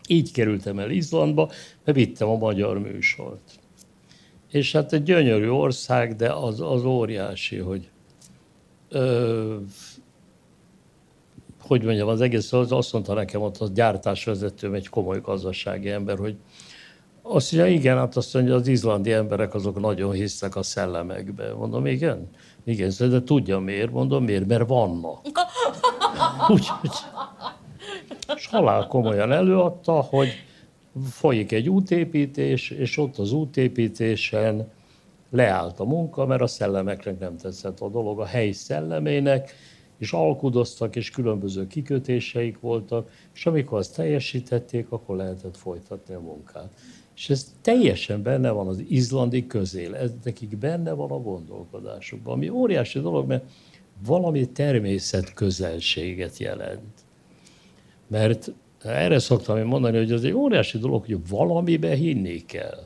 Így 0.08 0.32
kerültem 0.32 0.80
el 0.80 0.92
Izlandba, 0.92 1.52
mert 1.84 1.98
vittem 1.98 2.30
a 2.30 2.38
magyar 2.38 2.80
műsort. 2.80 3.60
És 4.52 4.72
hát 4.72 4.94
egy 4.94 5.04
gyönyörű 5.04 5.50
ország, 5.50 6.16
de 6.16 6.32
az, 6.34 6.62
az 6.62 6.84
óriási, 6.84 7.58
hogy 7.58 7.90
ö, 8.90 9.58
hogy 11.70 11.84
mondjam, 11.84 12.08
az 12.08 12.22
egész, 12.22 12.54
az 12.54 12.72
azt 12.72 12.94
mondta 12.94 13.14
nekem 13.14 13.42
ott 13.42 13.58
a 13.58 13.68
gyártásvezetőm, 13.74 14.74
egy 14.74 14.88
komoly 14.88 15.22
gazdasági 15.22 15.90
ember, 15.90 16.18
hogy 16.18 16.36
azt 17.22 17.52
mondja, 17.52 17.74
igen, 17.74 17.98
hát 17.98 18.16
azt 18.16 18.34
mondja, 18.34 18.56
az 18.56 18.68
izlandi 18.68 19.12
emberek 19.12 19.54
azok 19.54 19.80
nagyon 19.80 20.12
hisznek 20.12 20.56
a 20.56 20.64
szellemekbe. 20.64 21.54
Mondom, 21.54 21.86
igen, 21.86 22.30
igen, 22.64 22.92
de 22.98 23.24
tudja 23.24 23.60
miért? 23.60 23.92
Mondom, 23.92 24.24
miért? 24.24 24.48
Mert 24.48 24.68
vannak. 24.68 25.20
Úgyhogy, 26.48 26.92
és 28.36 28.48
halál 28.48 28.88
komolyan 28.88 29.32
előadta, 29.32 29.92
hogy 29.92 30.30
folyik 31.12 31.52
egy 31.52 31.70
útépítés, 31.70 32.70
és 32.70 32.98
ott 32.98 33.18
az 33.18 33.32
útépítésen 33.32 34.72
leállt 35.32 35.80
a 35.80 35.86
munka, 35.86 36.26
mert 36.26 36.42
a 36.42 36.48
szellemeknek 36.48 37.20
nem 37.20 37.38
tetszett 37.38 37.80
a 37.80 37.90
dolog, 37.90 38.20
a 38.20 38.26
hely 38.26 38.52
szellemének, 38.52 39.56
és 40.00 40.14
alkudoztak, 40.14 40.96
és 40.96 41.10
különböző 41.10 41.68
kikötéseik 41.68 42.60
voltak, 42.60 43.12
és 43.34 43.46
amikor 43.46 43.78
azt 43.78 43.96
teljesítették, 43.96 44.92
akkor 44.92 45.16
lehetett 45.16 45.58
folytatni 45.58 46.14
a 46.14 46.20
munkát. 46.20 46.74
És 47.16 47.30
ez 47.30 47.54
teljesen 47.62 48.22
benne 48.22 48.50
van 48.50 48.68
az 48.68 48.84
izlandi 48.88 49.48
közél, 49.48 49.96
ez 49.96 50.12
nekik 50.24 50.58
benne 50.58 50.92
van 50.92 51.12
a 51.12 51.20
gondolkodásukban, 51.20 52.34
ami 52.34 52.50
óriási 52.50 53.00
dolog, 53.00 53.28
mert 53.28 53.44
valami 54.06 54.50
természet 54.50 55.34
közelséget 55.34 56.38
jelent. 56.38 57.06
Mert 58.08 58.52
erre 58.84 59.20
szoktam 59.20 59.58
én 59.58 59.66
mondani, 59.66 59.98
hogy 59.98 60.12
az 60.12 60.24
egy 60.24 60.32
óriási 60.32 60.78
dolog, 60.78 61.06
hogy 61.06 61.28
valamibe 61.30 61.96
hinni 61.96 62.46
kell. 62.46 62.84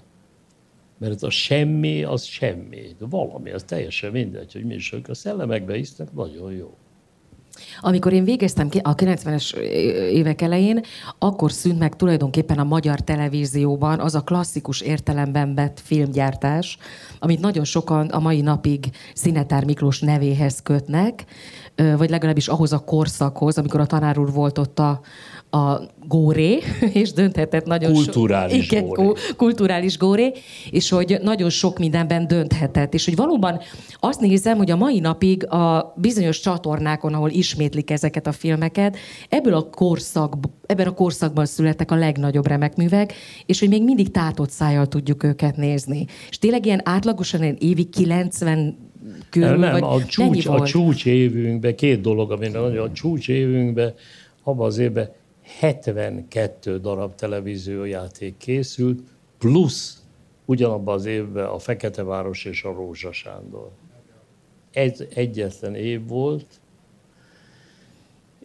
Mert 0.98 1.24
a 1.24 1.30
semmi, 1.30 2.04
az 2.04 2.24
semmi. 2.24 2.96
De 3.00 3.06
valami, 3.06 3.52
az 3.52 3.64
teljesen 3.64 4.12
mindegy, 4.12 4.54
hogy 4.54 4.66
mi 4.66 4.74
is, 4.74 4.94
a 5.08 5.14
szellemekbe 5.14 5.76
hisznek, 5.76 6.14
nagyon 6.14 6.52
jó. 6.52 6.78
Amikor 7.82 8.14
én 8.14 8.24
végeztem 8.24 8.70
a 8.82 8.96
90-es 8.96 9.56
évek 10.10 10.42
elején, 10.42 10.82
akkor 11.20 11.52
szűnt 11.52 11.80
meg 11.80 11.96
tulajdonképpen 11.96 12.60
a 12.60 12.64
magyar 12.64 13.00
televízióban 13.00 14.00
az 14.00 14.16
a 14.16 14.22
klasszikus 14.22 14.82
értelemben 14.82 15.56
vett 15.56 15.80
filmgyártás, 15.84 16.78
amit 17.20 17.40
nagyon 17.40 17.64
sokan 17.64 18.08
a 18.08 18.20
mai 18.20 18.42
napig 18.42 18.90
Szinetár 19.14 19.66
Miklós 19.66 20.00
nevéhez 20.00 20.62
kötnek, 20.62 21.26
vagy 21.98 22.10
legalábbis 22.10 22.48
ahhoz 22.48 22.74
a 22.74 22.80
korszakhoz, 22.80 23.58
amikor 23.58 23.80
a 23.80 23.86
tanár 23.86 24.18
úr 24.18 24.32
volt 24.32 24.58
ott 24.58 24.80
a, 24.80 25.02
a 25.54 25.82
góré, 26.08 26.60
és 27.02 27.12
dönthetett 27.14 27.66
nagyon 27.66 27.94
kulturális 27.94 28.66
sok... 28.66 28.72
Igen, 28.72 28.86
góré. 28.88 29.20
kulturális 29.38 29.98
góré, 29.98 30.32
és 30.72 30.90
hogy 30.90 31.20
nagyon 31.22 31.50
sok 31.50 31.80
mindenben 31.80 32.28
dönthetett. 32.28 32.94
És 32.94 33.06
hogy 33.06 33.16
valóban 33.16 33.60
azt 34.00 34.20
nézem, 34.20 34.58
hogy 34.58 34.72
a 34.72 34.76
mai 34.76 35.00
napig 35.00 35.48
a 35.48 35.94
bizonyos 35.98 36.40
csatornákon, 36.40 37.14
ahol 37.14 37.30
ismétlik 37.30 37.92
ezeket 37.92 38.28
a 38.28 38.32
filmeket, 38.32 38.98
ebből 39.30 39.54
a 39.54 39.70
korszak, 39.70 40.36
ebben 40.66 40.88
a 40.88 40.94
korszakban 40.94 41.46
születtek 41.46 41.92
a 41.92 41.96
legnagyobb 41.96 42.48
remek 42.48 42.76
művek, 42.76 43.14
és 43.46 43.60
hogy 43.60 43.70
még 43.70 43.84
mindig 43.84 44.12
tátott 44.12 44.50
szájjal 44.50 44.88
tudjuk 44.88 45.24
őket 45.24 45.58
nézni. 45.58 46.06
És 46.30 46.38
tényleg 46.38 46.66
ilyen 46.66 46.82
átlagosan 46.84 47.42
ilyen 47.42 47.58
évi 47.60 47.84
90 47.84 48.78
körül, 49.30 49.58
nem, 49.58 49.72
vagy 49.72 49.84
a 49.84 50.06
csúcs, 50.06 50.46
a 50.46 50.66
csúcs 50.66 51.06
évünkben, 51.06 51.76
két 51.76 52.02
dolog, 52.02 52.32
ami 52.32 52.48
nagyon 52.48 52.90
a 52.90 52.92
csúcs 52.92 53.30
évünkben, 53.30 53.94
abban 54.44 54.66
az 54.66 54.78
évben 54.78 55.10
72 55.60 56.80
darab 56.80 57.16
televíziójáték 57.16 58.38
készült, 58.38 59.00
plusz 59.38 60.04
ugyanabban 60.46 60.94
az 60.94 61.06
évben 61.06 61.46
a 61.46 61.60
Fekete 61.60 62.04
Város 62.04 62.46
és 62.46 62.64
a 62.64 62.74
Rózsa 62.74 63.12
Sándor. 63.12 63.70
Ez 64.72 65.04
egyetlen 65.14 65.76
év 65.76 66.08
volt, 66.08 66.46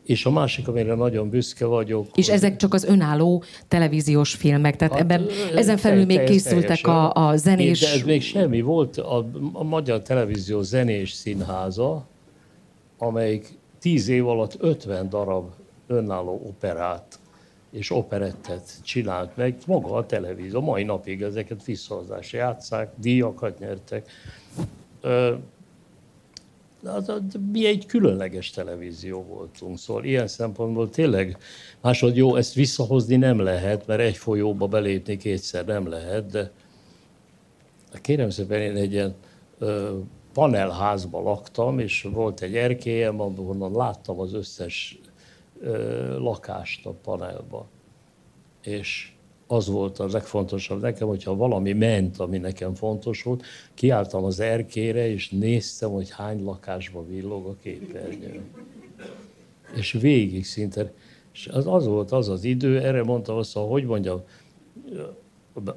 és 0.09 0.27
a 0.27 0.31
másik, 0.31 0.69
amire 0.69 0.95
nagyon 0.95 1.31
büszke 1.31 1.67
vagyok. 1.67 2.07
És 2.15 2.27
hogy... 2.27 2.35
ezek 2.35 2.57
csak 2.57 2.75
az 2.75 2.85
önálló 2.85 3.43
televíziós 3.69 4.35
filmek, 4.35 4.77
tehát 4.77 4.93
hát, 4.95 5.03
ebben, 5.03 5.27
ezen 5.55 5.77
felül 5.77 6.05
még 6.05 6.25
készültek 6.25 6.87
a, 6.87 7.13
a 7.15 7.37
zenés... 7.37 7.81
De 7.81 7.89
ez 7.89 8.03
még 8.03 8.23
semmi. 8.23 8.61
Volt 8.61 8.97
a, 8.97 9.27
a 9.53 9.63
Magyar 9.63 10.03
Televízió 10.03 10.63
zenés 10.63 11.13
színháza, 11.13 12.07
amelyik 12.99 13.59
tíz 13.81 14.09
év 14.09 14.29
alatt 14.29 14.57
50 14.61 15.09
darab 15.09 15.51
önálló 15.89 16.43
operát 16.47 17.19
és 17.71 17.91
operettet 17.91 18.83
csinált 18.83 19.37
meg, 19.37 19.57
maga 19.67 19.95
a 19.95 20.07
televízió. 20.07 20.61
Mai 20.61 20.83
napig 20.83 21.23
ezeket 21.23 21.65
visszahozás 21.65 22.33
játszák, 22.33 22.93
díjakat 22.97 23.59
nyertek. 23.59 24.11
mi 27.53 27.67
egy 27.67 27.87
különleges 27.87 28.51
televízió 28.51 29.23
voltunk, 29.23 29.79
szóval 29.79 30.05
ilyen 30.05 30.29
szempontból 30.29 30.91
tényleg 30.91 31.39
másod 31.81 32.17
jó, 32.17 32.37
ezt 32.37 32.55
visszahozni 32.55 33.17
nem 33.17 33.41
lehet, 33.41 33.87
mert 33.87 34.01
egy 34.01 34.17
folyóba 34.17 34.67
belépni 34.67 35.17
kétszer 35.17 35.65
nem 35.65 35.89
lehet, 35.89 36.27
de 36.31 36.51
kérem 38.01 38.31
szépen 38.31 38.61
én 38.61 38.77
egy 38.77 38.93
ilyen 38.93 39.15
panelházba 40.33 41.23
laktam, 41.23 41.79
és 41.79 42.03
volt 42.13 42.41
egy 42.41 42.57
erkélyem, 42.57 43.21
ahonnan 43.21 43.73
láttam 43.73 44.21
az 44.21 44.35
összes 44.35 45.01
lakást 46.19 46.87
a 46.87 46.91
panelba. 46.91 47.69
És 48.63 49.13
az 49.47 49.69
volt 49.69 49.99
a 49.99 50.07
legfontosabb 50.11 50.81
nekem, 50.81 51.09
hogyha 51.09 51.37
valami 51.37 51.73
ment, 51.73 52.19
ami 52.19 52.39
nekem 52.39 52.75
fontos 52.75 53.23
volt, 53.23 53.45
kiálltam 53.75 54.25
az 54.25 54.41
erkére, 54.41 55.09
és 55.11 55.31
néztem, 55.31 55.91
hogy 55.91 56.11
hány 56.11 56.45
lakásba 56.45 57.07
villog 57.07 57.47
a 57.47 57.57
képernyő. 57.63 58.41
És 59.75 59.93
végig 59.93 60.45
szinte, 60.45 60.93
és 61.33 61.47
az, 61.47 61.67
az 61.67 61.87
volt 61.87 62.13
az 62.13 62.29
az 62.29 62.45
idő, 62.45 62.81
erre 62.81 63.03
mondta 63.03 63.37
azt, 63.37 63.53
hogy 63.53 63.85
mondjam, 63.85 64.23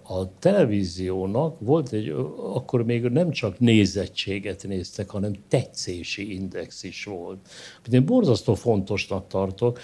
a 0.04 0.38
televíziónak 0.40 1.60
volt 1.60 1.92
egy, 1.92 2.10
akkor 2.54 2.84
még 2.84 3.04
nem 3.04 3.32
csak 3.32 3.60
nézettséget 3.60 4.68
néztek, 4.68 5.10
hanem 5.10 5.34
tetszési 5.48 6.34
index 6.34 6.84
is 6.84 7.04
volt. 7.04 7.50
Én 7.92 8.06
borzasztó 8.06 8.54
fontosnak 8.54 9.28
tartok, 9.28 9.80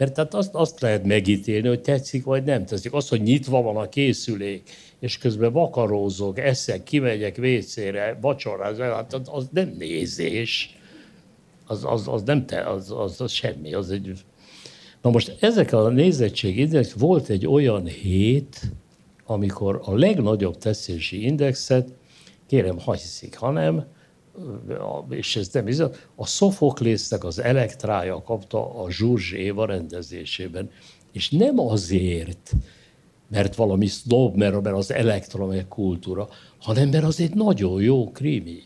mert 0.00 0.14
tehát 0.14 0.34
azt, 0.34 0.54
azt 0.54 0.80
lehet 0.80 1.04
megítélni, 1.04 1.68
hogy 1.68 1.80
tetszik 1.80 2.24
vagy 2.24 2.44
nem 2.44 2.66
tetszik. 2.66 2.92
Az, 2.92 3.08
hogy 3.08 3.22
nyitva 3.22 3.62
van 3.62 3.76
a 3.76 3.88
készülék, 3.88 4.70
és 4.98 5.18
közben 5.18 5.52
vakarózok, 5.52 6.38
eszek, 6.38 6.82
kimegyek 6.82 7.36
vécére, 7.36 8.18
vacsorázok, 8.20 8.84
hát 8.84 9.14
az, 9.24 9.48
nem 9.52 9.74
nézés. 9.78 10.78
Az, 11.66 11.84
az, 11.84 12.08
az 12.08 12.22
nem 12.22 12.46
te, 12.46 12.60
az, 12.60 12.90
az, 12.90 13.20
az 13.20 13.32
semmi. 13.32 13.74
Az 13.74 13.90
egy... 13.90 14.12
Na 15.02 15.10
most 15.10 15.36
ezek 15.40 15.72
a 15.72 15.88
nézettség 15.88 16.76
volt 16.98 17.28
egy 17.28 17.46
olyan 17.46 17.86
hét, 17.86 18.60
amikor 19.30 19.80
a 19.84 19.94
legnagyobb 19.94 20.58
tetszési 20.58 21.24
indexet, 21.24 21.92
kérem, 22.46 22.78
ha 22.78 22.92
hiszik, 22.92 23.36
hanem, 23.36 23.86
és 25.10 25.36
ez 25.36 25.48
nem 25.52 25.64
bizony, 25.64 25.90
a 26.14 26.26
Szofoklésznek 26.26 27.24
az 27.24 27.38
elektrája 27.38 28.22
kapta 28.22 28.82
a 28.82 28.90
Zsurzs 28.90 29.32
Éva 29.32 29.64
rendezésében. 29.64 30.70
És 31.12 31.30
nem 31.30 31.58
azért, 31.58 32.52
mert 33.28 33.54
valami 33.54 33.86
mert, 33.86 34.60
mert 34.60 34.76
az 34.76 34.92
elektromek 34.92 35.68
kultúra, 35.68 36.28
hanem 36.58 36.88
mert 36.88 37.04
az 37.04 37.20
egy 37.20 37.34
nagyon 37.34 37.82
jó 37.82 38.10
krimi. 38.10 38.62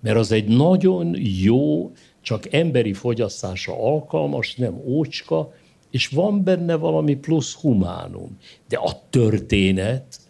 Mert 0.00 0.16
az 0.16 0.32
egy 0.32 0.48
nagyon 0.48 1.16
jó, 1.42 1.92
csak 2.20 2.52
emberi 2.52 2.92
fogyasztása 2.92 3.78
alkalmas, 3.78 4.54
nem 4.54 4.80
ócska, 4.84 5.52
és 5.94 6.08
van 6.08 6.44
benne 6.44 6.74
valami 6.74 7.14
plusz 7.14 7.54
humánum. 7.54 8.38
De 8.68 8.76
a 8.76 9.02
történet, 9.10 10.20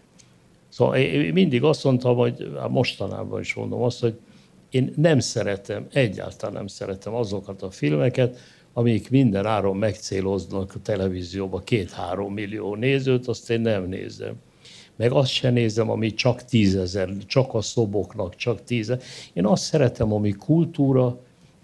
szóval 0.68 0.96
én 0.96 1.32
mindig 1.32 1.62
azt 1.62 1.84
mondtam, 1.84 2.16
hogy 2.16 2.50
mostanában 2.68 3.40
is 3.40 3.54
mondom 3.54 3.82
azt, 3.82 4.00
hogy 4.00 4.18
én 4.70 4.92
nem 4.96 5.18
szeretem, 5.18 5.86
egyáltalán 5.92 6.54
nem 6.54 6.66
szeretem 6.66 7.14
azokat 7.14 7.62
a 7.62 7.70
filmeket, 7.70 8.38
amik 8.72 9.10
minden 9.10 9.46
áron 9.46 9.76
megcéloznak 9.76 10.72
a 10.74 10.80
televízióba 10.82 11.58
két-három 11.58 12.32
millió 12.32 12.74
nézőt, 12.74 13.26
azt 13.26 13.50
én 13.50 13.60
nem 13.60 13.88
nézem. 13.88 14.34
Meg 14.96 15.12
azt 15.12 15.30
sem 15.30 15.52
nézem, 15.52 15.90
ami 15.90 16.14
csak 16.14 16.44
tízezer, 16.44 17.10
csak 17.26 17.54
a 17.54 17.60
szoboknak, 17.60 18.36
csak 18.36 18.64
tíze. 18.64 18.98
Én 19.32 19.46
azt 19.46 19.64
szeretem, 19.64 20.12
ami 20.12 20.30
kultúra 20.30 21.20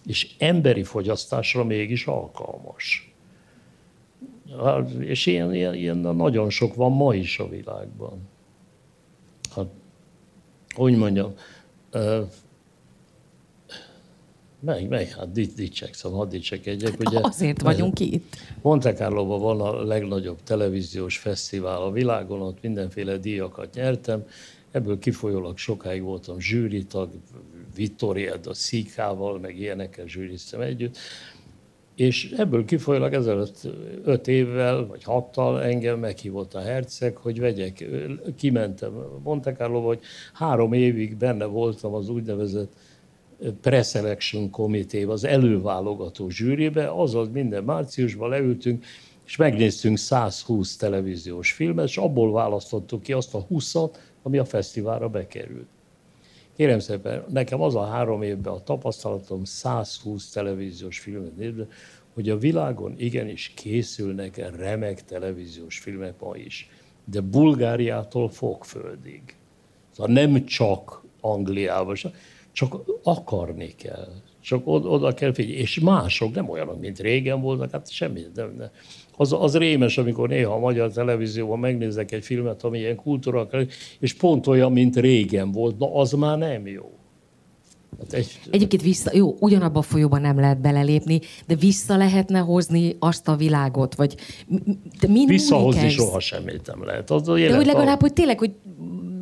és 0.06 0.34
emberi 0.38 0.82
fogyasztásra 0.82 1.64
mégis 1.64 2.06
alkalmas. 2.06 3.09
És 4.98 5.26
ilyen, 5.26 5.54
ilyen, 5.54 5.74
ilyen 5.74 5.96
nagyon 5.96 6.50
sok 6.50 6.74
van 6.74 6.92
ma 6.92 7.14
is 7.14 7.38
a 7.38 7.48
világban. 7.48 8.28
Hát, 9.54 9.66
hogy 10.74 10.96
mondjam, 10.96 11.34
meg, 14.60 14.88
meg, 14.88 15.08
hát 15.08 15.32
dicsekszem, 15.32 16.12
hadd 16.12 16.28
dicsekedjek. 16.28 16.90
Hát 16.90 17.08
ugye, 17.08 17.18
azért 17.22 17.60
vagyunk 17.60 18.00
itt. 18.00 18.36
Monte 18.62 18.92
carlo 18.92 19.38
van 19.38 19.60
a 19.60 19.84
legnagyobb 19.84 20.42
televíziós 20.42 21.18
fesztivál 21.18 21.82
a 21.82 21.90
világon, 21.90 22.40
ott 22.40 22.62
mindenféle 22.62 23.16
díjakat 23.16 23.74
nyertem. 23.74 24.26
Ebből 24.70 24.98
kifolyólag 24.98 25.58
sokáig 25.58 26.02
voltam 26.02 26.40
zsűritag, 26.40 27.10
Vittoria 27.74 28.34
a 28.44 28.54
Szikával, 28.54 29.38
meg 29.38 29.58
ilyenekkel 29.58 30.06
zsűriztem 30.06 30.60
együtt. 30.60 30.96
És 32.00 32.30
ebből 32.36 32.64
kifolyólag 32.64 33.12
ezelőtt 33.12 33.68
öt 34.04 34.28
évvel, 34.28 34.86
vagy 34.86 35.04
hattal 35.04 35.62
engem 35.62 35.98
meghívott 35.98 36.54
a 36.54 36.60
herceg, 36.60 37.16
hogy 37.16 37.40
vegyek. 37.40 37.84
Kimentem 38.36 38.92
Monte 39.22 39.52
Carlo, 39.52 39.80
hogy 39.80 40.00
három 40.32 40.72
évig 40.72 41.16
benne 41.16 41.44
voltam 41.44 41.94
az 41.94 42.08
úgynevezett 42.08 42.72
preselection 43.60 44.50
committee 44.50 45.08
az 45.08 45.24
előválogató 45.24 46.28
zsűribe, 46.28 46.90
azaz 46.90 47.28
minden 47.32 47.64
márciusban 47.64 48.28
leültünk, 48.28 48.84
és 49.26 49.36
megnéztünk 49.36 49.98
120 49.98 50.76
televíziós 50.76 51.52
filmet, 51.52 51.86
és 51.86 51.96
abból 51.96 52.32
választottuk 52.32 53.02
ki 53.02 53.12
azt 53.12 53.34
a 53.34 53.46
20-at, 53.50 53.90
ami 54.22 54.38
a 54.38 54.44
fesztiválra 54.44 55.08
bekerült. 55.08 55.68
Kérem 56.56 56.78
szépen, 56.78 57.24
nekem 57.28 57.60
az 57.60 57.74
a 57.74 57.84
három 57.84 58.22
évben 58.22 58.52
a 58.52 58.62
tapasztalatom 58.62 59.44
120 59.44 60.30
televíziós 60.30 60.98
filmet 60.98 61.36
nézve, 61.36 61.66
hogy 62.14 62.28
a 62.28 62.38
világon 62.38 62.94
igenis 62.98 63.52
készülnek 63.56 64.56
remek 64.56 65.04
televíziós 65.04 65.78
filmek 65.78 66.14
ma 66.20 66.36
is. 66.36 66.70
De 67.04 67.20
Bulgáriától 67.20 68.28
Fogföldig. 68.28 69.22
Szóval 69.90 70.12
nem 70.12 70.44
csak 70.44 71.04
Angliában, 71.20 71.96
csak 72.52 72.74
akarni 73.02 73.74
kell. 73.74 74.08
Csak 74.40 74.66
oda 74.66 75.14
kell 75.14 75.32
figyelni. 75.32 75.60
És 75.60 75.80
mások, 75.80 76.34
nem 76.34 76.48
olyanok, 76.48 76.80
mint 76.80 76.98
régen 76.98 77.40
voltak, 77.40 77.70
hát 77.70 77.90
semmi. 77.90 78.20
Nem, 78.34 78.54
nem. 78.58 78.70
Az, 79.20 79.32
az 79.32 79.56
rémes, 79.56 79.98
amikor 79.98 80.28
néha 80.28 80.54
a 80.54 80.58
magyar 80.58 80.92
televízióban 80.92 81.58
megnézek 81.58 82.12
egy 82.12 82.24
filmet, 82.24 82.62
ami 82.62 82.78
ilyen 82.78 82.96
kultúra, 82.96 83.48
és 83.98 84.14
pont 84.14 84.46
olyan, 84.46 84.72
mint 84.72 84.96
régen 84.96 85.52
volt, 85.52 85.78
na 85.78 85.94
az 85.94 86.12
már 86.12 86.38
nem 86.38 86.66
jó. 86.66 86.90
Hát 87.98 88.12
egy... 88.12 88.40
Egyébként 88.50 88.82
vissza, 88.82 89.10
jó, 89.14 89.36
ugyanabba 89.40 89.78
a 89.78 89.82
folyóban 89.82 90.20
nem 90.20 90.38
lehet 90.38 90.60
belelépni, 90.60 91.20
de 91.46 91.54
vissza 91.54 91.96
lehetne 91.96 92.38
hozni 92.38 92.96
azt 92.98 93.28
a 93.28 93.36
világot, 93.36 93.94
vagy 93.94 94.14
de 95.00 95.08
mind 95.08 95.28
Visszahozni 95.28 95.88
soha 95.88 96.20
semmit 96.20 96.66
nem 96.66 96.84
lehet. 96.84 97.10
Az 97.10 97.22
de 97.22 97.56
hogy 97.56 97.66
legalább, 97.66 97.98
a... 97.98 98.00
hogy 98.00 98.12
tényleg, 98.12 98.38
hogy 98.38 98.52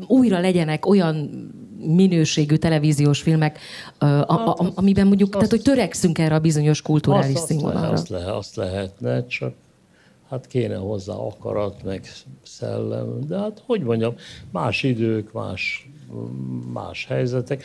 újra 0.06 0.40
legyenek 0.40 0.86
olyan 0.86 1.30
minőségű 1.78 2.56
televíziós 2.56 3.20
filmek, 3.20 3.58
a, 3.98 4.04
a, 4.04 4.54
a, 4.56 4.72
amiben 4.74 5.06
mondjuk, 5.06 5.28
azt, 5.28 5.36
tehát 5.36 5.50
hogy 5.50 5.62
törekszünk 5.74 6.18
erre 6.18 6.34
a 6.34 6.38
bizonyos 6.38 6.82
kulturális 6.82 7.36
azt, 7.36 7.46
színvonalra. 7.46 7.88
Azt, 7.88 8.08
lehet, 8.08 8.28
azt 8.28 8.56
lehetne, 8.56 9.26
csak 9.26 9.54
hát 10.28 10.46
kéne 10.46 10.76
hozzá 10.76 11.14
akarat, 11.14 11.82
meg 11.82 12.06
szellem, 12.42 13.20
de 13.26 13.38
hát 13.38 13.62
hogy 13.66 13.82
mondjam, 13.82 14.14
más 14.50 14.82
idők, 14.82 15.32
más, 15.32 15.90
más 16.72 17.06
helyzetek. 17.06 17.64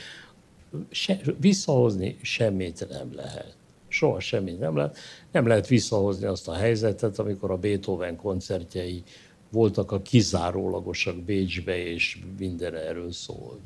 Se, 0.90 1.20
visszahozni 1.40 2.18
semmit 2.22 2.88
nem 2.90 3.16
lehet. 3.16 3.56
Soha 3.88 4.20
semmit 4.20 4.60
nem 4.60 4.76
lehet. 4.76 4.98
Nem 5.32 5.48
lehet 5.48 5.68
visszahozni 5.68 6.26
azt 6.26 6.48
a 6.48 6.54
helyzetet, 6.54 7.20
amikor 7.20 7.52
a 7.52 7.58
Beethoven 7.58 8.16
koncertjei 8.16 9.04
voltak 9.52 9.92
a 9.92 10.02
kizárólagosak 10.02 11.16
Bécsbe, 11.16 11.78
és 11.78 12.20
minden 12.38 12.76
erről 12.76 13.12
szólt. 13.12 13.60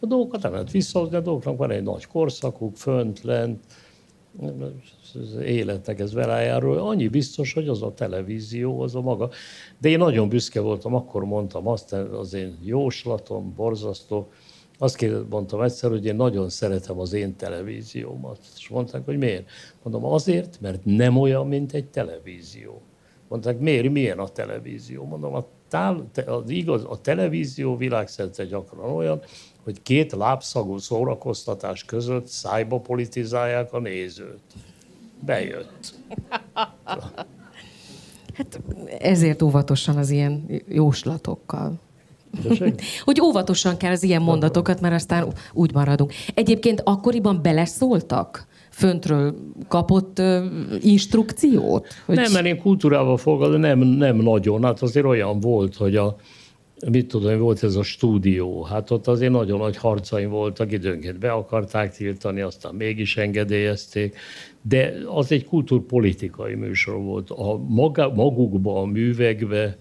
A 0.00 0.06
dolgokat 0.06 0.42
nem 0.42 0.52
lehet 0.52 0.70
visszahozni, 0.70 1.16
a 1.16 1.20
dolgoknak 1.20 1.56
van 1.56 1.70
egy 1.70 1.82
nagy 1.82 2.06
korszakuk, 2.06 2.76
fönt, 2.76 3.22
lent, 3.22 3.64
életnek 5.44 6.00
ez 6.00 6.12
velájáról. 6.12 6.78
Annyi 6.78 7.08
biztos, 7.08 7.52
hogy 7.52 7.68
az 7.68 7.82
a 7.82 7.94
televízió, 7.94 8.80
az 8.80 8.94
a 8.94 9.00
maga. 9.00 9.30
De 9.78 9.88
én 9.88 9.98
nagyon 9.98 10.28
büszke 10.28 10.60
voltam, 10.60 10.94
akkor 10.94 11.24
mondtam 11.24 11.68
azt, 11.68 11.92
az 11.92 12.34
én 12.34 12.58
jóslatom, 12.62 13.54
borzasztó, 13.56 14.28
azt 14.82 15.06
mondtam 15.30 15.62
egyszer, 15.62 15.90
hogy 15.90 16.04
én 16.04 16.16
nagyon 16.16 16.48
szeretem 16.48 16.98
az 16.98 17.12
én 17.12 17.36
televíziómat. 17.36 18.38
És 18.56 18.68
mondták, 18.68 19.04
hogy 19.04 19.18
miért? 19.18 19.48
Mondom, 19.82 20.04
azért, 20.04 20.60
mert 20.60 20.84
nem 20.84 21.16
olyan, 21.16 21.46
mint 21.46 21.72
egy 21.72 21.86
televízió. 21.86 22.80
Mondták, 23.28 23.58
miért, 23.58 23.90
milyen 23.90 24.18
a 24.18 24.28
televízió? 24.28 25.04
Mondom, 25.04 25.34
a, 25.34 25.46
tál, 25.68 26.10
az 26.26 26.50
igaz, 26.50 26.84
a 26.84 27.00
televízió 27.00 27.76
világszerte 27.76 28.44
gyakran 28.44 28.90
olyan, 28.90 29.22
hogy 29.64 29.82
két 29.82 30.12
lábszagú 30.12 30.78
szórakoztatás 30.78 31.84
között 31.84 32.26
szájba 32.26 32.78
politizálják 32.78 33.72
a 33.72 33.78
nézőt. 33.78 34.42
Bejött. 35.26 35.94
Hát 38.34 38.60
ezért 38.98 39.42
óvatosan 39.42 39.96
az 39.96 40.10
ilyen 40.10 40.62
jóslatokkal. 40.68 41.80
hogy 43.04 43.20
óvatosan 43.20 43.76
kell 43.76 43.92
az 43.92 44.02
ilyen 44.02 44.22
mondatokat, 44.22 44.80
mert 44.80 44.94
aztán 44.94 45.32
úgy 45.52 45.74
maradunk. 45.74 46.12
Egyébként 46.34 46.80
akkoriban 46.84 47.42
beleszóltak? 47.42 48.46
Föntről 48.70 49.34
kapott 49.68 50.18
uh, 50.18 50.44
instrukciót? 50.80 51.86
Hogy... 52.06 52.16
Nem, 52.16 52.32
mert 52.32 52.46
én 52.46 52.60
kultúrával 52.60 53.16
foglalkozom, 53.16 53.60
nem, 53.60 53.78
nem 53.78 54.16
nagyon. 54.16 54.64
Hát 54.64 54.82
azért 54.82 55.06
olyan 55.06 55.40
volt, 55.40 55.76
hogy 55.76 55.96
a, 55.96 56.16
mit 56.88 57.08
tudom, 57.08 57.38
volt 57.38 57.62
ez 57.62 57.74
a 57.74 57.82
stúdió. 57.82 58.62
Hát 58.62 58.90
ott 58.90 59.06
azért 59.06 59.32
nagyon 59.32 59.58
nagy 59.58 59.76
harcaim 59.76 60.30
voltak, 60.30 60.72
időnként 60.72 61.18
be 61.18 61.32
akarták 61.32 61.96
tiltani, 61.96 62.40
aztán 62.40 62.74
mégis 62.74 63.16
engedélyezték, 63.16 64.16
de 64.62 64.94
az 65.06 65.32
egy 65.32 65.44
kultúrpolitikai 65.44 66.54
műsor 66.54 67.02
volt. 67.02 67.30
A 67.30 67.58
maga, 67.68 68.14
magukba, 68.14 68.80
a 68.80 68.84
művekbe, 68.84 69.76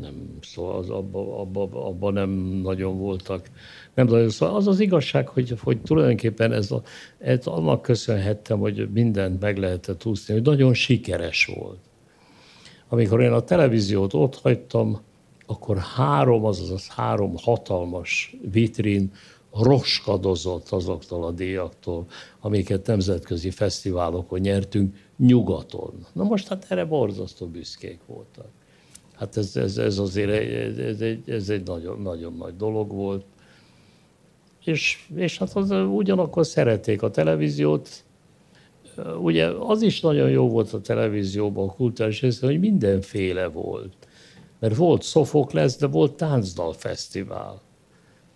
nem, 0.00 0.38
szóval 0.40 0.76
az 0.76 0.90
abba, 0.90 1.40
abba, 1.40 1.86
abba 1.86 2.10
nem 2.10 2.30
nagyon 2.62 2.98
voltak. 2.98 3.50
Nem 3.94 4.06
nagyon, 4.06 4.30
szóval 4.30 4.56
az 4.56 4.66
az 4.66 4.80
igazság, 4.80 5.28
hogy, 5.28 5.54
hogy 5.62 5.80
tulajdonképpen 5.80 6.52
ez, 6.52 6.70
a, 6.70 6.82
ez 7.18 7.46
annak 7.46 7.82
köszönhettem, 7.82 8.58
hogy 8.58 8.88
mindent 8.92 9.40
meg 9.40 9.56
lehetett 9.56 10.04
úszni, 10.04 10.34
hogy 10.34 10.42
nagyon 10.42 10.74
sikeres 10.74 11.50
volt. 11.58 11.78
Amikor 12.88 13.20
én 13.20 13.32
a 13.32 13.40
televíziót 13.40 14.14
ott 14.14 14.36
hagytam, 14.36 15.00
akkor 15.50 15.78
három, 15.78 16.44
azaz 16.44 16.70
az 16.70 16.88
három 16.88 17.34
hatalmas 17.36 18.36
vitrin 18.52 19.12
roskadozott 19.52 20.68
azoktól 20.68 21.24
a 21.24 21.30
díjaktól, 21.30 22.06
amiket 22.40 22.86
nemzetközi 22.86 23.50
fesztiválokon 23.50 24.40
nyertünk 24.40 24.96
nyugaton. 25.16 26.06
Na 26.12 26.24
most 26.24 26.48
hát 26.48 26.66
erre 26.68 26.84
borzasztó 26.84 27.46
büszkék 27.46 27.98
voltak. 28.06 28.48
Hát 29.14 29.36
ez, 29.36 29.56
ez, 29.56 29.78
ez 29.78 29.98
azért 29.98 30.30
ez 30.78 31.00
egy, 31.00 31.30
ez 31.30 31.48
egy 31.48 31.66
nagyon, 31.66 32.00
nagyon 32.00 32.36
nagy 32.36 32.56
dolog 32.56 32.92
volt. 32.92 33.24
És, 34.64 35.06
és 35.14 35.38
hát 35.38 35.56
az, 35.56 35.70
ugyanakkor 35.70 36.46
szerették 36.46 37.02
a 37.02 37.10
televíziót. 37.10 38.04
Ugye 39.20 39.46
az 39.46 39.82
is 39.82 40.00
nagyon 40.00 40.30
jó 40.30 40.48
volt 40.48 40.72
a 40.72 40.80
televízióban, 40.80 41.68
a 41.68 41.72
kultúrás 41.72 42.20
hogy 42.40 42.60
mindenféle 42.60 43.46
volt 43.46 44.08
Mert 44.60 44.76
volt 44.76 45.02
Sofokles, 45.02 45.76
de 45.76 45.86
volt 45.86 46.12
táncdalfesztivál. 46.12 47.60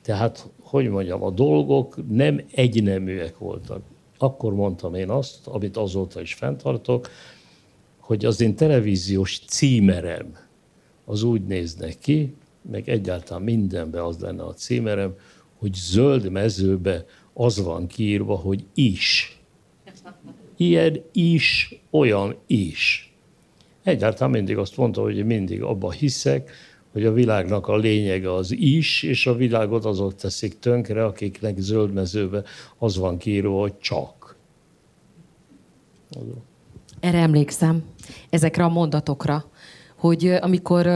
Tehát, 0.03 0.51
hogy 0.61 0.89
mondjam, 0.89 1.23
a 1.23 1.31
dolgok 1.31 2.09
nem 2.09 2.45
egyneműek 2.51 3.39
voltak. 3.39 3.83
Akkor 4.19 4.55
mondtam 4.55 4.95
én 4.95 5.11
azt, 5.11 5.47
amit 5.47 5.77
azóta 5.77 6.21
is 6.21 6.35
fenntartok, 6.35 7.09
hogy 7.99 8.25
az 8.25 8.41
én 8.41 8.57
televíziós 8.57 9.41
címerem 9.47 10.37
az 11.05 11.23
úgy 11.23 11.45
néznek 11.45 11.99
ki, 11.99 12.35
meg 12.71 12.89
egyáltalán 12.89 13.43
mindenbe 13.43 14.05
az 14.05 14.19
lenne 14.19 14.43
a 14.43 14.55
címerem, 14.55 15.15
hogy 15.59 15.75
zöld 15.75 16.31
mezőbe 16.31 17.05
az 17.33 17.63
van 17.63 17.87
kiírva, 17.87 18.37
hogy 18.37 18.65
is. 18.75 19.39
Ilyen 20.57 21.05
is, 21.13 21.81
olyan 21.91 22.37
is. 22.47 23.14
Egyáltalán 23.85 24.31
mindig 24.31 24.59
azt 24.59 24.77
mondta, 24.77 25.01
hogy 25.01 25.25
mindig 25.25 25.63
abba 25.63 25.91
hiszek, 25.91 26.51
hogy 26.93 27.05
a 27.05 27.13
világnak 27.13 27.69
a 27.69 27.77
lényege 27.77 28.35
az 28.35 28.53
is, 28.53 29.03
és 29.03 29.27
a 29.27 29.35
világot 29.35 29.85
azok 29.85 30.15
teszik 30.15 30.59
tönkre, 30.59 31.05
akiknek 31.05 31.59
zöld 31.59 31.93
mezőbe 31.93 32.43
az 32.79 32.97
van 32.97 33.19
kiírva, 33.19 33.61
hogy 33.61 33.79
csak. 33.79 34.37
Erre 37.01 37.19
emlékszem, 37.19 37.85
ezekre 38.31 38.65
a 38.65 38.69
mondatokra 38.69 39.45
hogy 40.05 40.37
amikor, 40.41 40.87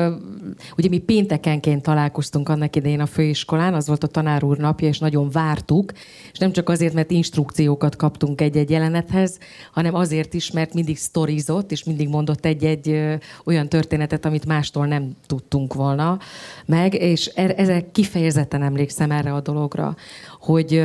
ugye 0.76 0.88
mi 0.88 0.98
péntekenként 0.98 1.82
találkoztunk 1.82 2.48
annak 2.48 2.76
idején 2.76 3.00
a 3.00 3.06
főiskolán, 3.06 3.74
az 3.74 3.86
volt 3.86 4.04
a 4.04 4.06
tanár 4.06 4.44
úr 4.44 4.56
napja, 4.56 4.88
és 4.88 4.98
nagyon 4.98 5.30
vártuk, 5.30 5.92
és 6.32 6.38
nem 6.38 6.52
csak 6.52 6.68
azért, 6.68 6.94
mert 6.94 7.11
instrukciókat 7.11 7.96
kaptunk 7.96 8.40
egy-egy 8.40 8.70
jelenethez, 8.70 9.38
hanem 9.72 9.94
azért 9.94 10.34
is, 10.34 10.50
mert 10.50 10.74
mindig 10.74 10.96
sztorizott, 10.96 11.72
és 11.72 11.84
mindig 11.84 12.09
mondott 12.09 12.44
egy-egy 12.44 13.00
olyan 13.44 13.68
történetet, 13.68 14.24
amit 14.24 14.46
mástól 14.46 14.86
nem 14.86 15.16
tudtunk 15.26 15.74
volna 15.74 16.18
meg, 16.66 16.94
és 16.94 17.26
er, 17.26 17.54
ezek 17.56 17.90
kifejezetten 17.92 18.62
emlékszem 18.62 19.11
erre 19.11 19.32
a 19.32 19.40
dologra, 19.40 19.96
hogy 20.40 20.82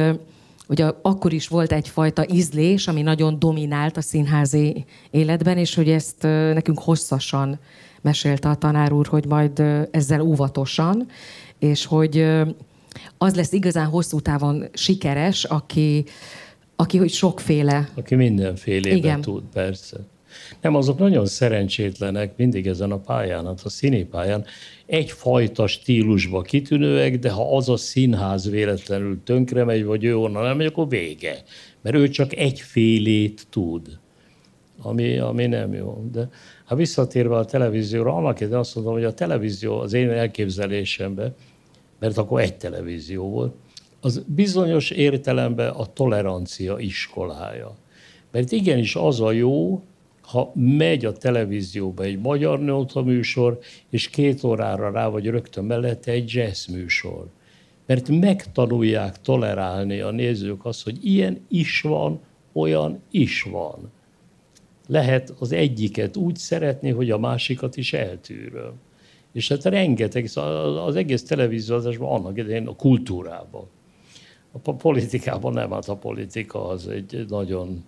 hogy 0.68 0.82
akkor 1.02 1.34
is 1.34 1.48
volt 1.48 1.72
egyfajta 1.72 2.26
ízlés, 2.32 2.88
ami 2.88 3.02
nagyon 3.02 3.40
dominált 3.40 3.98
a 3.98 4.02
színházi 4.02 4.86
életben, 5.12 5.58
és 5.58 5.76
hogy 5.76 5.90
ezt 5.90 6.22
nekünk 6.54 6.80
hosszasan 6.80 7.60
mesélte 8.04 8.50
a 8.50 8.56
tanár 8.56 8.92
úr, 8.92 9.08
hogy 9.08 9.26
majd 9.26 9.64
ezzel 9.92 10.22
óvatosan, 10.22 11.08
és 11.60 11.86
hogy 11.86 12.26
az 13.18 13.36
lesz 13.36 13.52
igazán 13.52 13.88
hosszú 13.88 14.20
távon 14.20 14.66
sikeres, 14.74 15.44
aki, 15.44 16.06
aki 16.76 16.98
hogy 16.98 17.10
sokféle. 17.10 17.90
Aki 17.94 18.16
mindenfélében 18.16 18.98
Igen. 18.98 19.22
tud, 19.22 19.44
persze. 19.54 19.98
Nem, 20.62 20.76
azok 20.76 20.98
nagyon 20.98 21.26
szerencsétlenek 21.26 22.34
mindig 22.38 22.68
ezen 22.68 22.92
a 22.92 22.98
pályán, 22.98 23.46
hát 23.46 23.62
a 23.64 23.70
színi 23.70 24.04
pályán. 24.04 24.46
Egyfajta 24.86 25.68
stílusba 25.68 26.42
kitűnőek, 26.42 27.20
de 27.20 27.30
ha 27.30 27.56
az 27.56 27.70
a 27.70 27.78
színház 27.78 28.50
véletlenül 28.50 29.24
tönkre 29.24 29.64
megy, 29.64 29.86
vagy 29.86 30.04
ő 30.04 30.18
onnan 30.18 30.44
nem 30.44 30.58
megy, 30.58 30.66
akkor 30.66 30.90
vége. 30.90 31.44
Mert 31.82 31.96
ő 31.96 32.10
csak 32.10 32.36
egyfélét 32.36 33.48
tud, 33.50 34.00
ami, 34.82 35.18
ami 35.18 35.46
nem 35.46 35.74
jó. 35.74 36.06
De 36.12 36.30
ha 36.74 36.80
visszatérve 36.80 37.36
a 37.36 37.46
televízióra, 37.46 38.16
annak 38.16 38.40
idején 38.40 38.58
azt 38.58 38.76
mondom, 38.76 38.94
hogy 38.94 39.04
a 39.04 39.14
televízió 39.14 39.80
az 39.80 39.94
én 39.94 40.10
elképzelésemben, 40.10 41.36
mert 42.00 42.18
akkor 42.18 42.42
egy 42.42 42.58
televízió 42.58 43.30
volt, 43.30 43.54
az 44.02 44.24
bizonyos 44.28 44.90
értelemben 44.90 45.70
a 45.70 45.86
tolerancia 45.86 46.80
iskolája. 46.80 47.76
Mert 48.32 48.52
igenis 48.52 48.96
az 48.96 49.22
a 49.22 49.32
jó, 49.32 49.84
ha 50.22 50.52
megy 50.56 51.06
a 51.06 51.12
televízióba 51.12 52.04
egy 52.04 52.20
magyar 52.20 52.60
nőta 52.60 53.02
műsor, 53.02 53.60
és 53.90 54.10
két 54.10 54.44
órára 54.44 54.92
rá 54.92 55.08
vagy 55.08 55.26
rögtön 55.26 55.64
mellette 55.64 56.12
egy 56.12 56.34
jazz 56.34 56.68
műsor. 56.68 57.28
Mert 57.86 58.10
megtanulják 58.10 59.22
tolerálni 59.22 60.00
a 60.00 60.12
nézők 60.12 60.66
azt, 60.66 60.84
hogy 60.84 61.06
ilyen 61.06 61.46
is 61.50 61.82
van, 61.82 62.20
olyan 62.54 63.02
is 63.12 63.42
van 63.42 63.92
lehet 64.88 65.34
az 65.40 65.52
egyiket 65.52 66.18
úgy 66.18 66.36
szeretni, 66.36 66.90
hogy 66.90 67.12
a 67.12 67.18
másikat 67.18 67.78
is 67.78 67.94
eltűröm. 67.94 68.74
És 69.32 69.48
hát 69.48 69.64
rengeteg, 69.64 70.28
szóval 70.28 70.78
az 70.78 70.96
egész 70.96 71.24
televíziózásban 71.24 72.20
annak 72.20 72.38
idején 72.38 72.68
a 72.68 72.76
kultúrában. 72.76 73.68
A 74.64 74.74
politikában 74.74 75.54
nem, 75.54 75.72
hát 75.72 75.88
a 75.88 75.96
politika 75.96 76.68
az 76.68 76.88
egy 76.88 77.26
nagyon 77.28 77.86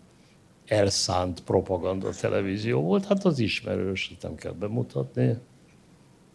elszánt 0.66 1.44
propaganda 1.44 2.10
televízió 2.10 2.82
volt, 2.82 3.06
hát 3.06 3.26
az 3.26 3.40
ismerős, 3.40 4.16
nem 4.22 4.36
kell 4.36 4.52
bemutatni, 4.52 5.38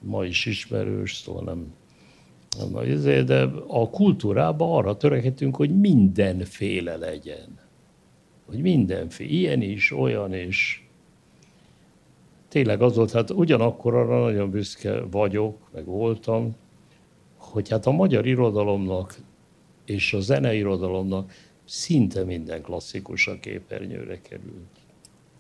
ma 0.01 0.25
is 0.25 0.47
ismerős, 0.47 1.17
szóval 1.17 1.43
nem, 1.43 1.75
nem 2.59 3.25
de 3.25 3.43
a 3.67 3.91
kultúrában 3.91 4.71
arra 4.71 4.97
törekedtünk, 4.97 5.57
hogy 5.57 5.81
mindenféle 5.81 6.97
legyen 6.97 7.59
hogy 8.51 8.61
mindenféle, 8.61 9.31
ilyen 9.31 9.63
is, 9.63 9.93
olyan 9.93 10.35
is. 10.35 10.89
Tényleg 12.49 12.83
az 12.83 12.97
volt, 12.97 13.13
hát 13.13 13.31
ugyanakkor 13.31 13.95
arra 13.95 14.21
nagyon 14.21 14.51
büszke 14.51 15.01
vagyok, 15.01 15.69
meg 15.73 15.85
voltam, 15.85 16.57
hogy 17.37 17.69
hát 17.69 17.87
a 17.87 17.91
magyar 17.91 18.27
irodalomnak 18.27 19.19
és 19.85 20.13
a 20.13 20.21
zeneirodalomnak 20.21 21.33
szinte 21.65 22.25
minden 22.25 22.63
klasszikus 22.63 23.27
a 23.27 23.39
képernyőre 23.39 24.21
került. 24.21 24.79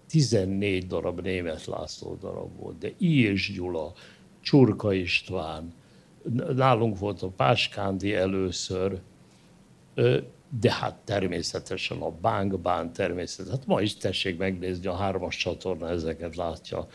14 0.09 0.87
darab 0.87 1.21
német 1.21 1.67
László 1.67 2.17
darab 2.21 2.59
volt, 2.59 2.79
de 2.79 2.93
Ilyes 2.99 3.53
Gyula, 3.53 3.93
Csurka 4.41 4.93
István, 4.93 5.73
nálunk 6.55 6.99
volt 6.99 7.23
a 7.23 7.29
Páskándi 7.29 8.15
először, 8.15 9.01
de 10.61 10.73
hát 10.73 10.97
természetesen 11.05 11.99
a 11.99 12.11
bánkbán 12.11 12.93
természetesen. 12.93 13.59
Hát 13.59 13.67
ma 13.67 13.81
is 13.81 13.97
tessék 13.97 14.39
megnézni, 14.39 14.87
a 14.87 14.95
hármas 14.95 15.37
csatorna 15.37 15.89
ezeket 15.89 16.37
látja, 16.37 16.87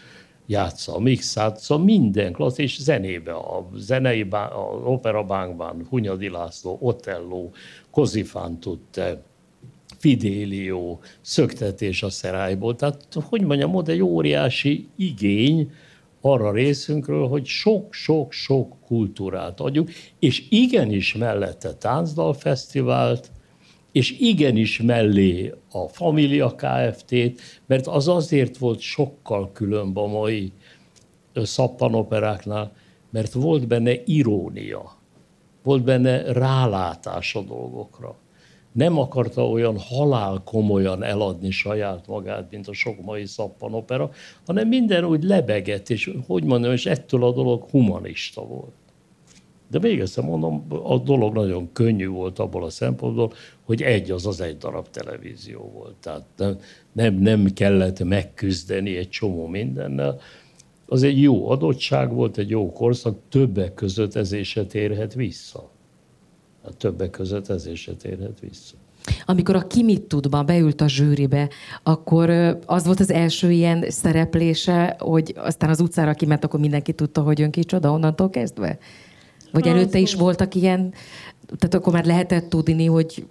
játsza 0.46 0.96
a 0.96 1.00
mixát, 1.00 1.58
szóval 1.58 1.86
minden 1.86 2.34
klassz, 2.34 2.58
és 2.58 2.82
zenébe, 2.82 3.34
a 3.34 3.70
zenei, 3.76 4.24
bán, 4.24 4.52
a 4.52 4.62
opera 4.84 5.24
bánkban, 5.24 5.88
Hunyadi 5.90 6.30
László, 6.30 6.78
Otello, 6.82 7.50
Kozifán 7.92 8.60
tudta, 8.60 9.22
Fidelio, 9.98 11.00
szöktetés 11.22 12.04
a 12.04 12.10
szerályból. 12.10 12.76
Tehát, 12.76 13.08
hogy 13.30 13.42
mondjam, 13.42 13.76
oda 13.76 13.92
egy 13.92 14.02
óriási 14.02 14.88
igény 14.96 15.72
arra 16.22 16.52
részünkről, 16.52 17.28
hogy 17.28 17.46
sok-sok-sok 17.46 18.76
kultúrát 18.86 19.60
adjuk, 19.60 19.90
és 20.20 20.44
igenis 20.50 21.16
mellette 21.16 21.74
táncdalfesztivált, 21.74 23.32
és 23.96 24.20
igenis 24.20 24.82
mellé 24.82 25.54
a 25.72 25.88
Familia 25.88 26.56
Kft-t, 26.56 27.42
mert 27.66 27.88
az 27.88 28.08
azért 28.08 28.58
volt 28.58 28.80
sokkal 28.80 29.52
különb 29.52 29.98
a 29.98 30.08
mai 30.08 30.52
szappanoperáknál, 31.34 32.72
mert 33.10 33.34
volt 33.34 33.68
benne 33.68 33.94
irónia, 34.06 34.98
volt 35.64 35.84
benne 35.84 36.34
rálátás 36.34 37.36
a 37.36 37.42
dolgokra. 37.42 38.16
Nem 38.72 39.00
akarta 39.00 39.50
olyan 39.50 39.80
halál 39.80 40.42
komolyan 40.46 41.04
eladni 41.04 41.52
saját 41.52 42.08
magát, 42.08 42.52
mint 42.52 42.68
a 42.68 42.74
sok 42.74 43.02
mai 43.02 43.26
szappanopera, 43.26 44.10
hanem 44.46 44.68
minden 44.68 45.04
úgy 45.04 45.24
lebegett, 45.24 45.90
és 45.90 46.12
hogy 46.28 46.44
mondjam, 46.44 46.72
és 46.72 46.86
ettől 46.86 47.24
a 47.24 47.32
dolog 47.32 47.70
humanista 47.70 48.46
volt. 48.46 48.85
De 49.68 49.80
még 49.80 50.00
egyszer 50.00 50.24
mondom, 50.24 50.66
a 50.84 50.98
dolog 50.98 51.34
nagyon 51.34 51.72
könnyű 51.72 52.08
volt 52.08 52.40
abból 52.40 52.64
a 52.64 52.70
szempontból, 52.70 53.34
hogy 53.64 53.82
egy 53.82 54.12
az 54.12 54.26
az 54.26 54.42
egy 54.42 54.58
darab 54.58 54.90
televízió 54.90 55.72
volt. 55.74 55.96
Tehát 56.00 56.24
nem, 56.38 56.58
nem, 56.92 57.14
nem 57.14 57.54
kellett 57.54 58.04
megküzdeni 58.04 58.98
egy 58.98 59.10
csomó 59.10 59.48
mindennel. 59.48 60.20
Az 60.86 61.04
egy 61.04 61.22
jó 61.22 61.50
adottság 61.50 62.14
volt, 62.14 62.38
egy 62.38 62.50
jó 62.50 62.72
korszak, 62.72 63.18
többek 63.30 63.74
között 63.74 64.16
ez 64.16 64.32
is 64.32 64.60
térhet 64.68 65.14
vissza. 65.14 65.70
A 66.62 66.74
többek 66.74 67.10
között 67.10 67.50
ez 67.50 67.68
is 67.68 67.90
térhet 68.00 68.40
vissza. 68.40 68.76
Amikor 69.26 69.56
a 69.56 69.68
Kimit 69.68 70.02
tudba 70.02 70.44
beült 70.44 70.82
a 70.82 70.88
zsűribe, 70.88 71.50
akkor 71.84 72.30
az 72.66 72.86
volt 72.86 73.00
az 73.00 73.12
első 73.12 73.52
ilyen 73.52 73.86
szereplése, 73.90 74.96
hogy 75.00 75.34
aztán 75.38 75.70
az 75.70 75.80
utcára 75.80 76.14
kiment, 76.14 76.44
akkor 76.44 76.60
mindenki 76.60 76.94
tudta, 76.94 77.22
hogy 77.22 77.42
ön 77.42 77.52
kicsoda 77.52 77.92
onnantól 77.92 78.30
kezdve? 78.30 78.78
Vagy 79.56 79.68
előtte 79.68 80.00
is 80.00 80.14
voltak 80.14 80.56
ilyen, 80.56 80.94
tehát 81.58 81.74
akkor 81.74 81.94
már 81.94 82.06
lehetett 82.06 82.50
tudni, 82.50 82.86
hogy... 82.86 83.26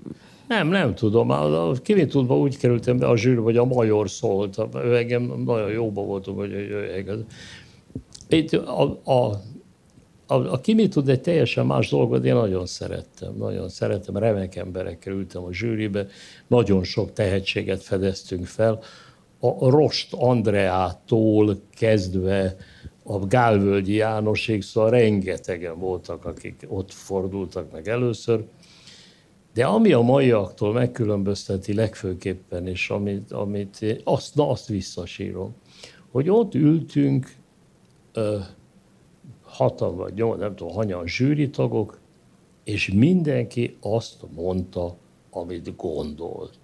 Nem, 0.49 0.69
nem 0.69 0.95
tudom. 0.95 1.31
A, 1.31 1.69
a 1.69 1.77
tudva 2.09 2.39
úgy 2.39 2.57
kerültem 2.59 2.99
be 2.99 3.07
a 3.07 3.17
zsűr, 3.17 3.39
hogy 3.39 3.57
a 3.57 3.65
major 3.65 4.11
szólt. 4.11 4.61
Ő 4.75 4.97
engem 4.97 5.43
nagyon 5.47 5.71
jóba 5.71 6.03
voltunk, 6.03 6.39
hogy 6.39 6.51
jöjjek. 6.51 7.11
Itt 8.29 8.53
a, 8.53 9.01
a, 9.05 9.41
a, 10.27 10.35
a 10.35 10.61
Kimi 10.61 10.89
tud 10.89 11.09
egy 11.09 11.21
teljesen 11.21 11.67
más 11.67 11.91
dolgot, 11.91 12.25
én 12.25 12.35
nagyon 12.35 12.67
szerettem, 12.67 13.35
nagyon 13.39 13.69
szerettem, 13.69 14.17
remek 14.17 14.57
emberekkel 14.57 15.13
ültem 15.13 15.43
a 15.43 15.53
zsűribe, 15.53 16.07
nagyon 16.47 16.85
sok 16.85 17.13
tehetséget 17.13 17.83
fedeztünk 17.83 18.47
fel, 18.47 18.83
a 19.41 19.71
Rost 19.71 20.13
Andreától 20.13 21.61
kezdve 21.77 22.57
a 23.05 23.19
Gálvölgyi 23.19 23.95
Jánoség, 23.95 24.63
szóval 24.63 24.91
rengetegen 24.91 25.79
voltak, 25.79 26.25
akik 26.25 26.67
ott 26.69 26.93
fordultak 26.93 27.73
meg 27.73 27.89
először. 27.89 28.45
De 29.55 29.65
ami 29.67 29.93
a 29.93 30.01
maiaktól 30.01 30.73
megkülönbözteti 30.73 31.75
legfőképpen, 31.75 32.67
és 32.67 32.91
amit, 32.91 33.33
amit 33.33 34.01
azt, 34.05 34.35
na, 34.35 34.51
azt 34.51 34.69
visszasírom, 34.69 35.55
hogy 36.11 36.29
ott 36.31 36.55
ültünk 36.55 37.35
ö, 38.13 38.39
hatan 39.43 39.97
vagy 39.97 40.15
nyolc, 40.15 40.41
nem 40.41 40.55
tudom, 40.57 40.75
hanyan 40.75 41.07
zsűritagok, 41.07 41.99
és 42.65 42.91
mindenki 42.93 43.77
azt 43.81 44.25
mondta, 44.35 44.97
amit 45.31 45.77
gondolt. 45.77 46.59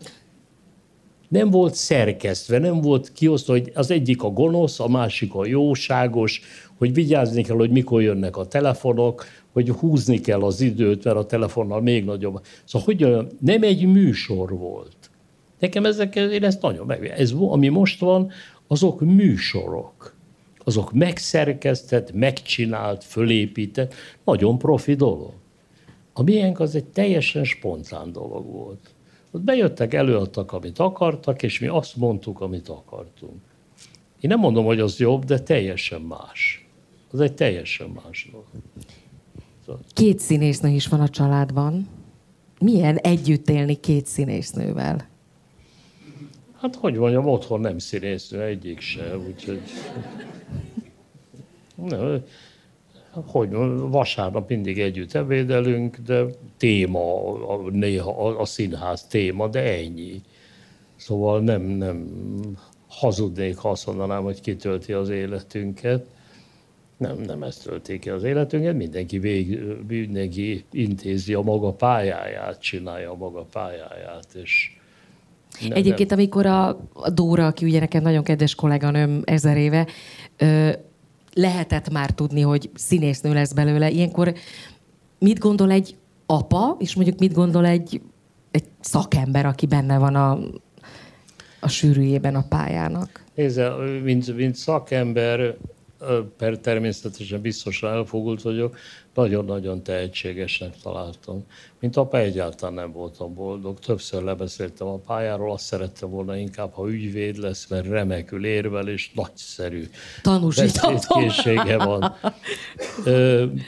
Nem 1.30 1.50
volt 1.50 1.74
szerkesztve, 1.74 2.58
nem 2.58 2.80
volt 2.80 3.12
kiosztva, 3.12 3.52
hogy 3.52 3.70
az 3.74 3.90
egyik 3.90 4.22
a 4.22 4.30
gonosz, 4.30 4.80
a 4.80 4.88
másik 4.88 5.34
a 5.34 5.46
jóságos, 5.46 6.40
hogy 6.78 6.94
vigyázni 6.94 7.42
kell, 7.42 7.56
hogy 7.56 7.70
mikor 7.70 8.02
jönnek 8.02 8.36
a 8.36 8.46
telefonok, 8.46 9.24
hogy 9.52 9.68
húzni 9.68 10.20
kell 10.20 10.42
az 10.42 10.60
időt, 10.60 11.04
mert 11.04 11.16
a 11.16 11.26
telefonnal 11.26 11.80
még 11.80 12.04
nagyobb. 12.04 12.44
Szóval, 12.64 12.86
hogy 12.86 13.26
nem 13.40 13.62
egy 13.62 13.86
műsor 13.86 14.58
volt. 14.58 14.96
Nekem 15.58 15.84
ezek, 15.84 16.16
én 16.16 16.44
ezt 16.44 16.62
nagyon 16.62 16.86
meg. 16.86 17.06
Ez, 17.06 17.32
ami 17.32 17.68
most 17.68 18.00
van, 18.00 18.30
azok 18.66 19.00
műsorok. 19.00 20.14
Azok 20.64 20.92
megszerkesztett, 20.92 22.12
megcsinált, 22.12 23.04
fölépített, 23.04 23.94
nagyon 24.24 24.58
profi 24.58 24.94
dolog. 24.94 25.32
A 26.12 26.22
miénk 26.22 26.60
az 26.60 26.74
egy 26.74 26.84
teljesen 26.84 27.44
spontán 27.44 28.12
dolog 28.12 28.46
volt. 28.52 28.94
Ott 29.30 29.42
bejöttek, 29.42 29.94
előadtak, 29.94 30.52
amit 30.52 30.78
akartak, 30.78 31.42
és 31.42 31.60
mi 31.60 31.66
azt 31.66 31.96
mondtuk, 31.96 32.40
amit 32.40 32.68
akartunk. 32.68 33.40
Én 34.20 34.30
nem 34.30 34.38
mondom, 34.38 34.64
hogy 34.64 34.80
az 34.80 34.98
jobb, 34.98 35.24
de 35.24 35.38
teljesen 35.40 36.00
más. 36.00 36.68
Az 37.10 37.20
egy 37.20 37.34
teljesen 37.34 37.88
más 38.04 38.28
dolog. 38.30 38.46
Két 39.92 40.18
színésznő 40.18 40.68
is 40.68 40.86
van 40.86 41.00
a 41.00 41.08
családban. 41.08 41.88
Milyen 42.60 42.96
együtt 42.96 43.48
élni 43.48 43.74
két 43.74 44.06
színésznővel? 44.06 45.08
Hát, 46.60 46.74
hogy 46.74 46.94
mondjam, 46.94 47.26
otthon 47.26 47.60
nem 47.60 47.78
színésznő, 47.78 48.42
egyik 48.42 48.80
se, 48.80 49.18
úgyhogy... 49.18 49.60
Nem, 51.74 52.22
hogy 53.12 53.50
vasárnap 53.90 54.48
mindig 54.48 54.80
együtt 54.80 55.14
ebédelünk, 55.14 55.96
de 55.96 56.24
téma, 56.60 57.36
néha 57.70 58.26
a, 58.26 58.40
a 58.40 58.44
színház 58.44 59.06
téma, 59.06 59.48
de 59.48 59.62
ennyi. 59.62 60.22
Szóval 60.96 61.40
nem, 61.40 61.62
nem 61.62 62.08
hazudnék, 62.88 63.56
ha 63.56 63.70
azt 63.70 63.86
mondanám, 63.86 64.22
hogy 64.22 64.40
kitölti 64.40 64.92
az 64.92 65.08
életünket. 65.08 66.06
Nem, 66.96 67.18
nem 67.18 67.42
ezt 67.42 67.62
tölti 67.62 67.98
ki 67.98 68.10
az 68.10 68.22
életünket, 68.22 68.76
mindenki, 68.76 69.18
vég, 69.18 69.60
mindenki 69.88 70.64
intézi 70.72 71.34
a 71.34 71.40
maga 71.40 71.72
pályáját, 71.72 72.60
csinálja 72.60 73.10
a 73.10 73.16
maga 73.16 73.42
pályáját, 73.42 74.26
és 74.42 74.76
nem, 75.60 75.72
Egyébként, 75.72 76.10
nem. 76.10 76.18
amikor 76.18 76.46
a, 76.46 76.68
a 76.92 77.10
Dóra, 77.10 77.46
aki 77.46 77.64
ugye 77.64 77.78
nekem 77.78 78.02
nagyon 78.02 78.22
kedves 78.22 78.54
kolléganőm 78.54 79.22
ezer 79.24 79.56
éve, 79.56 79.86
ö, 80.36 80.70
lehetett 81.34 81.90
már 81.90 82.10
tudni, 82.10 82.40
hogy 82.40 82.70
színésznő 82.74 83.32
lesz 83.32 83.52
belőle. 83.52 83.90
Ilyenkor 83.90 84.34
mit 85.18 85.38
gondol 85.38 85.70
egy 85.70 85.96
apa, 86.30 86.76
és 86.78 86.94
mondjuk 86.94 87.18
mit 87.18 87.32
gondol 87.32 87.66
egy, 87.66 88.00
egy 88.50 88.64
szakember, 88.80 89.46
aki 89.46 89.66
benne 89.66 89.98
van 89.98 90.14
a, 90.14 90.38
a 91.60 91.68
sűrűjében 91.68 92.34
a 92.34 92.44
pályának? 92.48 93.24
Nézze, 93.34 93.70
mint, 94.02 94.36
mint 94.36 94.54
szakember, 94.54 95.56
per 96.36 96.58
természetesen 96.58 97.40
biztosan 97.40 97.90
elfogult 97.90 98.42
vagyok, 98.42 98.76
nagyon-nagyon 99.14 99.82
tehetségesnek 99.82 100.76
találtam. 100.82 101.44
Mint 101.80 101.96
apa 101.96 102.18
egyáltalán 102.18 102.74
nem 102.74 102.92
voltam 102.92 103.34
boldog. 103.34 103.78
Többször 103.78 104.22
lebeszéltem 104.22 104.86
a 104.86 104.96
pályáról, 104.96 105.52
azt 105.52 105.64
szerette 105.64 106.06
volna 106.06 106.36
inkább, 106.36 106.72
ha 106.72 106.90
ügyvéd 106.90 107.36
lesz, 107.36 107.66
mert 107.68 107.86
remekül 107.86 108.44
érvel, 108.44 108.88
és 108.88 109.10
nagyszerű 109.14 109.84
beszédkészsége 110.24 111.76
van. 111.76 112.14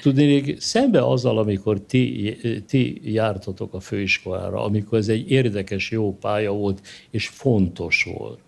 Tudni, 0.03 0.57
szembe 0.59 1.07
azzal, 1.07 1.39
amikor 1.39 1.80
ti, 1.80 2.37
ti 2.66 3.12
jártatok 3.12 3.74
a 3.74 3.80
főiskolára, 3.80 4.64
amikor 4.64 4.99
ez 4.99 5.09
egy 5.09 5.30
érdekes, 5.30 5.91
jó 5.91 6.16
pálya 6.16 6.53
volt, 6.53 6.80
és 7.11 7.28
fontos 7.28 8.09
volt 8.18 8.39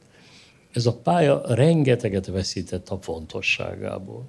ez 0.74 0.86
a 0.86 0.96
pálya 0.96 1.42
rengeteget 1.46 2.26
veszített 2.26 2.88
a 2.88 2.98
fontosságából. 3.00 4.24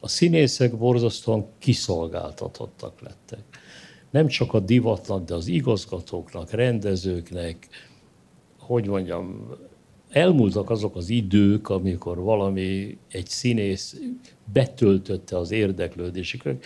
A 0.00 0.08
színészek 0.08 0.76
borzasztóan 0.76 1.46
kiszolgáltatottak 1.58 3.00
lettek. 3.00 3.44
Nem 4.10 4.26
csak 4.26 4.54
a 4.54 4.60
divatnak, 4.60 5.24
de 5.24 5.34
az 5.34 5.46
igazgatóknak, 5.46 6.50
rendezőknek, 6.50 7.68
hogy 8.58 8.86
mondjam, 8.86 9.50
elmúltak 10.10 10.70
azok 10.70 10.96
az 10.96 11.08
idők, 11.08 11.68
amikor 11.68 12.18
valami, 12.18 12.98
egy 13.10 13.26
színész 13.26 14.00
betöltötte 14.52 15.38
az 15.38 15.50
érdeklődésüket. 15.50 16.64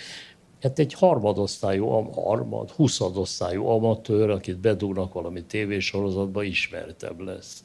Hát 0.61 0.79
egy 0.79 0.93
harmadosztályú, 0.93 1.87
harmad, 2.13 2.71
huszadosztályú 2.71 3.67
amatőr, 3.67 4.31
akit 4.31 4.59
bedugnak 4.59 5.13
valami 5.13 5.45
tévésorozatba, 5.45 6.43
ismertebb 6.43 7.21
lesz 7.21 7.63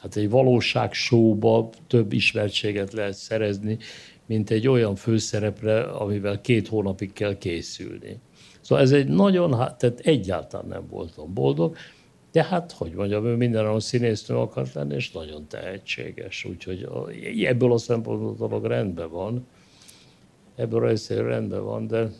hát 0.00 0.16
egy 0.16 0.30
valóságsóba 0.30 1.70
több 1.86 2.12
ismertséget 2.12 2.92
lehet 2.92 3.14
szerezni, 3.14 3.78
mint 4.26 4.50
egy 4.50 4.68
olyan 4.68 4.94
főszerepre, 4.94 5.82
amivel 5.82 6.40
két 6.40 6.68
hónapig 6.68 7.12
kell 7.12 7.38
készülni. 7.38 8.20
Szóval 8.60 8.84
ez 8.84 8.92
egy 8.92 9.08
nagyon, 9.08 9.50
tehát 9.50 10.00
egyáltalán 10.02 10.66
nem 10.66 10.86
voltam 10.90 11.34
boldog, 11.34 11.76
de 12.32 12.44
hát, 12.44 12.72
hogy 12.72 12.92
mondjam, 12.92 13.26
ő 13.26 13.34
mindenáron 13.34 13.80
színésznő 13.80 14.36
akart 14.36 14.72
lenni, 14.72 14.94
és 14.94 15.10
nagyon 15.10 15.46
tehetséges, 15.46 16.44
úgyhogy 16.44 16.88
ebből 17.44 17.72
a 17.72 17.78
szempontból 17.78 18.30
a 18.30 18.48
dolog 18.48 18.64
rendben 18.64 19.10
van, 19.10 19.46
ebből 20.56 20.84
a 20.84 20.88
részéről 20.88 21.28
rendben 21.28 21.64
van, 21.64 21.86
de 21.86 22.10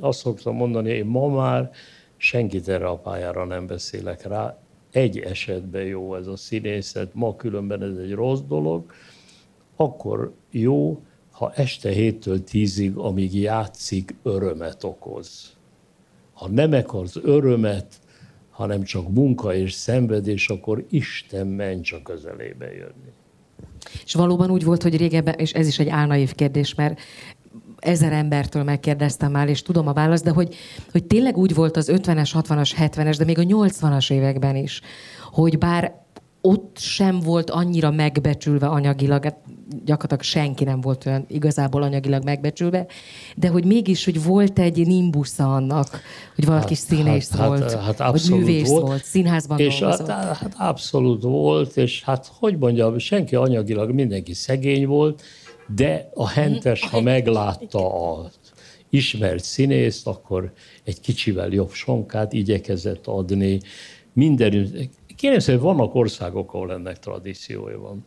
azt 0.00 0.18
szoktam 0.18 0.54
mondani, 0.54 0.90
én 0.90 1.06
ma 1.06 1.28
már 1.28 1.70
senkit 2.16 2.68
erre 2.68 2.86
a 2.86 2.98
pályára 2.98 3.44
nem 3.44 3.66
beszélek 3.66 4.26
rá, 4.26 4.58
egy 4.98 5.18
esetben 5.18 5.84
jó 5.84 6.14
ez 6.14 6.26
a 6.26 6.36
színészet, 6.36 7.14
ma 7.14 7.36
különben 7.36 7.82
ez 7.82 7.96
egy 7.96 8.12
rossz 8.12 8.40
dolog, 8.48 8.92
akkor 9.76 10.32
jó, 10.50 11.02
ha 11.30 11.52
este 11.54 11.90
héttől 11.90 12.44
tízig, 12.44 12.96
amíg 12.96 13.34
játszik, 13.34 14.14
örömet 14.22 14.84
okoz. 14.84 15.56
Ha 16.32 16.48
nem 16.48 16.72
akarsz 16.72 17.16
örömet, 17.22 17.94
hanem 18.50 18.82
csak 18.82 19.08
munka 19.08 19.54
és 19.54 19.72
szenvedés, 19.72 20.48
akkor 20.48 20.84
Isten 20.90 21.46
ments 21.46 21.92
a 21.92 22.02
közelébe 22.02 22.72
jönni. 22.72 23.12
És 24.04 24.14
valóban 24.14 24.50
úgy 24.50 24.64
volt, 24.64 24.82
hogy 24.82 24.96
régebben, 24.96 25.34
és 25.34 25.52
ez 25.52 25.66
is 25.66 25.78
egy 25.78 25.88
álnaív 25.88 26.34
kérdés, 26.34 26.74
mert 26.74 27.00
ezer 27.78 28.12
embertől 28.12 28.62
megkérdeztem 28.62 29.30
már, 29.30 29.48
és 29.48 29.62
tudom 29.62 29.88
a 29.88 29.92
választ, 29.92 30.24
de 30.24 30.30
hogy, 30.30 30.54
hogy 30.92 31.04
tényleg 31.04 31.36
úgy 31.36 31.54
volt 31.54 31.76
az 31.76 31.90
50-es, 31.92 32.30
60-as, 32.34 32.72
70-es, 32.78 33.14
de 33.18 33.24
még 33.24 33.38
a 33.38 33.42
80-as 33.42 34.12
években 34.12 34.56
is, 34.56 34.80
hogy 35.32 35.58
bár 35.58 36.06
ott 36.40 36.76
sem 36.78 37.20
volt 37.20 37.50
annyira 37.50 37.90
megbecsülve 37.90 38.66
anyagilag, 38.66 39.24
hát 39.24 39.36
gyakorlatilag 39.84 40.22
senki 40.22 40.64
nem 40.64 40.80
volt 40.80 41.06
olyan 41.06 41.24
igazából 41.28 41.82
anyagilag 41.82 42.24
megbecsülve, 42.24 42.86
de 43.36 43.48
hogy 43.48 43.64
mégis, 43.64 44.04
hogy 44.04 44.24
volt 44.24 44.58
egy 44.58 44.86
nimbusza 44.86 45.54
annak, 45.54 46.00
hogy 46.34 46.44
valaki 46.44 46.74
hát, 46.74 46.84
színész 46.84 47.30
hát, 47.30 47.46
volt, 47.46 47.72
hát, 47.72 47.98
hát 47.98 48.10
vagy 48.10 48.26
művész 48.30 48.68
volt, 48.68 48.86
volt 48.86 49.04
színházban 49.04 49.58
és 49.58 49.78
dolgozott. 49.78 50.08
Hát, 50.08 50.36
hát 50.36 50.54
abszolút 50.56 51.22
volt, 51.22 51.76
és 51.76 52.02
hát 52.02 52.30
hogy 52.38 52.58
mondjam, 52.58 52.98
senki 52.98 53.36
anyagilag, 53.36 53.90
mindenki 53.90 54.34
szegény 54.34 54.86
volt, 54.86 55.22
de 55.74 56.10
a 56.14 56.28
hentes, 56.28 56.84
ha 56.84 57.00
meglátta 57.00 58.12
a 58.12 58.30
ismert 58.88 59.44
színészt, 59.44 60.06
akkor 60.06 60.52
egy 60.84 61.00
kicsivel 61.00 61.48
jobb 61.48 61.70
sonkát 61.70 62.32
igyekezett 62.32 63.06
adni. 63.06 63.60
Minden, 64.12 64.68
kérem 65.16 65.38
szépen, 65.38 65.60
vannak 65.60 65.94
országok, 65.94 66.54
ahol 66.54 66.72
ennek 66.72 66.98
tradíciója 66.98 67.80
van. 67.80 68.04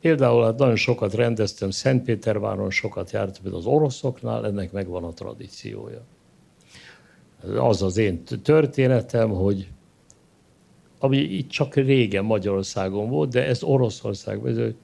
Például 0.00 0.44
hát 0.44 0.58
nagyon 0.58 0.76
sokat 0.76 1.14
rendeztem 1.14 1.70
Szentpéterváron, 1.70 2.70
sokat 2.70 3.10
jártam 3.10 3.54
az 3.54 3.66
oroszoknál, 3.66 4.46
ennek 4.46 4.72
megvan 4.72 5.04
a 5.04 5.12
tradíciója. 5.12 6.04
Az 7.56 7.82
az 7.82 7.96
én 7.96 8.24
történetem, 8.42 9.30
hogy 9.30 9.68
ami 10.98 11.16
itt 11.16 11.48
csak 11.48 11.74
régen 11.74 12.24
Magyarországon 12.24 13.08
volt, 13.08 13.30
de 13.30 13.46
ez 13.46 13.62
Oroszországban, 13.62 14.76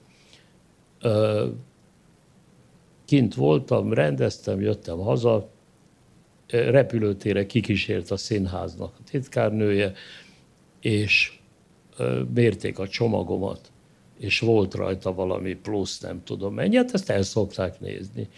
kint 3.06 3.34
voltam, 3.34 3.92
rendeztem, 3.92 4.60
jöttem 4.60 4.98
haza, 4.98 5.50
repülőtére 6.48 7.46
kikísért 7.46 8.10
a 8.10 8.16
színháznak 8.16 8.94
a 8.98 9.02
titkárnője, 9.10 9.92
és 10.80 11.38
mérték 12.34 12.78
a 12.78 12.88
csomagomat. 12.88 13.70
és 14.18 14.40
volt 14.40 14.74
rajta 14.74 15.14
valami 15.14 15.54
plusz, 15.54 16.00
nem 16.00 16.22
tudom 16.24 16.54
mennyi, 16.54 16.76
hát 16.76 16.94
ezt 16.94 17.10
el 17.10 17.22
szokták 17.22 17.80
nézni. 17.80 18.28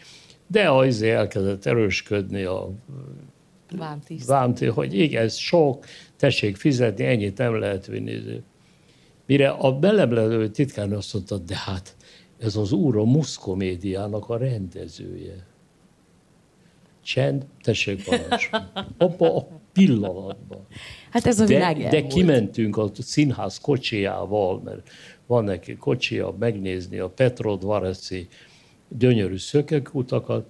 De 0.47 0.71
az 0.71 1.03
elkezdett 1.03 1.67
erősködni 1.67 2.43
a 2.43 2.71
Vámtiszt. 3.77 4.29
vámtiszt, 4.29 4.73
hogy 4.73 4.95
igen, 4.95 5.23
ez 5.23 5.37
sok, 5.37 5.85
tessék 6.17 6.57
fizetni, 6.57 7.05
ennyit 7.05 7.39
nem 7.39 7.59
lehet 7.59 7.87
vinni. 7.87 8.43
Mire 9.27 9.49
a 9.49 9.79
belemlevő 9.79 10.49
titkárnő 10.49 10.97
azt 10.97 11.15
mondta, 11.15 11.39
de 11.39 11.57
hát 11.57 11.97
ez 12.39 12.57
az 12.57 12.73
úr 12.73 12.97
a 12.97 13.05
muszkomédiának 13.05 14.29
a 14.29 14.37
rendezője. 14.37 15.47
Csend, 17.03 17.47
tessék 17.63 18.05
parancsolni. 18.05 18.67
Abba 18.99 19.37
a 19.37 19.49
pillanatban. 19.73 20.67
Hát 21.11 21.27
ez 21.27 21.41
a 21.41 21.45
De, 21.45 21.55
világ 21.55 21.77
de 21.79 21.89
elmúlt. 21.89 22.13
kimentünk 22.13 22.77
a 22.77 22.91
színház 22.99 23.59
kocsijával, 23.59 24.61
mert 24.65 24.89
van 25.27 25.45
neki 25.45 25.77
kocsia, 25.77 26.35
megnézni 26.39 26.99
a 26.99 27.09
Petrodvareci 27.09 28.29
gyönyörű 28.89 29.37
szökekutakat. 29.37 30.47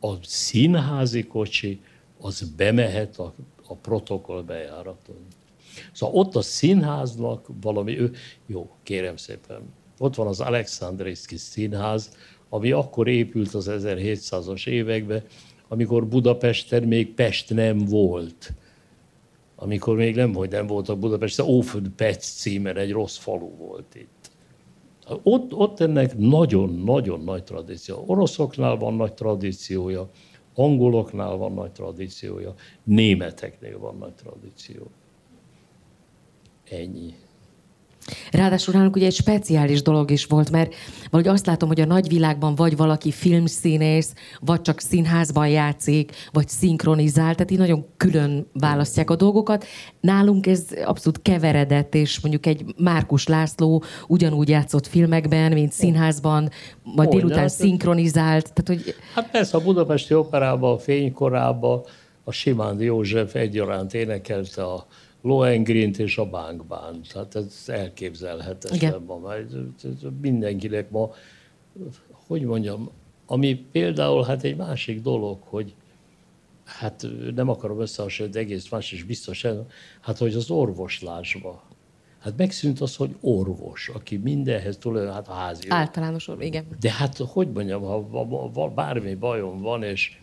A 0.00 0.24
színházi 0.24 1.26
kocsi, 1.26 1.80
az 2.20 2.50
bemehet 2.56 3.18
a, 3.18 3.34
a 3.66 3.74
protokoll 3.74 4.42
bejáraton. 4.42 5.26
Szóval 5.92 6.20
ott 6.20 6.36
a 6.36 6.42
színháznak 6.42 7.46
valami, 7.60 7.98
ő, 7.98 8.12
jó, 8.46 8.70
kérem 8.82 9.16
szépen, 9.16 9.60
ott 10.00 10.14
van 10.14 10.26
az 10.26 10.40
Alexandriszki 10.40 11.36
színház, 11.36 12.16
ami 12.48 12.70
akkor 12.70 13.08
épült 13.08 13.54
az 13.54 13.70
1700-as 13.70 14.66
években, 14.66 15.22
amikor 15.68 16.06
Budapesten 16.06 16.82
még 16.82 17.14
Pest 17.14 17.54
nem 17.54 17.78
volt. 17.78 18.52
Amikor 19.56 19.96
még 19.96 20.14
nem, 20.14 20.34
hogy 20.34 20.50
nem 20.50 20.66
voltak 20.66 20.98
Budapesten, 20.98 21.46
Óföld 21.46 21.88
Pec 21.88 22.26
címen 22.26 22.76
egy 22.76 22.90
rossz 22.90 23.16
falu 23.16 23.56
volt 23.56 23.94
itt. 23.94 24.30
Ott, 25.22 25.54
ott 25.54 25.80
ennek 25.80 26.18
nagyon-nagyon 26.18 27.20
nagy 27.20 27.44
tradíció. 27.44 28.04
Oroszoknál 28.06 28.76
van 28.76 28.94
nagy 28.94 29.14
tradíciója, 29.14 30.10
angoloknál 30.54 31.36
van 31.36 31.52
nagy 31.52 31.72
tradíciója, 31.72 32.54
németeknél 32.82 33.78
van 33.78 33.96
nagy 33.96 34.14
tradíció. 34.14 34.90
Ennyi. 36.70 37.14
Ráadásul 38.30 38.74
nálunk 38.74 38.96
ugye 38.96 39.06
egy 39.06 39.14
speciális 39.14 39.82
dolog 39.82 40.10
is 40.10 40.24
volt, 40.24 40.50
mert 40.50 40.74
valahogy 41.10 41.32
azt 41.32 41.46
látom, 41.46 41.68
hogy 41.68 41.80
a 41.80 41.84
nagyvilágban 41.86 42.54
vagy 42.54 42.76
valaki 42.76 43.10
filmszínész, 43.10 44.12
vagy 44.40 44.62
csak 44.62 44.80
színházban 44.80 45.48
játszik, 45.48 46.12
vagy 46.32 46.48
szinkronizál, 46.48 47.34
tehát 47.34 47.50
így 47.50 47.58
nagyon 47.58 47.86
külön 47.96 48.46
választják 48.52 49.10
a 49.10 49.16
dolgokat. 49.16 49.64
Nálunk 50.00 50.46
ez 50.46 50.66
abszolút 50.84 51.22
keveredett, 51.22 51.94
és 51.94 52.20
mondjuk 52.20 52.46
egy 52.46 52.64
Márkus 52.76 53.26
László 53.26 53.82
ugyanúgy 54.06 54.48
játszott 54.48 54.86
filmekben, 54.86 55.52
mint 55.52 55.72
színházban, 55.72 56.48
vagy 56.96 57.06
Hogy, 57.06 57.16
délután 57.16 57.38
hát- 57.38 57.50
szinkronizált. 57.50 58.52
Tehát, 58.52 58.82
hogy 58.82 58.94
Hát 59.14 59.30
persze 59.30 59.56
a 59.56 59.60
Budapesti 59.60 60.14
Operában, 60.14 60.72
a 60.74 60.78
fénykorában 60.78 61.82
a 62.24 62.32
Simándi 62.32 62.84
József 62.84 63.34
egyaránt 63.34 63.94
énekelte 63.94 64.64
a 64.64 64.86
Lohengrint 65.22 65.98
és 65.98 66.18
a 66.18 66.24
Bánkbán. 66.24 67.00
Tehát 67.12 67.34
ez 67.34 67.64
elképzelhetetlen 67.66 69.02
ma. 69.02 69.32
Mindenkinek 70.20 70.90
ma, 70.90 71.10
hogy 72.10 72.42
mondjam, 72.42 72.90
ami 73.26 73.54
például 73.54 74.24
hát 74.24 74.42
egy 74.42 74.56
másik 74.56 75.00
dolog, 75.00 75.38
hogy 75.42 75.74
hát 76.64 77.06
nem 77.34 77.48
akarom 77.48 77.80
összehasonlítani, 77.80 78.44
egész 78.44 78.68
más 78.68 78.92
is 78.92 79.02
biztos, 79.02 79.46
hát 80.00 80.18
hogy 80.18 80.34
az 80.34 80.50
orvoslásba. 80.50 81.62
Hát 82.18 82.36
megszűnt 82.36 82.80
az, 82.80 82.96
hogy 82.96 83.16
orvos, 83.20 83.88
aki 83.88 84.16
mindenhez 84.16 84.76
tulajdonképpen, 84.76 85.24
hát 85.24 85.42
házi 85.42 85.62
orvos. 85.64 85.78
általános, 85.78 86.30
igen. 86.38 86.66
De 86.80 86.92
hát, 86.92 87.16
hogy 87.16 87.48
mondjam, 87.48 87.82
ha 87.82 88.68
bármi 88.68 89.14
bajom 89.14 89.60
van, 89.60 89.82
és 89.82 90.20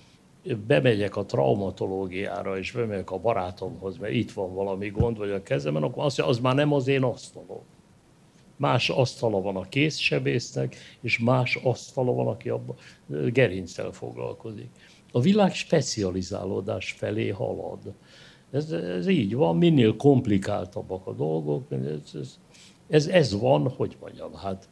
bemegyek 0.55 1.15
a 1.15 1.25
traumatológiára, 1.25 2.57
és 2.57 2.71
bemegyek 2.71 3.11
a 3.11 3.17
barátomhoz, 3.17 3.97
mert 3.97 4.13
itt 4.13 4.31
van 4.31 4.53
valami 4.53 4.89
gond, 4.89 5.17
vagy 5.17 5.31
a 5.31 5.43
kezemen, 5.43 5.83
akkor 5.83 6.03
azt 6.05 6.17
mondja, 6.17 6.35
az 6.35 6.41
már 6.41 6.55
nem 6.55 6.73
az 6.73 6.87
én 6.87 7.03
asztalom. 7.03 7.61
Más 8.55 8.89
asztala 8.89 9.41
van 9.41 9.55
a 9.55 9.69
készsebésznek, 9.69 10.75
és 11.01 11.19
más 11.19 11.55
asztala 11.55 12.13
van, 12.13 12.27
aki 12.27 12.49
abban 12.49 12.75
gerinctel 13.31 13.91
foglalkozik. 13.91 14.69
A 15.11 15.19
világ 15.19 15.53
specializálódás 15.53 16.91
felé 16.91 17.29
halad. 17.29 17.93
Ez, 18.51 18.71
ez 18.71 19.07
így 19.07 19.35
van, 19.35 19.57
minél 19.57 19.95
komplikáltabbak 19.95 21.07
a 21.07 21.13
dolgok, 21.13 21.71
ez, 21.71 22.13
ez, 22.13 22.37
ez, 22.87 23.07
ez 23.07 23.39
van, 23.39 23.69
hogy 23.69 23.97
mondjam, 23.99 24.33
hát 24.33 24.69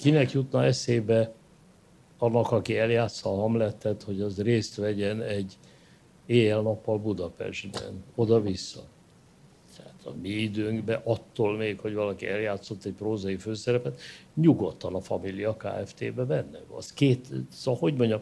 kinek 0.00 0.32
jutna 0.32 0.64
eszébe 0.64 1.32
annak, 2.18 2.50
aki 2.50 2.78
eljátsza 2.78 3.30
a 3.30 3.40
Hamletet, 3.40 4.02
hogy 4.02 4.20
az 4.20 4.42
részt 4.42 4.76
vegyen 4.76 5.22
egy 5.22 5.58
éjjel-nappal 6.26 6.98
Budapestben, 6.98 8.04
oda-vissza. 8.14 8.82
Tehát 9.76 10.00
a 10.04 10.12
mi 10.22 10.28
időnkben 10.28 11.00
attól 11.04 11.56
még, 11.56 11.80
hogy 11.80 11.94
valaki 11.94 12.26
eljátszott 12.26 12.84
egy 12.84 12.92
prózai 12.92 13.36
főszerepet, 13.36 14.00
nyugodtan 14.34 14.94
a 14.94 15.00
Familia 15.00 15.56
Kft-be 15.56 16.24
benne. 16.24 16.60
Az 16.76 16.92
két, 16.92 17.28
szóval 17.50 17.80
hogy 17.80 17.94
mondjam, 17.94 18.20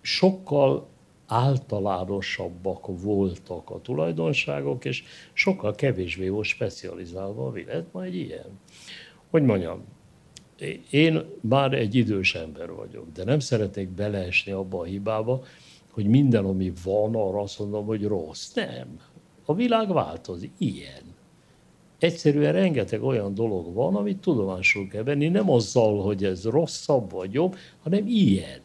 sokkal 0.00 0.88
általánosabbak 1.26 2.86
voltak 3.02 3.70
a 3.70 3.80
tulajdonságok, 3.80 4.84
és 4.84 5.04
sokkal 5.32 5.74
kevésbé 5.74 6.28
volt 6.28 6.46
specializálva 6.46 7.46
a 7.46 7.50
világ. 7.50 7.84
Ma 7.92 8.02
egy 8.02 8.14
ilyen. 8.14 8.58
Hogy 9.30 9.42
mondjam, 9.42 9.84
én 10.90 11.22
már 11.40 11.72
egy 11.72 11.94
idős 11.94 12.34
ember 12.34 12.70
vagyok, 12.72 13.06
de 13.14 13.24
nem 13.24 13.38
szeretnék 13.38 13.88
beleesni 13.88 14.52
abba 14.52 14.78
a 14.78 14.84
hibába, 14.84 15.44
hogy 15.90 16.06
minden, 16.06 16.44
ami 16.44 16.72
van, 16.84 17.14
arra 17.14 17.40
azt 17.40 17.58
mondom, 17.58 17.86
hogy 17.86 18.04
rossz. 18.04 18.52
Nem. 18.54 19.00
A 19.44 19.54
világ 19.54 19.92
változik. 19.92 20.50
Ilyen. 20.58 21.02
Egyszerűen 21.98 22.52
rengeteg 22.52 23.02
olyan 23.02 23.34
dolog 23.34 23.74
van, 23.74 23.96
amit 23.96 24.18
tudomásul 24.18 24.88
kell 24.88 25.02
venni, 25.02 25.28
nem 25.28 25.50
azzal, 25.50 26.02
hogy 26.02 26.24
ez 26.24 26.44
rosszabb 26.44 27.10
vagy 27.10 27.32
jobb, 27.32 27.56
hanem 27.82 28.06
ilyen. 28.06 28.60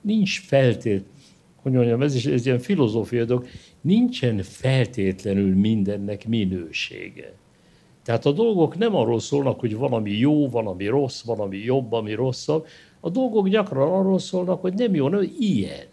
Nincs 0.00 0.40
feltét, 0.40 1.04
hogy 1.56 1.72
mondjam, 1.72 2.02
ez 2.02 2.14
is 2.14 2.26
ez 2.26 2.46
ilyen 2.46 2.58
filozófiai 2.58 3.24
dolog, 3.24 3.46
nincsen 3.80 4.42
feltétlenül 4.42 5.54
mindennek 5.54 6.28
minősége. 6.28 7.34
Tehát 8.06 8.26
a 8.26 8.32
dolgok 8.32 8.76
nem 8.76 8.94
arról 8.94 9.20
szólnak, 9.20 9.60
hogy 9.60 9.76
valami 9.76 10.10
jó, 10.10 10.48
valami 10.48 10.86
rossz, 10.86 11.22
valami 11.22 11.56
jobb, 11.56 11.92
ami 11.92 12.12
rosszabb. 12.12 12.66
A 13.00 13.10
dolgok 13.10 13.48
gyakran 13.48 13.92
arról 13.92 14.18
szólnak, 14.18 14.60
hogy 14.60 14.74
nem 14.74 14.94
jó, 14.94 15.04
hanem 15.04 15.34
ilyen. 15.38 15.86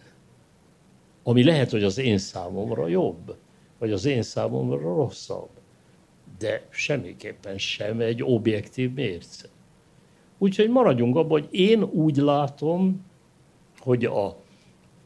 Ami 1.23 1.43
lehet, 1.43 1.71
hogy 1.71 1.83
az 1.83 1.97
én 1.97 2.17
számomra 2.17 2.87
jobb, 2.87 3.35
vagy 3.79 3.91
az 3.91 4.05
én 4.05 4.21
számomra 4.21 4.77
rosszabb. 4.77 5.49
De 6.39 6.67
semmiképpen 6.69 7.57
sem 7.57 7.99
egy 7.99 8.23
objektív 8.23 8.93
mérce. 8.93 9.47
Úgyhogy 10.37 10.69
maradjunk 10.69 11.15
abban, 11.15 11.41
hogy 11.41 11.59
én 11.59 11.83
úgy 11.83 12.17
látom, 12.17 13.05
hogy 13.79 14.05
a 14.05 14.35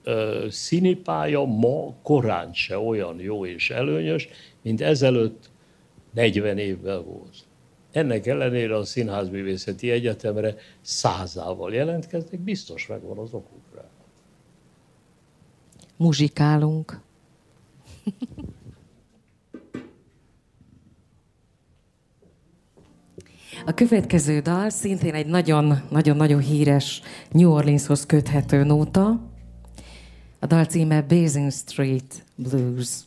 ö, 0.03 0.45
színipálya 0.49 1.43
ma 1.45 1.93
korán 2.01 2.53
se 2.53 2.77
olyan 2.77 3.19
jó 3.19 3.45
és 3.45 3.69
előnyös, 3.69 4.29
mint 4.61 4.81
ezelőtt 4.81 5.49
40 6.13 6.57
évvel 6.57 6.99
volt. 6.99 7.35
Ennek 7.91 8.25
ellenére 8.25 8.75
a 8.75 8.83
Színházművészeti 8.83 9.91
Egyetemre 9.91 10.55
százával 10.81 11.73
jelentkeznek, 11.73 12.39
biztos 12.39 12.87
megvan 12.87 13.17
az 13.17 13.33
okuk 13.33 13.75
rá. 13.75 13.89
Muzsikálunk. 15.97 17.01
A 23.65 23.73
következő 23.73 24.39
dal 24.39 24.69
szintén 24.69 25.13
egy 25.13 25.25
nagyon-nagyon-nagyon 25.25 26.39
híres 26.39 27.01
New 27.31 27.51
Orleanshoz 27.51 28.05
köthető 28.05 28.63
nóta. 28.63 29.29
A 30.39 30.45
dal 30.45 30.65
címe 30.65 31.01
Basin 31.01 31.49
Street 31.49 32.23
Blues. 32.35 33.06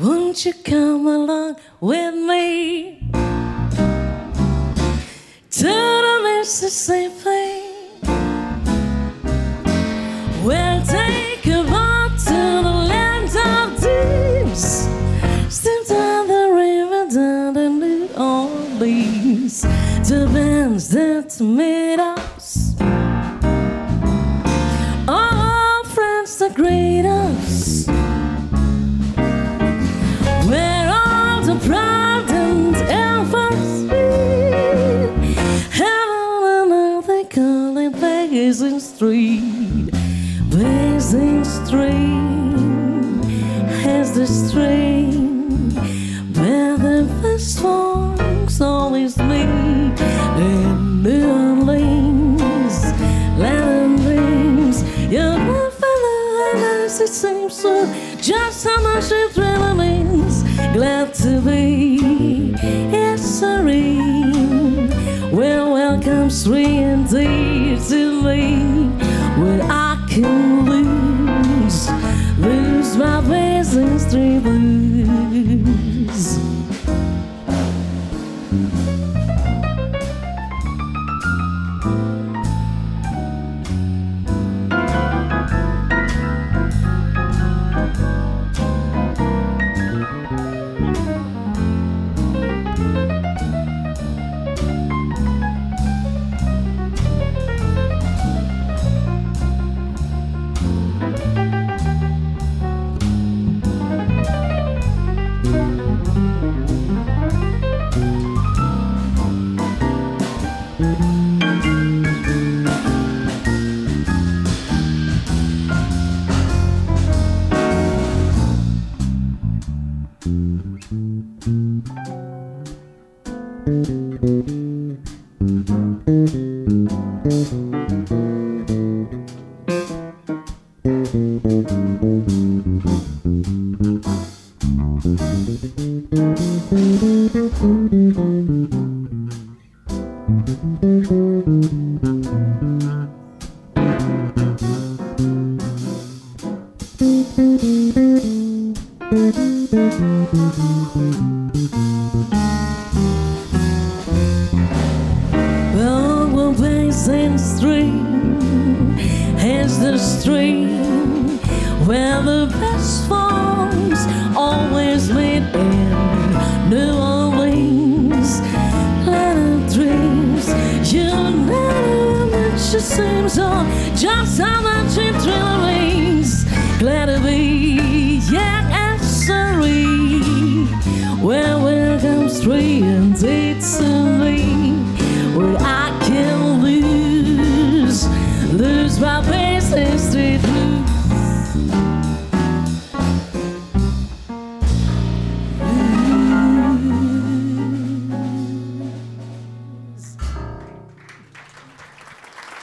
Won't 0.00 0.46
you 0.46 0.54
come 0.54 1.06
along 1.06 1.56
with 1.78 2.14
me 2.14 3.00
to 5.50 5.66
the 5.66 6.20
Mississippi? 6.22 7.68
We'll 10.42 10.82
take 10.86 11.46
a 11.48 11.62
boat 11.64 12.12
to 12.16 12.40
the 12.64 12.76
land 12.88 13.36
of 13.36 13.78
dreams. 13.78 14.88
Step 15.54 15.86
down 15.86 16.28
the 16.28 16.50
river 16.50 17.14
down 17.14 17.54
to 17.54 17.68
New 17.68 18.08
Orleans. 18.16 19.60
To 20.08 20.26
bands 20.32 20.88
that 20.88 21.38
made 21.42 22.00
us. 22.00 22.29
Street, 39.00 39.90
blazing 40.50 41.42
street 41.42 41.90
has 43.80 44.12
the 44.12 44.26
street 44.26 45.14
where 46.36 46.76
the 46.76 47.08
first 47.22 47.56
songs 47.56 48.60
always 48.60 49.16
meet 49.16 49.98
in 50.36 51.02
New 51.02 51.30
Orleans, 51.30 52.84
landings. 53.38 54.82
Your 55.10 55.70
fellow 55.70 56.84
as 56.84 57.00
it 57.00 57.08
seems 57.08 57.58
so 57.58 57.86
just 58.20 58.64
how 58.66 58.82
much 58.82 59.10
it 59.10 59.34
really 59.34 59.74
means. 59.78 60.42
Glad 60.74 61.14
to 61.14 61.40
be 61.40 62.52
yes, 62.92 63.22
serene. 63.22 64.90
Well, 65.30 65.72
welcome, 65.72 66.28
sweet 66.28 66.82
indeed 66.82 67.80
to 67.88 68.22
me. 68.22 68.79
When 69.40 69.62
I 69.62 69.96
can 70.06 70.66
lose, 70.66 71.88
lose 72.36 72.94
my 72.98 73.22
blazing 73.22 73.98
street 73.98 74.40
blues. 74.40 74.99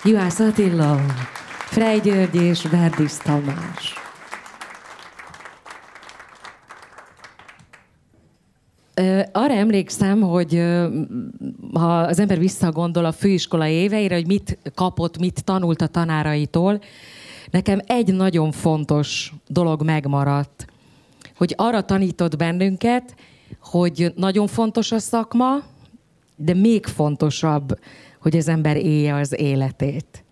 Juhász 0.07 0.39
Attila, 0.39 0.99
Frey 1.65 1.99
György 1.99 2.35
és 2.35 2.65
Verdis 2.65 3.17
Tamás. 3.17 3.93
Arra 9.31 9.53
emlékszem, 9.53 10.21
hogy 10.21 10.63
ha 11.73 11.99
az 11.99 12.19
ember 12.19 12.39
visszagondol 12.39 13.05
a 13.05 13.11
főiskola 13.11 13.67
éveire, 13.67 14.15
hogy 14.15 14.27
mit 14.27 14.57
kapott, 14.75 15.17
mit 15.17 15.43
tanult 15.43 15.81
a 15.81 15.87
tanáraitól, 15.87 16.81
nekem 17.51 17.79
egy 17.85 18.13
nagyon 18.13 18.51
fontos 18.51 19.33
dolog 19.47 19.83
megmaradt, 19.83 20.65
hogy 21.37 21.53
arra 21.57 21.81
tanított 21.81 22.37
bennünket, 22.37 23.15
hogy 23.59 24.13
nagyon 24.15 24.47
fontos 24.47 24.91
a 24.91 24.99
szakma, 24.99 25.63
de 26.35 26.53
még 26.53 26.85
fontosabb, 26.85 27.79
hogy 28.21 28.37
az 28.37 28.47
ember 28.47 28.77
élje 28.77 29.15
az 29.15 29.39
életét. 29.39 30.25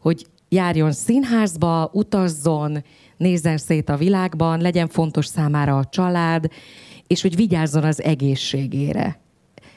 Hogy 0.00 0.26
járjon 0.48 0.92
színházba, 0.92 1.90
utazzon, 1.92 2.84
nézzen 3.16 3.58
szét 3.58 3.88
a 3.88 3.96
világban, 3.96 4.60
legyen 4.60 4.88
fontos 4.88 5.26
számára 5.26 5.78
a 5.78 5.84
család, 5.84 6.50
és 7.06 7.22
hogy 7.22 7.36
vigyázzon 7.36 7.84
az 7.84 8.02
egészségére. 8.02 9.20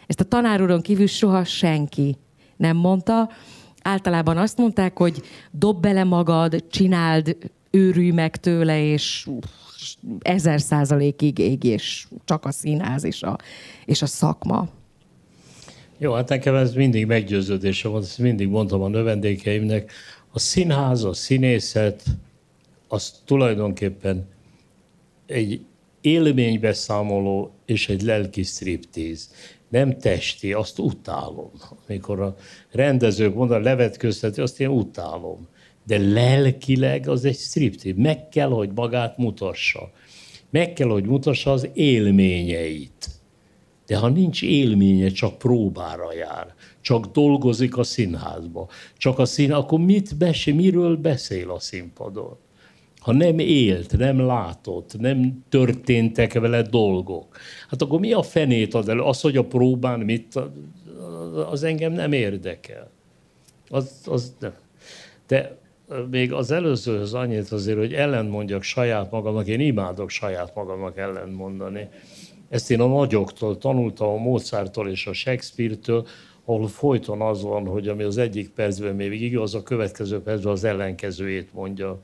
Ezt 0.07 0.19
a 0.19 0.23
tanáruron 0.23 0.81
kívül 0.81 1.07
soha 1.07 1.43
senki 1.43 2.17
nem 2.57 2.77
mondta. 2.77 3.29
Általában 3.81 4.37
azt 4.37 4.57
mondták, 4.57 4.97
hogy 4.97 5.21
dob 5.51 5.81
bele 5.81 6.03
magad, 6.03 6.65
csináld, 6.69 7.37
őrülj 7.71 8.11
meg 8.11 8.37
tőle, 8.37 8.83
és 8.83 9.29
ezer 10.19 10.61
százalékig 10.61 11.37
ég, 11.37 11.63
és 11.63 12.07
csak 12.25 12.45
a 12.45 12.51
színház 12.51 13.03
és 13.03 13.23
a, 13.23 13.37
és 13.85 14.01
a 14.01 14.05
szakma. 14.05 14.67
Jó, 15.97 16.13
hát 16.13 16.29
nekem 16.29 16.55
ez 16.55 16.73
mindig 16.73 17.05
meggyőződése 17.05 17.87
volt, 17.87 18.03
ezt 18.03 18.17
mindig 18.17 18.47
mondtam 18.47 18.81
a 18.81 18.87
növendékeimnek. 18.87 19.91
A 20.31 20.39
színház, 20.39 21.03
a 21.03 21.13
színészet, 21.13 22.03
az 22.87 23.21
tulajdonképpen 23.25 24.27
egy 25.25 25.65
élménybeszámoló 26.01 27.51
és 27.65 27.89
egy 27.89 28.01
lelki 28.01 28.43
striptíz. 28.43 29.29
Nem 29.69 29.97
testi, 29.97 30.53
azt 30.53 30.79
utálom. 30.79 31.51
Amikor 31.87 32.19
a 32.19 32.35
rendezők 32.71 33.33
mondanak, 33.33 33.63
levetközteti, 33.63 34.41
azt 34.41 34.59
én 34.59 34.67
utálom. 34.67 35.47
De 35.83 35.97
lelkileg 35.97 37.07
az 37.07 37.25
egy 37.25 37.37
striptíz. 37.37 37.93
Meg 37.95 38.29
kell, 38.29 38.49
hogy 38.49 38.69
magát 38.75 39.17
mutassa. 39.17 39.91
Meg 40.49 40.73
kell, 40.73 40.87
hogy 40.87 41.05
mutassa 41.05 41.51
az 41.51 41.69
élményeit. 41.73 43.14
De 43.85 43.97
ha 43.97 44.09
nincs 44.09 44.43
élménye, 44.43 45.09
csak 45.09 45.37
próbára 45.37 46.13
jár, 46.13 46.53
csak 46.81 47.05
dolgozik 47.05 47.77
a 47.77 47.83
színházba, 47.83 48.69
csak 48.97 49.19
a 49.19 49.25
szín, 49.25 49.51
akkor 49.51 49.79
mit 49.79 50.17
bese, 50.17 50.53
miről 50.53 50.97
beszél 50.97 51.51
a 51.51 51.59
színpadon? 51.59 52.37
Ha 52.99 53.13
nem 53.13 53.39
élt, 53.39 53.97
nem 53.97 54.19
látott, 54.19 54.99
nem 54.99 55.43
történtek 55.49 56.33
vele 56.33 56.61
dolgok, 56.61 57.37
hát 57.69 57.81
akkor 57.81 57.99
mi 57.99 58.13
a 58.13 58.23
fenét 58.23 58.73
ad 58.73 58.89
elő? 58.89 59.01
Az, 59.01 59.21
hogy 59.21 59.37
a 59.37 59.43
próbán 59.43 59.99
mit, 59.99 60.39
az 61.49 61.63
engem 61.63 61.91
nem 61.91 62.11
érdekel. 62.11 62.89
Az, 63.69 64.01
az 64.05 64.35
nem. 64.39 64.53
De 65.27 65.57
még 66.09 66.33
az 66.33 66.51
előzőhöz 66.51 67.13
annyit 67.13 67.51
azért, 67.51 67.77
hogy 67.77 67.93
ellentmondjak 67.93 68.63
saját 68.63 69.11
magamnak, 69.11 69.47
én 69.47 69.59
imádok 69.59 70.09
saját 70.09 70.55
magamnak 70.55 70.97
ellentmondani. 70.97 71.87
Ezt 72.49 72.71
én 72.71 72.79
a 72.79 72.87
nagyoktól 72.87 73.57
tanultam, 73.57 74.07
a 74.07 74.17
Mozarttól 74.17 74.89
és 74.89 75.07
a 75.07 75.13
Shakespeare-től, 75.13 76.07
ahol 76.45 76.67
folyton 76.67 77.21
az 77.21 77.41
van, 77.41 77.65
hogy 77.65 77.87
ami 77.87 78.03
az 78.03 78.17
egyik 78.17 78.49
percben 78.49 78.95
még 78.95 79.21
igaz, 79.21 79.55
a 79.55 79.63
következő 79.63 80.21
percben 80.21 80.51
az 80.51 80.63
ellenkezőjét 80.63 81.53
mondja. 81.53 82.01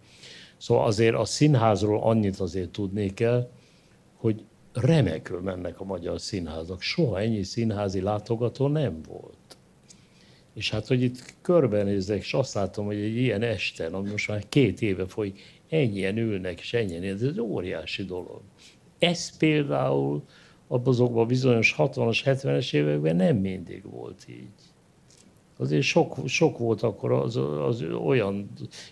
Szóval 0.57 0.85
azért 0.85 1.15
a 1.15 1.25
színházról 1.25 2.01
annyit 2.01 2.39
azért 2.39 2.69
tudni 2.69 3.13
kell, 3.13 3.49
hogy 4.15 4.43
remekül 4.73 5.39
mennek 5.39 5.79
a 5.79 5.83
magyar 5.83 6.21
színházak. 6.21 6.81
Soha 6.81 7.19
ennyi 7.19 7.43
színházi 7.43 8.01
látogató 8.01 8.67
nem 8.67 9.01
volt. 9.07 9.57
És 10.53 10.69
hát, 10.69 10.87
hogy 10.87 11.01
itt 11.01 11.33
körbenézek, 11.41 12.17
és 12.17 12.33
azt 12.33 12.53
látom, 12.53 12.85
hogy 12.85 12.99
egy 12.99 13.15
ilyen 13.15 13.41
este, 13.41 13.85
ami 13.85 14.09
most 14.09 14.27
már 14.27 14.49
két 14.49 14.81
éve 14.81 15.05
folyik, 15.05 15.39
ennyien 15.69 16.17
ülnek, 16.17 16.59
és 16.59 16.73
ennyien, 16.73 17.03
ez 17.03 17.21
egy 17.21 17.39
óriási 17.39 18.05
dolog. 18.05 18.41
Ez 19.01 19.37
például 19.37 20.23
azokban 20.67 21.27
bizonyos 21.27 21.75
60-as, 21.77 22.21
70-es 22.25 22.73
években 22.73 23.15
nem 23.15 23.37
mindig 23.37 23.83
volt 23.91 24.25
így 24.29 24.71
azért 25.61 25.81
sok, 25.81 26.15
sok 26.25 26.57
volt 26.57 26.83
akkor 26.83 27.11
az, 27.11 27.39
az 27.65 27.83
olyan 28.05 28.49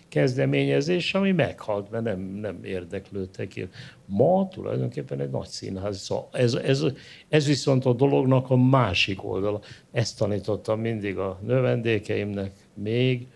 kezdeményezés, 0.08 1.14
ami 1.14 1.32
meghalt, 1.32 1.90
mert 1.90 2.04
nem, 2.04 2.20
nem 2.20 2.64
érdeklődtek. 2.64 3.68
Ma 4.06 4.48
tulajdonképpen 4.48 5.20
egy 5.20 5.30
nagy 5.30 5.46
színház. 5.46 5.98
Szóval 5.98 6.28
ez, 6.32 6.54
ez, 6.54 6.84
ez 7.28 7.46
viszont 7.46 7.84
a 7.84 7.92
dolognak 7.92 8.50
a 8.50 8.56
másik 8.56 9.24
oldala. 9.24 9.60
Ezt 9.92 10.18
tanítottam 10.18 10.80
mindig 10.80 11.18
a 11.18 11.40
növendékeimnek 11.46 12.52
még, 12.74 13.26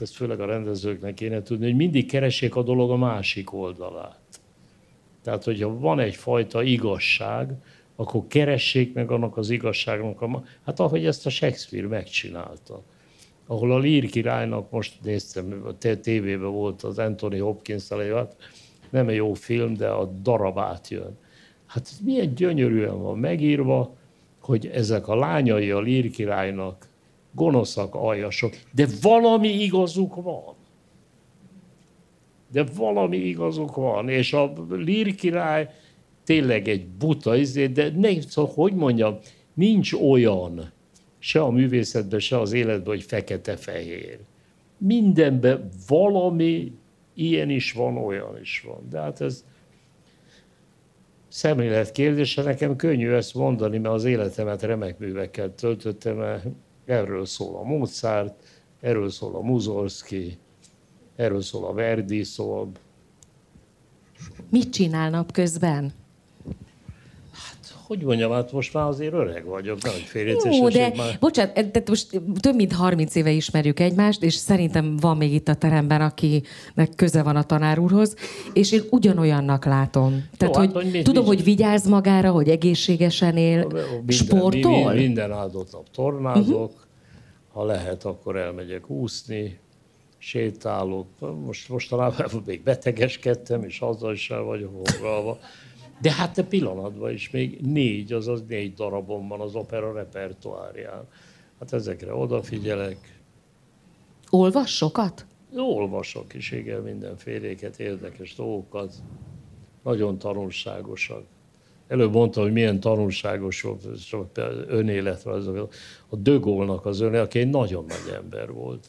ezt 0.00 0.14
főleg 0.14 0.40
a 0.40 0.46
rendezőknek 0.46 1.14
kéne 1.14 1.42
tudni, 1.42 1.64
hogy 1.64 1.76
mindig 1.76 2.10
keressék 2.10 2.56
a 2.56 2.62
dolog 2.62 2.90
a 2.90 2.96
másik 2.96 3.52
oldalát. 3.52 4.19
Tehát, 5.22 5.44
hogyha 5.44 5.78
van 5.78 6.00
egyfajta 6.00 6.62
igazság, 6.62 7.54
akkor 7.96 8.26
keressék 8.26 8.94
meg 8.94 9.10
annak 9.10 9.36
az 9.36 9.50
igazságnak, 9.50 10.46
hát 10.64 10.80
ahogy 10.80 11.06
ezt 11.06 11.26
a 11.26 11.30
Shakespeare 11.30 11.86
megcsinálta. 11.86 12.82
Ahol 13.46 13.72
a 13.72 13.78
Lír 13.78 14.10
királynak, 14.10 14.70
most 14.70 14.94
néztem, 15.02 15.62
a 15.64 15.98
tévében 16.00 16.50
volt 16.50 16.82
az 16.82 16.98
Anthony 16.98 17.40
Hopkins 17.40 17.88
hát 17.88 18.36
nem 18.90 19.08
egy 19.08 19.14
jó 19.14 19.34
film, 19.34 19.74
de 19.74 19.88
a 19.88 20.04
darab 20.04 20.58
átjön. 20.58 21.18
Hát 21.66 21.90
milyen 22.04 22.34
gyönyörűen 22.34 23.02
van 23.02 23.18
megírva, 23.18 23.96
hogy 24.40 24.66
ezek 24.66 25.08
a 25.08 25.14
lányai 25.14 25.70
a 25.70 25.80
Lír 25.80 26.10
királynak 26.10 26.88
gonoszak, 27.32 27.94
aljasok, 27.94 28.54
de 28.72 28.86
valami 29.02 29.48
igazuk 29.48 30.14
van. 30.14 30.54
De 32.52 32.64
valami 32.76 33.16
igazuk 33.16 33.76
van, 33.76 34.08
és 34.08 34.32
a 34.32 34.52
Lír 34.70 35.14
király 35.14 35.68
tényleg 36.24 36.68
egy 36.68 36.86
buta 36.86 37.36
izé, 37.36 37.66
de 37.66 37.90
ne, 37.96 38.20
szóval, 38.20 38.52
hogy 38.54 38.74
mondjam, 38.74 39.18
nincs 39.54 39.92
olyan 39.92 40.72
se 41.18 41.40
a 41.40 41.50
művészetben, 41.50 42.20
se 42.20 42.40
az 42.40 42.52
életben, 42.52 42.94
hogy 42.94 43.02
fekete-fehér. 43.02 44.18
Mindenben 44.78 45.68
valami 45.88 46.72
ilyen 47.14 47.50
is 47.50 47.72
van, 47.72 47.96
olyan 47.96 48.38
is 48.40 48.64
van. 48.66 48.88
De 48.90 49.00
hát 49.00 49.20
ez 49.20 49.44
szemlélet 51.28 51.92
kérdése, 51.92 52.42
nekem 52.42 52.76
könnyű 52.76 53.10
ezt 53.10 53.34
mondani, 53.34 53.78
mert 53.78 53.94
az 53.94 54.04
életemet 54.04 54.62
remek 54.62 54.98
művekkel 54.98 55.54
töltöttem, 55.54 56.40
erről 56.84 57.24
szól 57.24 57.56
a 57.56 57.62
Mozart, 57.62 58.42
erről 58.80 59.10
szól 59.10 59.34
a 59.34 59.40
Muzorski, 59.40 60.38
erről 61.20 61.42
szól 61.42 61.64
a 61.64 61.72
Verdi, 61.72 62.22
szóval... 62.22 62.70
Mit 64.50 64.70
csinál 64.70 65.10
napközben? 65.10 65.92
hogy 67.86 68.02
mondjam, 68.02 68.32
hát 68.32 68.52
most 68.52 68.74
már 68.74 68.86
azért 68.86 69.12
öreg 69.12 69.44
vagyok, 69.44 69.82
nagy 69.82 70.04
félréces. 70.06 70.58
Jó, 70.58 70.68
de 70.68 70.92
már... 70.96 71.16
bocsánat, 71.20 71.70
de 71.70 71.82
most 71.86 72.20
több 72.40 72.54
mint 72.54 72.72
30 72.72 73.14
éve 73.14 73.30
ismerjük 73.30 73.80
egymást, 73.80 74.22
és 74.22 74.34
szerintem 74.34 74.96
van 74.96 75.16
még 75.16 75.32
itt 75.32 75.48
a 75.48 75.54
teremben, 75.54 76.00
akinek 76.00 76.94
köze 76.96 77.22
van 77.22 77.36
a 77.36 77.42
tanár 77.42 77.78
úrhoz, 77.78 78.16
és 78.52 78.72
én 78.72 78.82
ugyanolyannak 78.90 79.64
látom. 79.64 80.24
Tehát, 80.36 80.54
Jó, 80.54 80.60
hogy, 80.60 80.72
hát, 80.74 80.82
hogy 80.82 81.02
tudom, 81.02 81.24
hogy 81.24 81.44
vigyáz 81.44 81.88
magára, 81.88 82.30
hogy 82.30 82.48
egészségesen 82.48 83.36
él, 83.36 83.66
minden, 83.66 84.16
sportol? 84.16 84.92
Minden 84.92 85.32
áldott 85.32 85.72
nap 85.72 85.90
tornázok, 85.90 86.70
uh-huh. 86.70 86.80
ha 87.52 87.64
lehet, 87.64 88.04
akkor 88.04 88.36
elmegyek 88.36 88.90
úszni, 88.90 89.58
sétálok. 90.22 91.06
Most 91.44 91.68
mostanában 91.68 92.42
még 92.46 92.62
betegeskedtem, 92.62 93.62
és 93.62 93.80
azzal 93.80 94.12
is 94.12 94.30
el 94.30 94.42
vagyok 94.42 94.86
foglalva. 94.86 95.38
De 96.00 96.12
hát 96.12 96.38
a 96.38 96.44
pillanatban 96.44 97.12
is 97.12 97.30
még 97.30 97.60
négy, 97.60 98.12
azaz 98.12 98.42
négy 98.48 98.74
darabon 98.74 99.28
van 99.28 99.40
az 99.40 99.54
opera 99.54 99.92
repertoárján. 99.92 101.08
Hát 101.58 101.72
ezekre 101.72 102.14
odafigyelek. 102.14 103.20
Olvas 104.30 104.76
sokat? 104.76 105.26
Olvasok 105.56 106.34
is, 106.34 106.50
igen, 106.50 106.82
mindenféléket, 106.82 107.80
érdekes 107.80 108.34
dolgokat. 108.34 108.94
Nagyon 109.82 110.18
tanulságosak. 110.18 111.24
Előbb 111.88 112.12
mondta, 112.12 112.40
hogy 112.40 112.52
milyen 112.52 112.80
tanulságos 112.80 113.66
önéletrajzok. 114.66 115.74
A 116.08 116.16
Dögolnak 116.16 116.86
az 116.86 117.00
öné, 117.00 117.18
aki 117.18 117.38
egy 117.38 117.48
nagyon 117.48 117.84
nagy 117.84 118.14
ember 118.14 118.52
volt. 118.52 118.86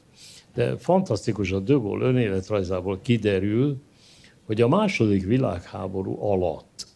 De 0.54 0.78
fantasztikus, 0.78 1.52
a 1.52 1.60
Dögol 1.60 2.02
önéletrajzából 2.02 3.00
kiderül, 3.02 3.78
hogy 4.46 4.62
a 4.62 4.68
második 4.68 5.26
világháború 5.26 6.22
alatt 6.22 6.90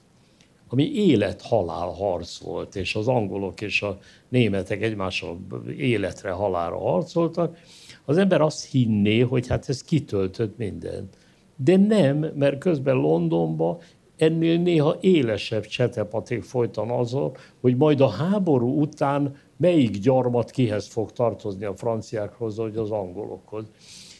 ami 0.67 0.91
élet-halál 0.93 1.87
harc 1.87 2.37
volt, 2.37 2.75
és 2.75 2.95
az 2.95 3.07
angolok 3.07 3.61
és 3.61 3.81
a 3.81 3.97
németek 4.29 4.81
egymással 4.81 5.39
életre, 5.77 6.31
halálra 6.31 6.77
harcoltak, 6.77 7.57
az 8.05 8.17
ember 8.17 8.41
azt 8.41 8.71
hinné, 8.71 9.19
hogy 9.19 9.47
hát 9.47 9.69
ez 9.69 9.83
kitöltött 9.83 10.57
mindent. 10.57 11.17
De 11.55 11.77
nem, 11.77 12.17
mert 12.35 12.57
közben 12.57 12.95
Londonba 12.95 13.81
ennél 14.17 14.59
néha 14.59 14.97
élesebb 14.99 15.65
csetepaték 15.65 16.43
folytan 16.43 16.89
azon, 16.89 17.31
hogy 17.61 17.77
majd 17.77 18.01
a 18.01 18.09
háború 18.09 18.81
után 18.81 19.35
melyik 19.57 19.97
gyarmat 19.97 20.51
kihez 20.51 20.87
fog 20.87 21.11
tartozni 21.11 21.65
a 21.65 21.75
franciákhoz, 21.75 22.57
vagy 22.57 22.77
az 22.77 22.91
angolokhoz. 22.91 23.65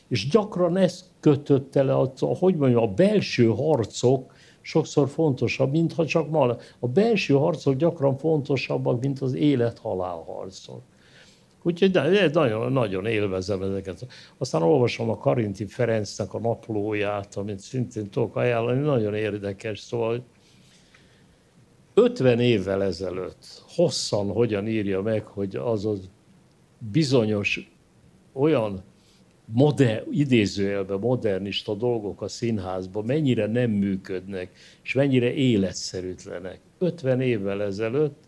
És 0.08 0.30
gyakran 0.30 0.78
ez 0.78 1.12
kötötte 1.20 1.84
le, 1.84 1.96
a, 1.96 2.14
hogy 2.40 2.56
mondjam, 2.56 2.84
a 2.84 2.88
belső 2.88 3.48
harcok 3.48 4.34
sokszor 4.62 5.08
fontosabb, 5.08 5.72
mintha 5.72 6.06
csak 6.06 6.30
ma. 6.30 6.56
A 6.80 6.88
belső 6.88 7.34
harcok 7.34 7.76
gyakran 7.76 8.18
fontosabbak, 8.18 9.02
mint 9.02 9.20
az 9.20 9.34
élet-halál 9.34 10.24
harcok. 10.28 10.82
Úgyhogy 11.68 11.92
nagyon, 12.34 12.72
nagyon 12.72 13.06
élvezem 13.06 13.62
ezeket. 13.62 14.08
Aztán 14.38 14.62
olvasom 14.62 15.10
a 15.10 15.18
Karinti 15.18 15.66
Ferencnek 15.66 16.34
a 16.34 16.40
naplóját, 16.40 17.36
amit 17.36 17.60
szintén 17.60 18.10
tudok 18.10 18.36
ajánlani, 18.36 18.80
nagyon 18.80 19.14
érdekes. 19.14 19.80
Szóval 19.80 20.24
50 21.94 22.40
évvel 22.40 22.84
ezelőtt 22.84 23.64
hosszan 23.76 24.32
hogyan 24.32 24.68
írja 24.68 25.02
meg, 25.02 25.26
hogy 25.26 25.56
az 25.56 25.86
az 25.86 26.10
bizonyos 26.78 27.72
olyan 28.34 28.84
moder, 29.46 30.04
idézőjelben 30.12 31.00
modernista 31.00 31.74
dolgok 31.74 32.22
a 32.22 32.28
színházban 32.28 33.06
mennyire 33.06 33.48
nem 33.48 33.72
működnek, 33.72 34.52
és 34.84 34.94
mennyire 34.94 35.34
életszerűtlenek. 35.34 36.60
50 36.78 37.22
évvel 37.22 37.64
ezelőtt, 37.64 38.24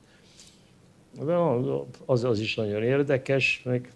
az, 2.06 2.24
az 2.24 2.40
is 2.40 2.56
nagyon 2.56 2.84
érdekes, 2.84 3.62
meg 3.66 3.92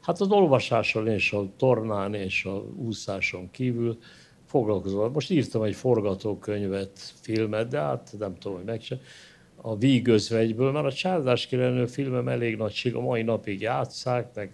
hát 0.00 0.20
az 0.20 0.30
olvasással 0.30 1.08
és 1.08 1.32
a 1.32 1.46
tornán 1.56 2.14
és 2.14 2.44
a 2.44 2.64
úszáson 2.76 3.50
kívül 3.50 3.98
foglalkozom. 4.46 5.12
Most 5.12 5.30
írtam 5.30 5.62
egy 5.62 5.74
forgatókönyvet, 5.74 6.90
filmet, 7.20 7.68
de 7.68 7.78
hát 7.78 8.14
nem 8.18 8.38
tudom, 8.38 8.56
hogy 8.56 8.66
meg 8.66 8.80
sem 8.80 8.98
a 9.60 9.76
Vígözvegyből, 9.76 10.72
mert 10.72 10.86
a 10.86 10.92
Csárdás 10.92 11.46
kirenő 11.46 11.86
filmem 11.86 12.28
elég 12.28 12.56
nagy 12.56 12.90
a 12.94 13.00
mai 13.00 13.22
napig 13.22 13.60
játszák, 13.60 14.34
meg 14.34 14.50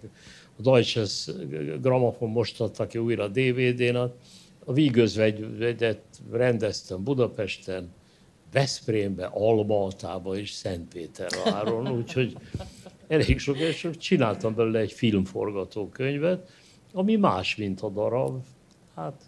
a 0.57 0.61
Deutsches 0.61 1.29
Grammophon 1.81 2.29
most 2.29 2.61
adta 2.61 2.87
ki 2.87 2.97
újra 2.97 3.27
DVD-n, 3.27 3.95
a 4.65 4.73
Vígözvegyet 4.73 6.03
rendeztem 6.31 7.03
Budapesten, 7.03 7.93
Veszprémbe, 8.55 9.25
Albaltába 9.33 10.37
és 10.37 10.51
Szentpéterváron, 10.51 11.87
úgyhogy 11.97 12.37
elég 13.07 13.39
sok, 13.39 13.57
és 13.57 13.89
csináltam 13.97 14.55
belőle 14.55 14.79
egy 14.79 14.91
filmforgatókönyvet, 14.91 16.49
ami 16.93 17.15
más, 17.15 17.55
mint 17.55 17.81
a 17.81 17.89
darab. 17.89 18.43
Hát 18.95 19.21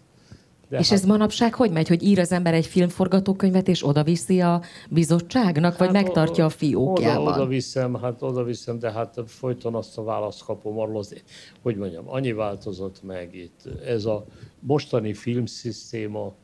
de 0.68 0.78
és 0.78 0.88
hát... 0.88 0.98
ez 0.98 1.04
manapság 1.04 1.54
hogy 1.54 1.70
megy, 1.70 1.88
hogy 1.88 2.02
ír 2.02 2.18
az 2.18 2.32
ember 2.32 2.54
egy 2.54 2.66
filmforgatókönyvet, 2.66 3.68
és 3.68 3.86
oda 3.86 4.04
viszi 4.04 4.40
a 4.40 4.62
bizottságnak, 4.88 5.70
hát 5.70 5.78
vagy 5.78 5.92
megtartja 5.92 6.44
a 6.44 6.48
fiókjában? 6.48 7.26
Oda, 7.26 7.34
oda 7.34 7.46
viszem, 7.46 7.94
hát 7.94 8.22
oda 8.22 8.44
viszem, 8.44 8.78
de 8.78 8.92
hát 8.92 9.20
folyton 9.26 9.74
azt 9.74 9.98
a 9.98 10.02
választ 10.02 10.44
kapom 10.44 10.78
arról, 10.78 10.98
az, 10.98 11.22
hogy 11.62 11.76
mondjam, 11.76 12.08
annyi 12.08 12.32
változott 12.32 13.02
meg 13.02 13.34
itt. 13.34 13.68
Ez 13.84 14.04
a 14.04 14.24
mostani 14.60 15.14
filmszisztéma, 15.14 16.34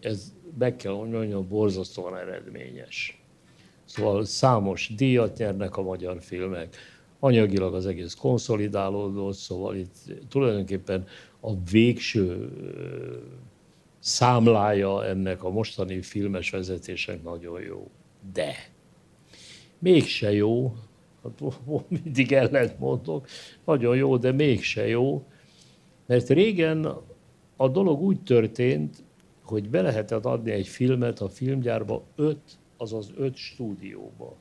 ez 0.00 0.34
meg 0.58 0.76
kell 0.76 0.92
mondjam, 0.92 1.48
borzasztóan 1.48 2.16
eredményes. 2.16 3.22
Szóval 3.84 4.24
számos 4.24 4.94
díjat 4.96 5.36
nyernek 5.36 5.76
a 5.76 5.82
magyar 5.82 6.22
filmek, 6.22 6.76
anyagilag 7.18 7.74
az 7.74 7.86
egész 7.86 8.14
konszolidálódott, 8.14 9.34
szóval 9.34 9.76
itt 9.76 9.94
tulajdonképpen 10.28 11.06
a 11.40 11.62
végső 11.70 12.50
számlája 13.98 15.04
ennek 15.04 15.44
a 15.44 15.50
mostani 15.50 16.02
filmes 16.02 16.50
vezetésnek 16.50 17.22
nagyon 17.22 17.60
jó. 17.60 17.90
De 18.32 18.54
mégse 19.78 20.32
jó, 20.32 20.76
hát 21.22 21.54
mindig 21.88 22.32
ellent 22.32 22.78
mondok, 22.78 23.26
nagyon 23.64 23.96
jó, 23.96 24.16
de 24.16 24.32
mégse 24.32 24.88
jó, 24.88 25.26
mert 26.06 26.28
régen 26.28 26.96
a 27.56 27.68
dolog 27.68 28.00
úgy 28.00 28.22
történt, 28.22 29.04
hogy 29.46 29.70
be 29.70 29.82
lehetett 29.82 30.24
adni 30.24 30.50
egy 30.50 30.68
filmet 30.68 31.20
a 31.20 31.28
filmgyárba 31.28 32.04
öt, 32.16 32.58
azaz 32.76 33.12
öt 33.16 33.36
stúdióba. 33.36 34.36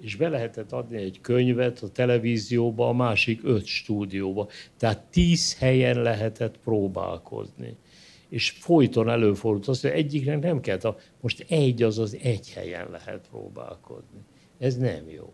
És 0.00 0.16
be 0.16 0.28
lehetett 0.28 0.72
adni 0.72 0.96
egy 0.96 1.20
könyvet 1.20 1.78
a 1.82 1.88
televízióba, 1.88 2.88
a 2.88 2.92
másik 2.92 3.40
öt 3.44 3.64
stúdióba. 3.64 4.48
Tehát 4.76 5.02
tíz 5.10 5.58
helyen 5.58 6.02
lehetett 6.02 6.58
próbálkozni. 6.58 7.76
És 8.28 8.50
folyton 8.50 9.08
előfordult 9.08 9.68
az, 9.68 9.80
hogy 9.80 9.90
egyiknek 9.90 10.40
nem 10.40 10.60
kellett, 10.60 10.84
a, 10.84 10.96
most 11.20 11.44
egy, 11.48 11.82
azaz 11.82 12.16
egy 12.22 12.50
helyen 12.50 12.90
lehet 12.90 13.28
próbálkozni. 13.30 14.18
Ez 14.58 14.76
nem 14.76 15.10
jó. 15.10 15.32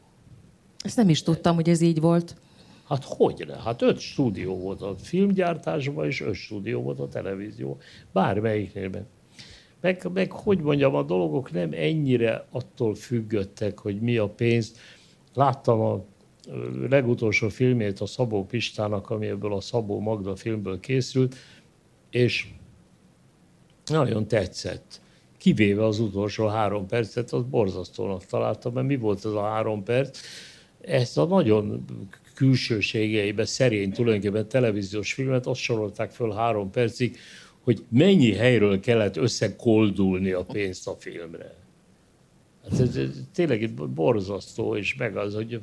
Ezt 0.79 0.97
nem 0.97 1.09
is 1.09 1.23
tudtam, 1.23 1.55
hogy 1.55 1.69
ez 1.69 1.81
így 1.81 2.01
volt. 2.01 2.37
Hát 2.89 3.05
hogy 3.05 3.45
ne? 3.47 3.57
Hát 3.57 3.83
öt 3.83 3.99
stúdió 3.99 4.59
volt 4.59 4.83
a 4.83 4.95
filmgyártásban, 4.99 6.07
és 6.07 6.21
öt 6.21 6.35
stúdió 6.35 6.83
volt 6.83 7.01
a 7.01 7.09
televízió. 7.09 7.79
Bármelyiknél. 8.13 9.07
Meg, 9.81 10.11
meg 10.13 10.33
hogy 10.33 10.59
mondjam, 10.59 10.95
a 10.95 11.03
dolgok 11.03 11.53
nem 11.53 11.73
ennyire 11.73 12.47
attól 12.51 12.95
függöttek, 12.95 13.79
hogy 13.79 14.01
mi 14.01 14.17
a 14.17 14.29
pénz. 14.29 14.75
Láttam 15.35 15.81
a 15.81 16.05
legutolsó 16.89 17.49
filmét 17.49 18.01
a 18.01 18.07
Szabó 18.07 18.45
Pistának, 18.45 19.11
ami 19.11 19.27
ebből 19.27 19.53
a 19.53 19.61
Szabó 19.61 20.01
Magda 20.01 20.37
filmből 20.37 20.81
készült, 20.81 21.35
és 22.11 22.49
nagyon 23.87 24.29
tetszett. 24.29 25.01
Kivéve 25.39 25.85
az 25.85 26.01
utolsó 26.01 26.47
három 26.47 26.87
percet, 26.87 27.33
az 27.33 27.43
borzasztónak 27.43 28.25
találtam, 28.25 28.73
mert 28.73 28.87
mi 28.87 28.97
volt 28.97 29.25
ez 29.25 29.33
a 29.33 29.43
három 29.43 29.83
perc? 29.83 30.19
Ezt 30.81 31.19
a 31.19 31.25
nagyon 31.25 31.85
külsőségeibe 32.35 33.45
szerény 33.45 33.93
tulajdonképpen 33.93 34.49
televíziós 34.49 35.13
filmet, 35.13 35.47
azt 35.47 35.61
sorolták 35.61 36.11
föl 36.11 36.33
három 36.33 36.71
percig, 36.71 37.17
hogy 37.61 37.85
mennyi 37.89 38.33
helyről 38.33 38.81
kellett 38.81 39.17
összekoldulni 39.17 40.31
a 40.31 40.45
pénzt 40.45 40.89
a 40.89 40.97
filmre. 40.99 41.55
Hát 42.63 42.81
ez, 42.81 42.97
ez 42.97 43.09
tényleg 43.35 43.63
itt 43.63 43.89
borzasztó, 43.89 44.77
és 44.77 44.95
meg 44.95 45.17
az, 45.17 45.35
hogy 45.35 45.61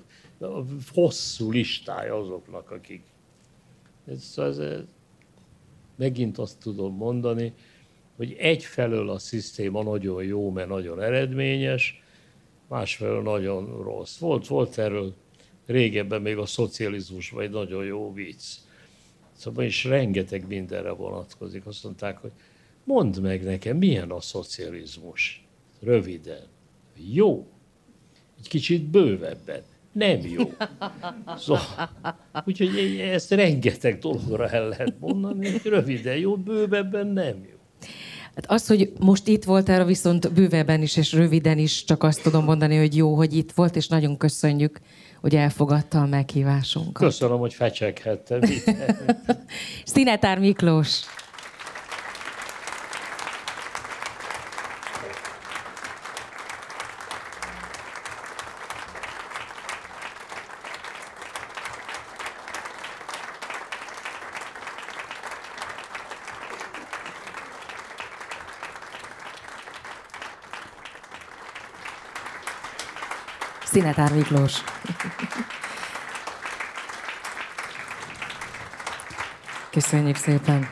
hosszú 0.93 1.51
listája 1.51 2.15
azoknak, 2.15 2.71
akik. 2.71 3.01
Ez, 4.07 4.33
ez, 4.37 4.59
megint 5.95 6.37
azt 6.37 6.59
tudom 6.59 6.95
mondani, 6.95 7.53
hogy 8.15 8.35
egyfelől 8.39 9.09
a 9.09 9.19
szisztéma 9.19 9.83
nagyon 9.83 10.23
jó, 10.23 10.51
mert 10.51 10.69
nagyon 10.69 11.01
eredményes, 11.01 12.03
másfelől 12.67 13.21
nagyon 13.21 13.83
rossz. 13.83 14.17
Volt, 14.17 14.47
volt 14.47 14.77
erről 14.77 15.13
régebben 15.69 16.21
még 16.21 16.37
a 16.37 16.45
szocializmus, 16.45 17.29
vagy 17.29 17.49
nagyon 17.49 17.85
jó 17.85 18.13
vicc. 18.13 18.43
Szóval 19.35 19.65
is 19.65 19.83
rengeteg 19.83 20.47
mindenre 20.47 20.91
vonatkozik. 20.91 21.65
Azt 21.65 21.83
mondták, 21.83 22.17
hogy 22.17 22.31
mondd 22.83 23.21
meg 23.21 23.43
nekem, 23.43 23.77
milyen 23.77 24.11
a 24.11 24.21
szocializmus? 24.21 25.47
Röviden. 25.81 26.43
Jó. 27.13 27.47
Egy 28.39 28.47
kicsit 28.47 28.83
bővebben. 28.83 29.61
Nem 29.91 30.19
jó. 30.19 30.51
Szóval, 31.37 31.89
úgyhogy 32.45 32.99
ezt 32.99 33.31
rengeteg 33.31 33.97
dologra 33.97 34.49
el 34.49 34.67
lehet 34.67 34.99
mondani, 34.99 35.51
hogy 35.51 35.61
röviden 35.63 36.17
jó, 36.17 36.37
bővebben 36.37 37.07
nem 37.07 37.35
jó. 37.51 37.57
Hát 38.35 38.45
az, 38.51 38.67
hogy 38.67 38.93
most 38.99 39.27
itt 39.27 39.43
voltál, 39.43 39.85
viszont 39.85 40.33
bővebben 40.33 40.81
is 40.81 40.97
és 40.97 41.13
röviden 41.13 41.57
is, 41.57 41.83
csak 41.83 42.03
azt 42.03 42.23
tudom 42.23 42.43
mondani, 42.43 42.77
hogy 42.77 42.95
jó, 42.95 43.15
hogy 43.15 43.33
itt 43.33 43.51
volt, 43.51 43.75
és 43.75 43.87
nagyon 43.87 44.17
köszönjük 44.17 44.79
hogy 45.21 45.35
elfogadta 45.35 46.01
a 46.01 46.05
meghívásunkat. 46.05 47.03
Köszönöm, 47.03 47.39
hogy 47.39 47.53
fecseghettem. 47.53 48.39
Szinetár 49.85 50.39
Miklós. 50.39 51.01
Szinetár 73.79 74.13
Miklós. 74.13 74.63
Köszönjük 79.71 80.15
szépen. 80.15 80.67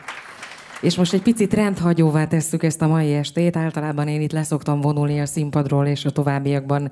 És 0.80 0.96
most 0.96 1.12
egy 1.12 1.22
picit 1.22 1.54
rendhagyóvá 1.54 2.26
tesszük 2.26 2.62
ezt 2.62 2.82
a 2.82 2.86
mai 2.86 3.14
estét. 3.14 3.56
Általában 3.56 4.08
én 4.08 4.20
itt 4.20 4.32
leszoktam 4.32 4.80
vonulni 4.80 5.20
a 5.20 5.26
színpadról, 5.26 5.86
és 5.86 6.04
a 6.04 6.10
továbbiakban 6.10 6.90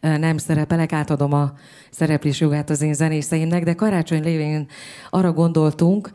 nem 0.00 0.36
szerepelek. 0.36 0.92
Átadom 0.92 1.32
a 1.32 1.52
szereplés 1.90 2.40
jogát 2.40 2.70
az 2.70 2.82
én 2.82 2.94
zenészeimnek, 2.94 3.64
de 3.64 3.74
karácsony 3.74 4.22
lévén 4.22 4.68
arra 5.10 5.32
gondoltunk, 5.32 6.10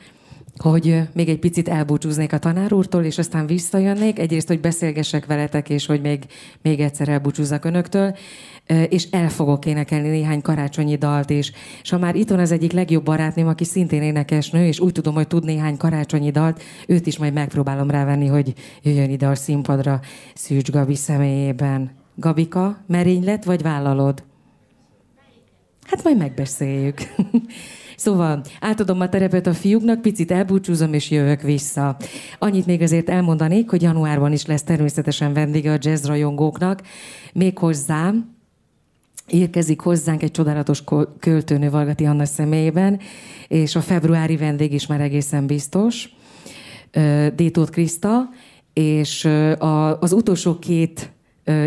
hogy 0.58 1.02
még 1.14 1.30
egy 1.30 1.40
picit 1.40 1.70
elbúcsúznék 1.70 2.34
a 2.34 2.40
tanár 2.40 2.74
úrtól, 2.74 3.04
és 3.04 3.18
aztán 3.18 3.46
visszajönnék. 3.46 4.20
Egyrészt, 4.20 4.48
hogy 4.48 4.60
beszélgessek 4.60 5.26
veletek, 5.26 5.70
és 5.70 5.86
hogy 5.86 6.02
még, 6.02 6.24
még 6.62 6.80
egyszer 6.80 7.10
elbúcsúzzak 7.10 7.66
önöktől 7.66 8.16
és 8.90 9.08
el 9.12 9.30
fogok 9.30 9.66
énekelni 9.66 10.10
néhány 10.10 10.42
karácsonyi 10.42 10.96
dalt 10.96 11.30
is. 11.30 11.52
És 11.82 11.90
ha 11.90 11.98
már 11.98 12.16
itt 12.16 12.30
van 12.30 12.40
az 12.40 12.52
egyik 12.52 12.72
legjobb 12.72 13.04
barátném, 13.04 13.48
aki 13.48 13.64
szintén 13.64 14.02
énekesnő, 14.02 14.66
és 14.66 14.80
úgy 14.80 14.92
tudom, 14.92 15.14
hogy 15.14 15.28
tud 15.28 15.44
néhány 15.44 15.78
karácsonyi 15.78 16.32
dalt, 16.32 16.64
őt 16.88 17.08
is 17.08 17.18
majd 17.18 17.34
megpróbálom 17.34 17.90
rávenni, 17.90 18.28
hogy 18.28 18.54
jöjjön 18.82 19.10
ide 19.10 19.28
a 19.28 19.36
színpadra 19.36 20.00
Szűcs 20.34 20.72
Gabi 20.72 20.96
személyében. 20.96 21.92
Gabika, 22.16 22.78
merénylet 22.88 23.44
vagy 23.44 23.62
vállalod? 23.62 24.24
Hát 25.82 26.04
majd 26.04 26.18
megbeszéljük. 26.18 26.98
Szóval 28.00 28.42
átadom 28.60 29.00
a 29.00 29.10
terepet 29.10 29.48
a 29.48 29.54
fiúknak, 29.54 30.02
picit 30.02 30.32
elbúcsúzom 30.32 30.94
és 30.94 31.12
jövök 31.12 31.42
vissza. 31.42 31.98
Annyit 32.40 32.66
még 32.66 32.82
azért 32.82 33.10
elmondanék, 33.10 33.70
hogy 33.70 33.82
januárban 33.82 34.32
is 34.32 34.46
lesz 34.46 34.64
természetesen 34.64 35.34
vendége 35.34 35.72
a 35.72 35.78
jazz 35.80 36.06
rajongóknak, 36.06 36.82
méghozzá 37.34 38.14
érkezik 39.28 39.80
hozzánk 39.80 40.24
egy 40.24 40.32
csodálatos 40.32 40.84
költőnő 41.20 41.70
Valgati 41.70 42.06
Anna 42.06 42.26
személyében, 42.26 43.00
és 43.48 43.76
a 43.76 43.82
februári 43.82 44.38
vendég 44.38 44.74
is 44.74 44.88
már 44.88 45.02
egészen 45.02 45.46
biztos, 45.46 46.10
Détót 47.36 47.70
Kriszta, 47.70 48.30
és 48.74 49.30
az 50.00 50.12
utolsó 50.12 50.60
két 50.60 51.12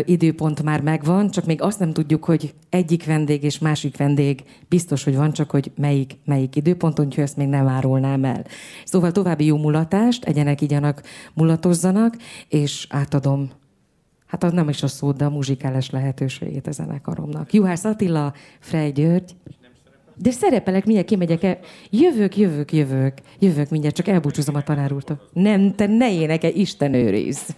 időpont 0.05 0.63
már 0.63 0.81
megvan, 0.81 1.29
csak 1.29 1.45
még 1.45 1.61
azt 1.61 1.79
nem 1.79 1.93
tudjuk, 1.93 2.25
hogy 2.25 2.53
egyik 2.69 3.05
vendég 3.05 3.43
és 3.43 3.59
másik 3.59 3.97
vendég 3.97 4.43
biztos, 4.69 5.03
hogy 5.03 5.15
van, 5.15 5.31
csak 5.31 5.49
hogy 5.49 5.71
melyik, 5.75 6.17
melyik 6.25 6.55
időponton, 6.55 7.05
úgyhogy 7.05 7.23
ezt 7.23 7.37
még 7.37 7.47
nem 7.47 7.67
árulnám 7.67 8.23
el. 8.23 8.45
Szóval 8.85 9.11
további 9.11 9.45
jó 9.45 9.57
mulatást, 9.57 10.25
egyenek, 10.25 10.61
igyanak, 10.61 11.01
mulatozzanak, 11.33 12.17
és 12.47 12.87
átadom 12.89 13.49
hát 14.31 14.43
az 14.43 14.51
nem 14.51 14.69
is 14.69 14.83
a 14.83 14.87
szó, 14.87 15.11
de 15.11 15.25
a 15.25 15.29
muzsikáles 15.29 15.89
lehetőségét 15.89 16.67
a 16.67 16.71
zenekaromnak. 16.71 17.53
Juhász 17.53 17.85
Attila, 17.85 18.33
Frey 18.59 18.91
György. 18.91 19.35
De 20.15 20.31
szerepelek, 20.31 20.85
mindjárt 20.85 21.09
kimegyek 21.09 21.43
el. 21.43 21.59
Jövök, 21.89 22.37
jövök, 22.37 22.73
jövök. 22.73 23.13
Jövök 23.39 23.69
mindjárt, 23.69 23.95
csak 23.95 24.07
elbúcsúzom 24.07 24.55
a 24.55 24.61
tanár 24.61 24.93
úrtól. 24.93 25.21
Nem, 25.33 25.75
te 25.75 25.87
ne 25.87 26.13
éneke, 26.13 26.49
Isten 26.49 26.93
őriz. 26.93 27.55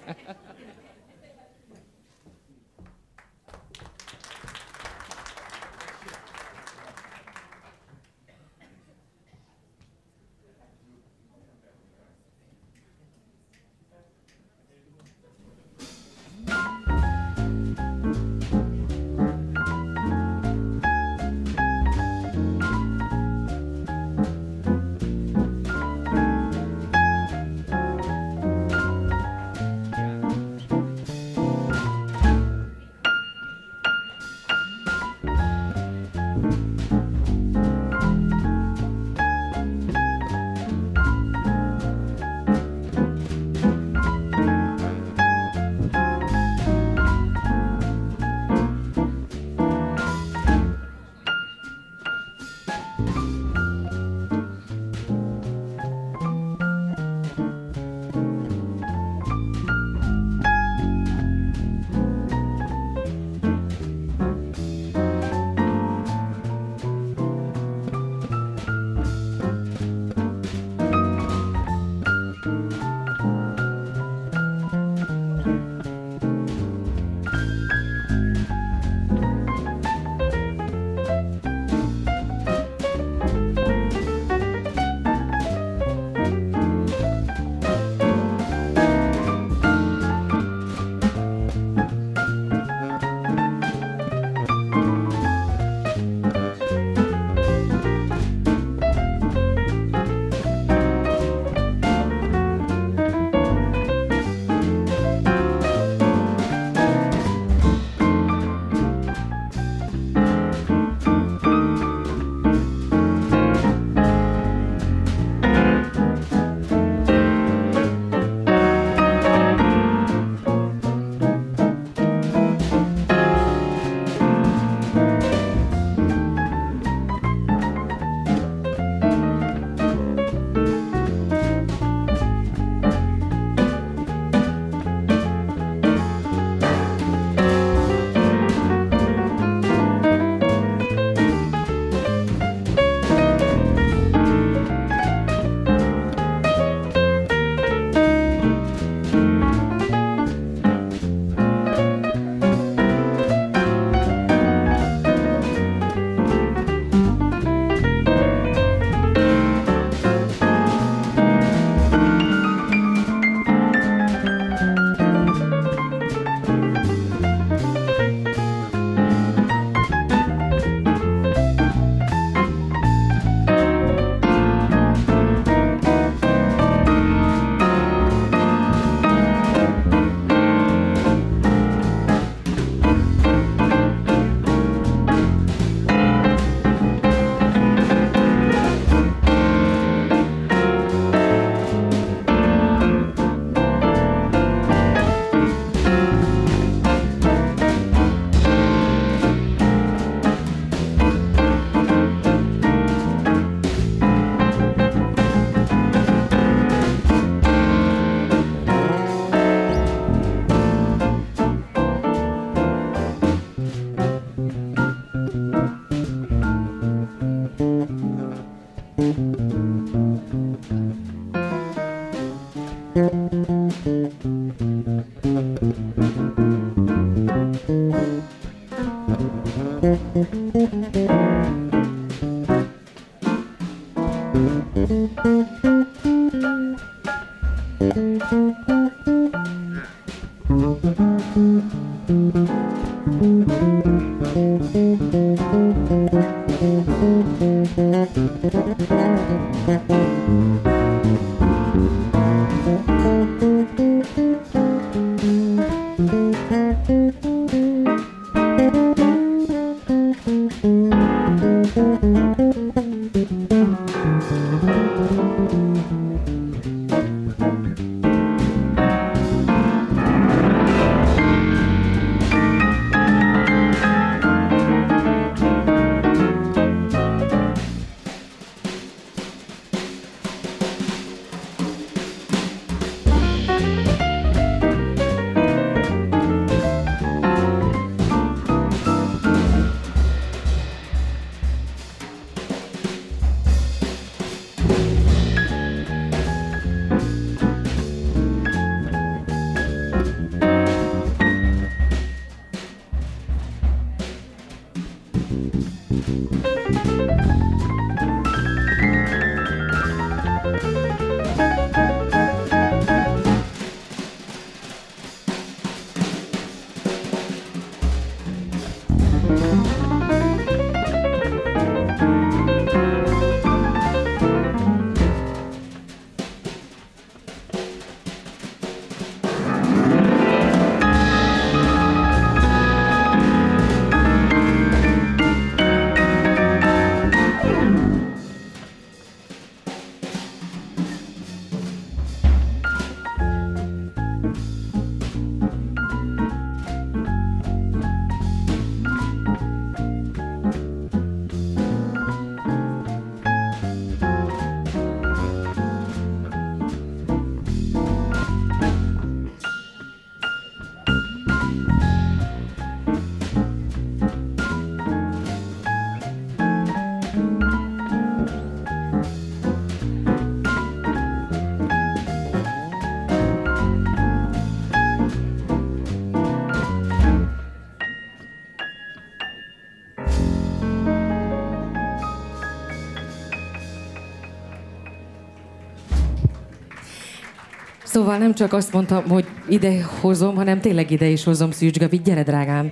Szóval 388.14 388.28
nem 388.28 388.38
csak 388.38 388.54
azt 388.54 388.74
mondtam, 388.74 389.10
hogy 389.10 389.26
ide 389.48 389.84
hozom, 389.84 390.36
hanem 390.36 390.62
tényleg 390.62 390.92
ide 390.92 391.06
is 391.06 391.24
hozom 391.24 391.52
Szűcs 391.52 391.80
Gabi. 391.80 391.98
Gyere, 391.98 392.24
drágám! 392.24 392.72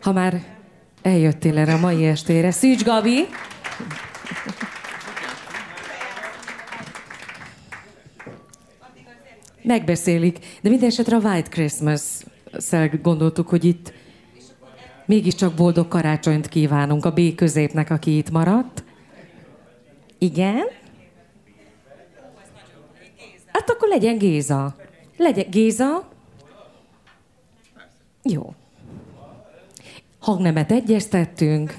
Ha 0.00 0.12
már 0.12 0.42
eljöttél 1.02 1.58
erre 1.58 1.72
a 1.72 1.78
mai 1.78 2.06
estére. 2.06 2.50
Szűcs 2.50 2.84
Gabi! 2.84 3.26
Megbeszélik. 9.62 10.38
De 10.60 10.68
minden 10.68 10.88
esetre 10.88 11.16
a 11.16 11.20
White 11.20 11.48
christmas 11.48 12.02
gondoltuk, 13.02 13.48
hogy 13.48 13.64
itt 13.64 13.92
mégiscsak 15.06 15.54
boldog 15.54 15.88
karácsonyt 15.88 16.48
kívánunk 16.48 17.04
a 17.04 17.10
B 17.12 17.34
középnek, 17.34 17.90
aki 17.90 18.16
itt 18.16 18.30
maradt. 18.30 18.84
Igen? 20.18 20.64
Hát 23.54 23.70
akkor 23.70 23.88
legyen 23.88 24.18
Géza. 24.18 24.74
Legyen 25.16 25.50
Géza. 25.50 26.08
Jó. 28.22 28.54
Hangnemet 30.18 30.72
egyeztettünk. 30.72 31.74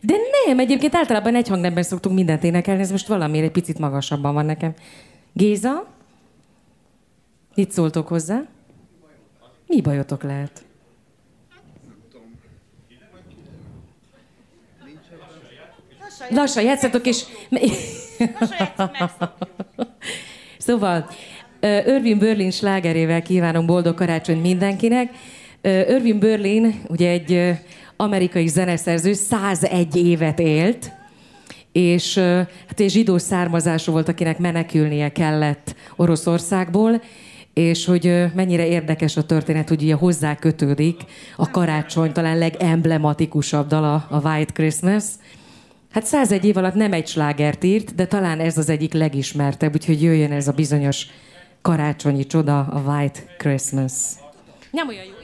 De 0.00 0.14
nem, 0.46 0.58
egyébként 0.58 0.94
általában 0.94 1.34
egy 1.34 1.48
hangnemben 1.48 1.82
szoktunk 1.82 2.14
mindent 2.14 2.44
énekelni, 2.44 2.80
ez 2.80 2.90
most 2.90 3.06
valamiért 3.06 3.44
egy 3.44 3.52
picit 3.52 3.78
magasabban 3.78 4.34
van 4.34 4.44
nekem. 4.44 4.74
Géza? 5.32 5.86
Mit 7.54 7.70
szóltok 7.70 8.08
hozzá? 8.08 8.42
Mi 9.66 9.80
bajotok 9.80 10.22
lehet? 10.22 10.64
Lassan 16.30 16.62
játszatok, 16.62 17.06
és... 17.06 17.24
szóval, 20.58 21.08
Irving 21.86 22.20
Berlin 22.20 22.50
slágerével 22.50 23.22
kívánom 23.22 23.66
boldog 23.66 23.94
karácsony 23.94 24.40
mindenkinek. 24.40 25.10
Irving 25.62 26.18
Berlin 26.18 26.82
ugye 26.88 27.10
egy 27.10 27.58
amerikai 27.96 28.46
zeneszerző, 28.46 29.12
101 29.12 29.96
évet 29.96 30.38
élt, 30.38 30.92
és 31.72 32.18
hát 32.68 32.80
egy 32.80 32.90
zsidó 32.90 33.18
származású 33.18 33.92
volt, 33.92 34.08
akinek 34.08 34.38
menekülnie 34.38 35.08
kellett 35.08 35.74
Oroszországból, 35.96 37.00
és 37.54 37.84
hogy 37.84 38.24
mennyire 38.34 38.66
érdekes 38.66 39.16
a 39.16 39.26
történet, 39.26 39.68
hogy 39.68 39.82
ugye 39.82 39.94
hozzá 39.94 40.36
kötődik 40.36 41.00
a 41.36 41.50
karácsony 41.50 42.12
talán 42.12 42.38
legemblematikusabb 42.38 43.66
dala, 43.66 44.06
a 44.10 44.28
White 44.28 44.52
Christmas, 44.52 45.04
Hát 45.94 46.04
101 46.04 46.44
év 46.44 46.56
alatt 46.56 46.74
nem 46.74 46.92
egy 46.92 47.06
slágert 47.06 47.64
írt, 47.64 47.94
de 47.94 48.06
talán 48.06 48.40
ez 48.40 48.58
az 48.58 48.68
egyik 48.68 48.92
legismertebb, 48.92 49.74
úgyhogy 49.74 50.02
jöjjön 50.02 50.32
ez 50.32 50.48
a 50.48 50.52
bizonyos 50.52 51.06
karácsonyi 51.62 52.26
csoda, 52.26 52.60
a 52.60 52.80
White 52.80 53.20
Christmas. 53.38 53.92
Nem 54.70 54.88
olyan 54.88 55.04
jó, 55.04 55.14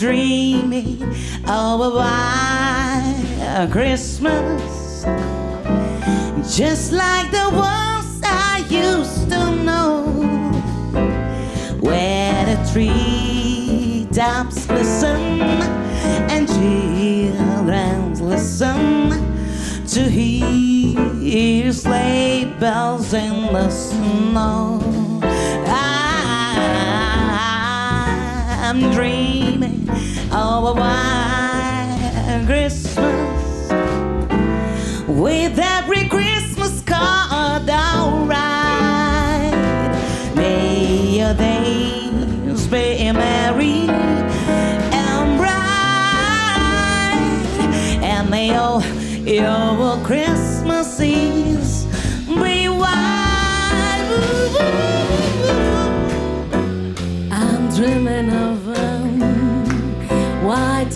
dreaming 0.00 1.02
of 1.46 1.78
a 1.78 1.90
white 1.90 3.68
Christmas, 3.70 5.04
just 6.56 6.92
like 6.92 7.30
the 7.30 7.50
ones 7.52 8.22
I 8.24 8.64
used 8.70 9.28
to 9.28 9.54
know, 9.56 10.06
where 11.80 12.46
the 12.46 12.70
tree 12.72 14.08
tops 14.10 14.70
listen 14.70 15.42
and 16.32 16.48
children 16.48 18.14
listen 18.26 19.20
to 19.86 20.00
hear 20.08 21.72
sleigh 21.74 22.50
bells 22.58 23.12
in 23.12 23.52
the 23.52 23.68
snow. 23.68 24.80
I 25.66 25.89
I'm 28.70 28.92
dreaming 28.92 29.90
of 30.30 30.64
a 30.64 30.72
white 30.74 32.44
Christmas 32.46 33.68
with 35.08 35.58
every 35.58 36.08
Christmas 36.08 36.80
card 36.82 37.68
alright. 37.68 38.30
May 40.36 41.18
your 41.18 41.34
days 41.34 42.68
be 42.68 43.10
merry 43.10 43.88
and 43.90 45.36
bright, 45.36 45.58
and 48.04 48.30
may 48.30 48.54
all 48.54 48.84
your 49.26 49.98
Christmases 50.04 51.86
be 52.28 52.68
white. 52.68 52.86
I'm 57.32 57.68
dreaming 57.74 58.30
of 58.30 58.49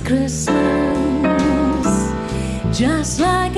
Christmas, 0.05 1.87
just 2.71 3.21
like 3.21 3.57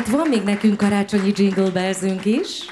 Hát 0.00 0.08
van 0.08 0.28
még 0.28 0.42
nekünk 0.42 0.76
karácsonyi 0.76 1.32
jingle 1.36 1.70
belzünk 1.70 2.24
is. 2.24 2.64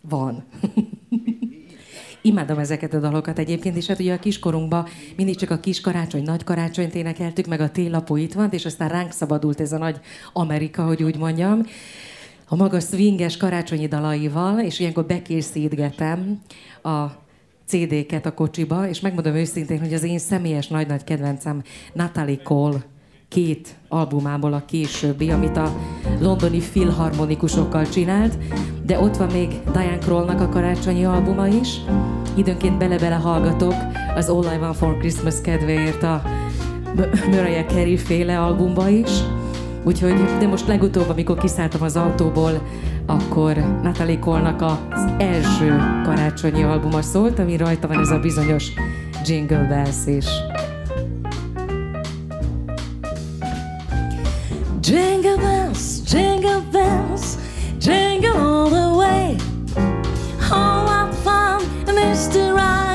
Van. 0.00 0.44
Imádom 2.22 2.58
ezeket 2.58 2.94
a 2.94 2.98
dalokat 2.98 3.38
egyébként, 3.38 3.76
és 3.76 3.86
hát 3.86 4.00
ugye 4.00 4.14
a 4.14 4.18
kiskorunkban 4.18 4.88
mindig 5.16 5.36
csak 5.36 5.50
a 5.50 5.60
kis 5.60 5.80
karácsony, 5.80 6.22
nagy 6.22 6.44
karácsonyt 6.44 6.94
énekeltük, 6.94 7.46
meg 7.46 7.60
a 7.60 7.70
télapó 7.70 8.16
itt 8.16 8.32
van, 8.32 8.48
és 8.50 8.64
aztán 8.64 8.88
ránk 8.88 9.12
szabadult 9.12 9.60
ez 9.60 9.72
a 9.72 9.78
nagy 9.78 10.00
Amerika, 10.32 10.84
hogy 10.84 11.02
úgy 11.02 11.16
mondjam, 11.16 11.62
a 12.48 12.56
maga 12.56 12.80
swinges 12.80 13.36
karácsonyi 13.36 13.86
dalaival, 13.86 14.58
és 14.58 14.78
ilyenkor 14.78 15.06
bekészítgetem 15.06 16.42
a 16.82 17.19
CD-ket 17.70 18.26
a 18.26 18.34
kocsiba, 18.34 18.88
és 18.88 19.00
megmondom 19.00 19.34
őszintén, 19.34 19.80
hogy 19.80 19.94
az 19.94 20.02
én 20.02 20.18
személyes 20.18 20.68
nagy-nagy 20.68 21.04
kedvencem 21.04 21.62
Natalie 21.92 22.42
Cole 22.42 22.78
két 23.28 23.68
albumából 23.88 24.52
a 24.52 24.64
későbbi, 24.64 25.30
amit 25.30 25.56
a 25.56 25.72
londoni 26.20 26.60
filharmonikusokkal 26.60 27.88
csinált, 27.88 28.38
de 28.86 29.00
ott 29.00 29.16
van 29.16 29.30
még 29.32 29.48
Diane 29.72 29.98
Krollnak 29.98 30.40
a 30.40 30.48
karácsonyi 30.48 31.04
albuma 31.04 31.46
is. 31.46 31.80
Időnként 32.36 32.78
bele-bele 32.78 33.14
hallgatok 33.14 33.74
az 34.14 34.28
All 34.28 34.54
I 34.54 34.58
Want 34.60 34.76
for 34.76 34.96
Christmas 34.96 35.40
kedvéért 35.40 36.02
a 36.02 36.22
Mariah 37.30 37.66
Carey 37.66 37.96
féle 37.96 38.40
albumba 38.40 38.88
is. 38.88 39.10
Úgyhogy, 39.84 40.24
de 40.38 40.46
most 40.46 40.66
legutóbb, 40.66 41.08
amikor 41.08 41.38
kiszálltam 41.38 41.82
az 41.82 41.96
autóból, 41.96 42.62
akkor 43.06 43.56
Natalie 43.82 44.18
Cole-nak 44.18 44.62
az 44.62 45.04
első 45.18 45.76
karácsonyi 46.04 46.62
albuma 46.62 47.02
szólt, 47.02 47.38
ami 47.38 47.56
rajta 47.56 47.88
van 47.88 48.00
ez 48.00 48.10
a 48.10 48.18
bizonyos 48.18 48.72
Jingle 49.24 49.66
Bells 49.68 50.06
is. 50.06 50.26
Jingle 54.82 55.36
bells, 55.36 56.00
jingle 56.12 56.60
bells, 56.72 57.36
jingle 57.78 58.30
all 58.30 58.68
the 58.68 58.88
way. 58.96 59.36
Oh, 60.50 60.84
what 60.84 61.14
fun 61.14 61.60
it 61.86 62.12
is 62.12 62.28
to 62.28 62.52
ride 62.54 62.89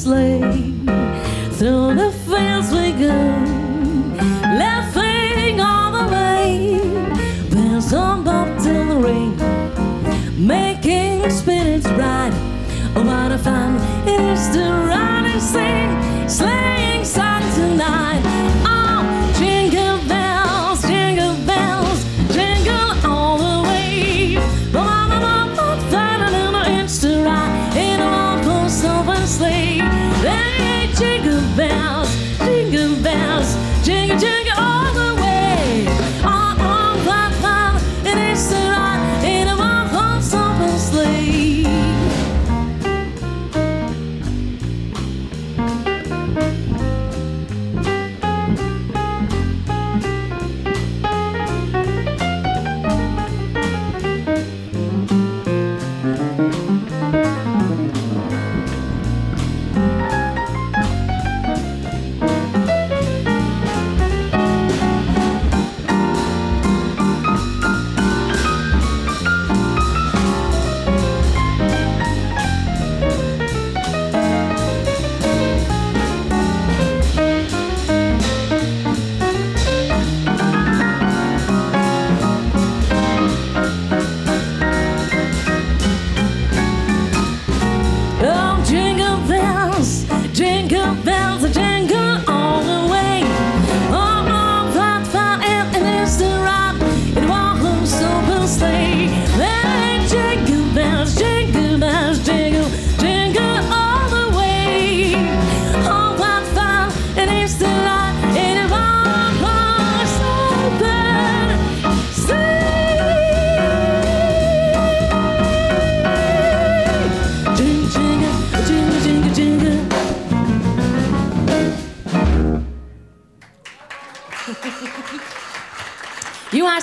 slain. 0.00 0.86
Through 1.58 1.94
the 1.94 2.10
fields 2.26 2.72
we 2.72 2.92
go. 2.92 3.39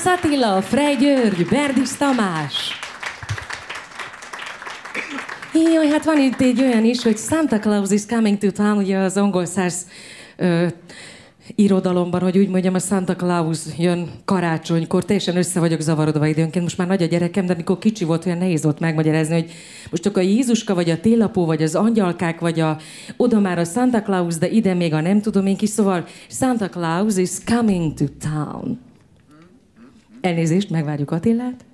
Attila, 0.07 0.61
Frej 0.61 0.95
György, 0.95 1.45
Berdis 1.49 1.97
Tamás. 1.97 2.79
Jaj, 5.73 5.87
hát 5.87 6.05
van 6.05 6.19
itt 6.19 6.41
egy 6.41 6.61
olyan 6.61 6.85
is, 6.85 7.03
hogy 7.03 7.17
Santa 7.17 7.59
Claus 7.59 7.91
is 7.91 8.05
coming 8.05 8.37
to 8.37 8.51
town, 8.51 8.77
ugye 8.77 8.97
az 8.97 9.17
angol 9.17 9.45
száz 9.45 9.87
ö, 10.37 10.67
irodalomban, 11.55 12.21
hogy 12.21 12.37
úgy 12.37 12.49
mondjam, 12.49 12.73
a 12.73 12.79
Santa 12.79 13.15
Claus 13.15 13.59
jön 13.77 14.09
karácsonykor, 14.25 15.05
teljesen 15.05 15.37
össze 15.37 15.59
vagyok 15.59 15.79
zavarodva 15.79 16.27
időnként, 16.27 16.63
most 16.63 16.77
már 16.77 16.87
nagy 16.87 17.03
a 17.03 17.07
gyerekem, 17.07 17.45
de 17.45 17.53
amikor 17.53 17.77
kicsi 17.77 18.05
volt, 18.05 18.25
olyan 18.25 18.37
nehéz 18.37 18.63
volt 18.63 18.79
megmagyarázni, 18.79 19.33
hogy 19.33 19.51
most 19.89 20.05
akkor 20.05 20.21
a 20.21 20.25
Jézuska, 20.25 20.73
vagy 20.75 20.89
a 20.89 20.99
télapó, 20.99 21.45
vagy 21.45 21.63
az 21.63 21.75
angyalkák, 21.75 22.39
vagy 22.39 22.59
a, 22.59 22.77
oda 23.17 23.39
már 23.39 23.59
a 23.59 23.65
Santa 23.65 24.01
Claus, 24.01 24.37
de 24.37 24.49
ide 24.49 24.73
még 24.73 24.93
a 24.93 25.01
nem 25.01 25.21
tudom 25.21 25.45
én 25.45 25.57
ki, 25.57 25.65
szóval 25.65 26.05
Santa 26.29 26.69
Claus 26.69 27.17
is 27.17 27.31
coming 27.45 27.93
to 27.93 28.05
town. 28.19 28.86
Elnézést, 30.27 30.69
megvárjuk 30.69 31.11
Attilát. 31.11 31.65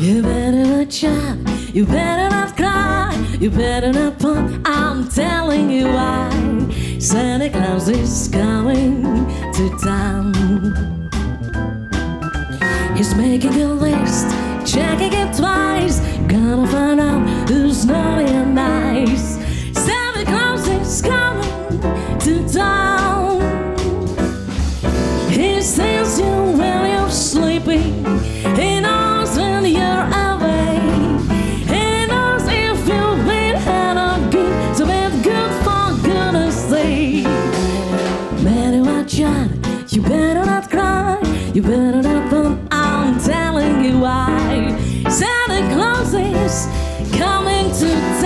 You 0.00 0.22
better 0.22 0.66
not 0.66 0.92
shout, 0.92 1.36
you 1.72 1.86
better 1.86 2.28
not 2.28 2.56
cry, 2.56 3.14
you 3.38 3.50
better 3.50 3.92
not 3.92 4.18
pump. 4.18 4.66
I'm 4.66 5.08
telling 5.08 5.70
you 5.70 5.86
why. 5.86 6.30
Santa 7.02 7.50
Claus 7.50 7.88
is 7.88 8.28
coming 8.28 9.02
to 9.54 9.76
town. 9.82 10.32
He's 12.96 13.12
making 13.16 13.60
a 13.60 13.74
list, 13.74 14.30
checking 14.64 15.12
it 15.12 15.36
twice. 15.36 15.98
Gonna 16.28 16.64
find 16.68 17.00
out 17.00 17.48
who's 17.48 17.84
naughty 17.84 18.30
and 18.30 18.54
nice. 18.54 19.36
Santa 19.72 20.24
Claus 20.24 20.68
is 20.68 21.02
coming 21.02 21.80
to 22.20 22.48
town. 22.48 23.40
He 25.28 25.60
sees 25.60 26.20
you 26.20 26.41
Better 41.62 42.02
not 42.02 42.28
bump. 42.28 42.68
I'm 42.72 43.20
telling 43.20 43.84
you 43.84 44.00
why. 44.00 44.76
Santa 45.08 45.60
Claus 45.72 46.12
is 46.12 46.66
coming 47.16 47.70
to 47.80 48.21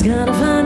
It's 0.00 0.06
gonna 0.06 0.32
find 0.32 0.57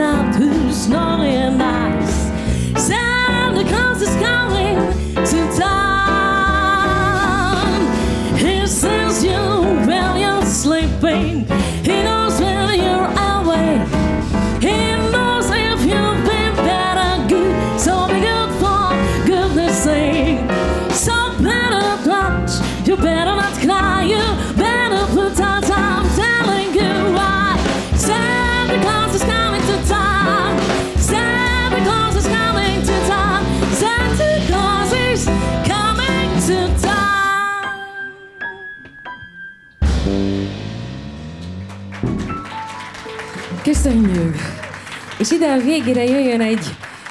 A 45.43 45.59
végére 45.65 46.05
jöjjön 46.05 46.41
egy 46.41 46.65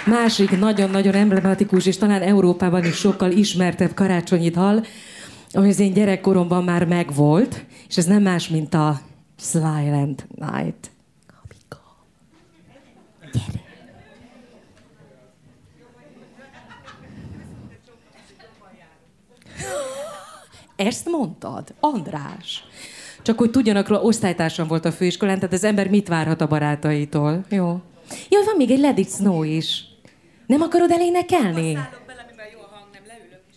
másik 0.06 0.60
nagyon-nagyon 0.60 1.14
emblematikus, 1.14 1.86
és 1.86 1.98
talán 1.98 2.22
Európában 2.22 2.86
is 2.86 2.96
sokkal 2.96 3.32
ismertebb 3.32 3.94
karácsonyi 3.94 4.50
dal, 4.50 4.86
ami 5.52 5.68
az 5.68 5.80
én 5.80 5.94
gyerekkoromban 5.94 6.64
már 6.64 6.86
megvolt, 6.86 7.66
és 7.88 7.98
ez 7.98 8.06
nem 8.06 8.22
más, 8.22 8.48
mint 8.48 8.74
a 8.74 9.00
Silent 9.40 10.28
Night. 10.36 10.92
Ezt 20.76 21.10
mondtad, 21.10 21.74
András. 21.80 22.64
Csak 23.22 23.38
hogy 23.38 23.52
tudjanak 23.52 23.88
róla, 23.88 24.02
osztálytársam 24.02 24.68
volt 24.68 24.86
a 24.86 24.92
főiskolán, 24.92 25.36
tehát 25.36 25.54
az 25.54 25.64
ember 25.64 25.90
mit 25.90 26.08
várhat 26.08 26.42
a 26.42 26.48
barátaitól. 26.48 27.46
Jó. 27.50 27.82
Jó, 28.30 28.44
van 28.44 28.56
még 28.58 28.72
egy 28.72 28.80
Let 28.80 28.98
It 28.98 29.10
Snow 29.10 29.44
is. 29.44 29.84
Nem 30.48 30.62
akarod 30.62 30.92
elénekelni? 30.92 31.78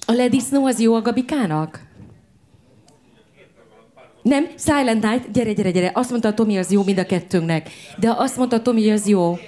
A 0.06 0.12
Let 0.12 0.32
It 0.32 0.42
Snow 0.42 0.66
az 0.66 0.80
jó 0.80 0.94
a 0.94 1.02
Gabikának? 1.02 1.80
Nem, 4.22 4.48
Silent 4.58 5.02
Night, 5.02 5.30
gyere, 5.30 5.52
gyere, 5.52 5.70
gyere. 5.70 5.90
Azt 5.94 6.10
mondta 6.10 6.28
a 6.28 6.34
Tomi, 6.34 6.58
az 6.58 6.70
jó 6.70 6.84
mind 6.84 6.98
a 6.98 7.06
kettőnknek. 7.06 7.70
De 7.98 8.10
azt 8.10 8.36
mondta 8.36 8.56
a 8.56 8.62
Tomi, 8.62 8.82
hogy 8.82 8.90
az 8.90 9.06
jó. 9.06 9.38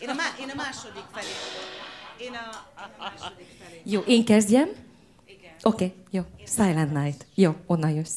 Én 0.00 0.08
a, 0.08 0.14
má- 0.14 0.38
én 0.40 0.48
a 0.50 0.54
második 0.54 1.04
felé. 1.12 1.26
Én 2.18 2.32
a 2.32 2.66
második 2.98 3.46
felé. 3.58 3.80
Jó, 3.84 4.00
én 4.00 4.24
kezdjem? 4.24 4.68
Oké, 5.62 5.84
okay, 5.84 5.92
jó. 6.10 6.22
Silent 6.46 6.92
Night. 6.92 7.26
Jó, 7.34 7.54
onnan 7.66 7.90
jössz. 7.90 8.16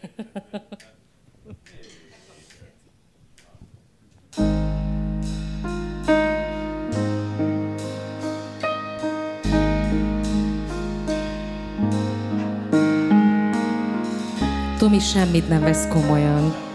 Tomi 14.78 14.98
semmit 15.00 15.48
nem 15.48 15.60
vesz 15.60 15.88
komolyan. 15.88 16.69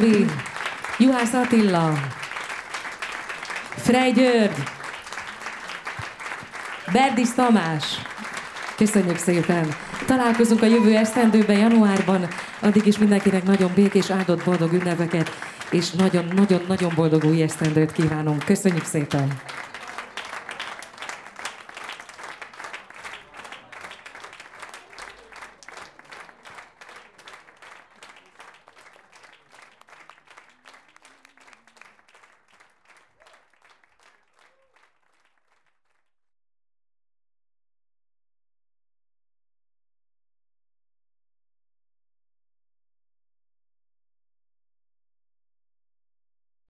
Gabi, 0.00 0.26
Juhász 0.98 1.32
Attila, 1.32 1.92
Frej 3.76 4.12
György, 4.12 4.62
Berdis 6.92 7.28
Tamás. 7.34 7.84
Köszönjük 8.76 9.16
szépen! 9.16 9.68
Találkozunk 10.06 10.62
a 10.62 10.66
jövő 10.66 10.96
esztendőben, 10.96 11.58
januárban. 11.58 12.28
Addig 12.60 12.86
is 12.86 12.98
mindenkinek 12.98 13.44
nagyon 13.44 13.70
békés, 13.74 14.10
áldott, 14.10 14.44
boldog 14.44 14.72
ünnepeket, 14.72 15.30
és 15.70 15.90
nagyon-nagyon-nagyon 15.90 16.92
boldog 16.94 17.24
új 17.24 17.42
esztendőt 17.42 17.92
kívánunk. 17.92 18.44
Köszönjük 18.44 18.84
szépen! 18.84 19.28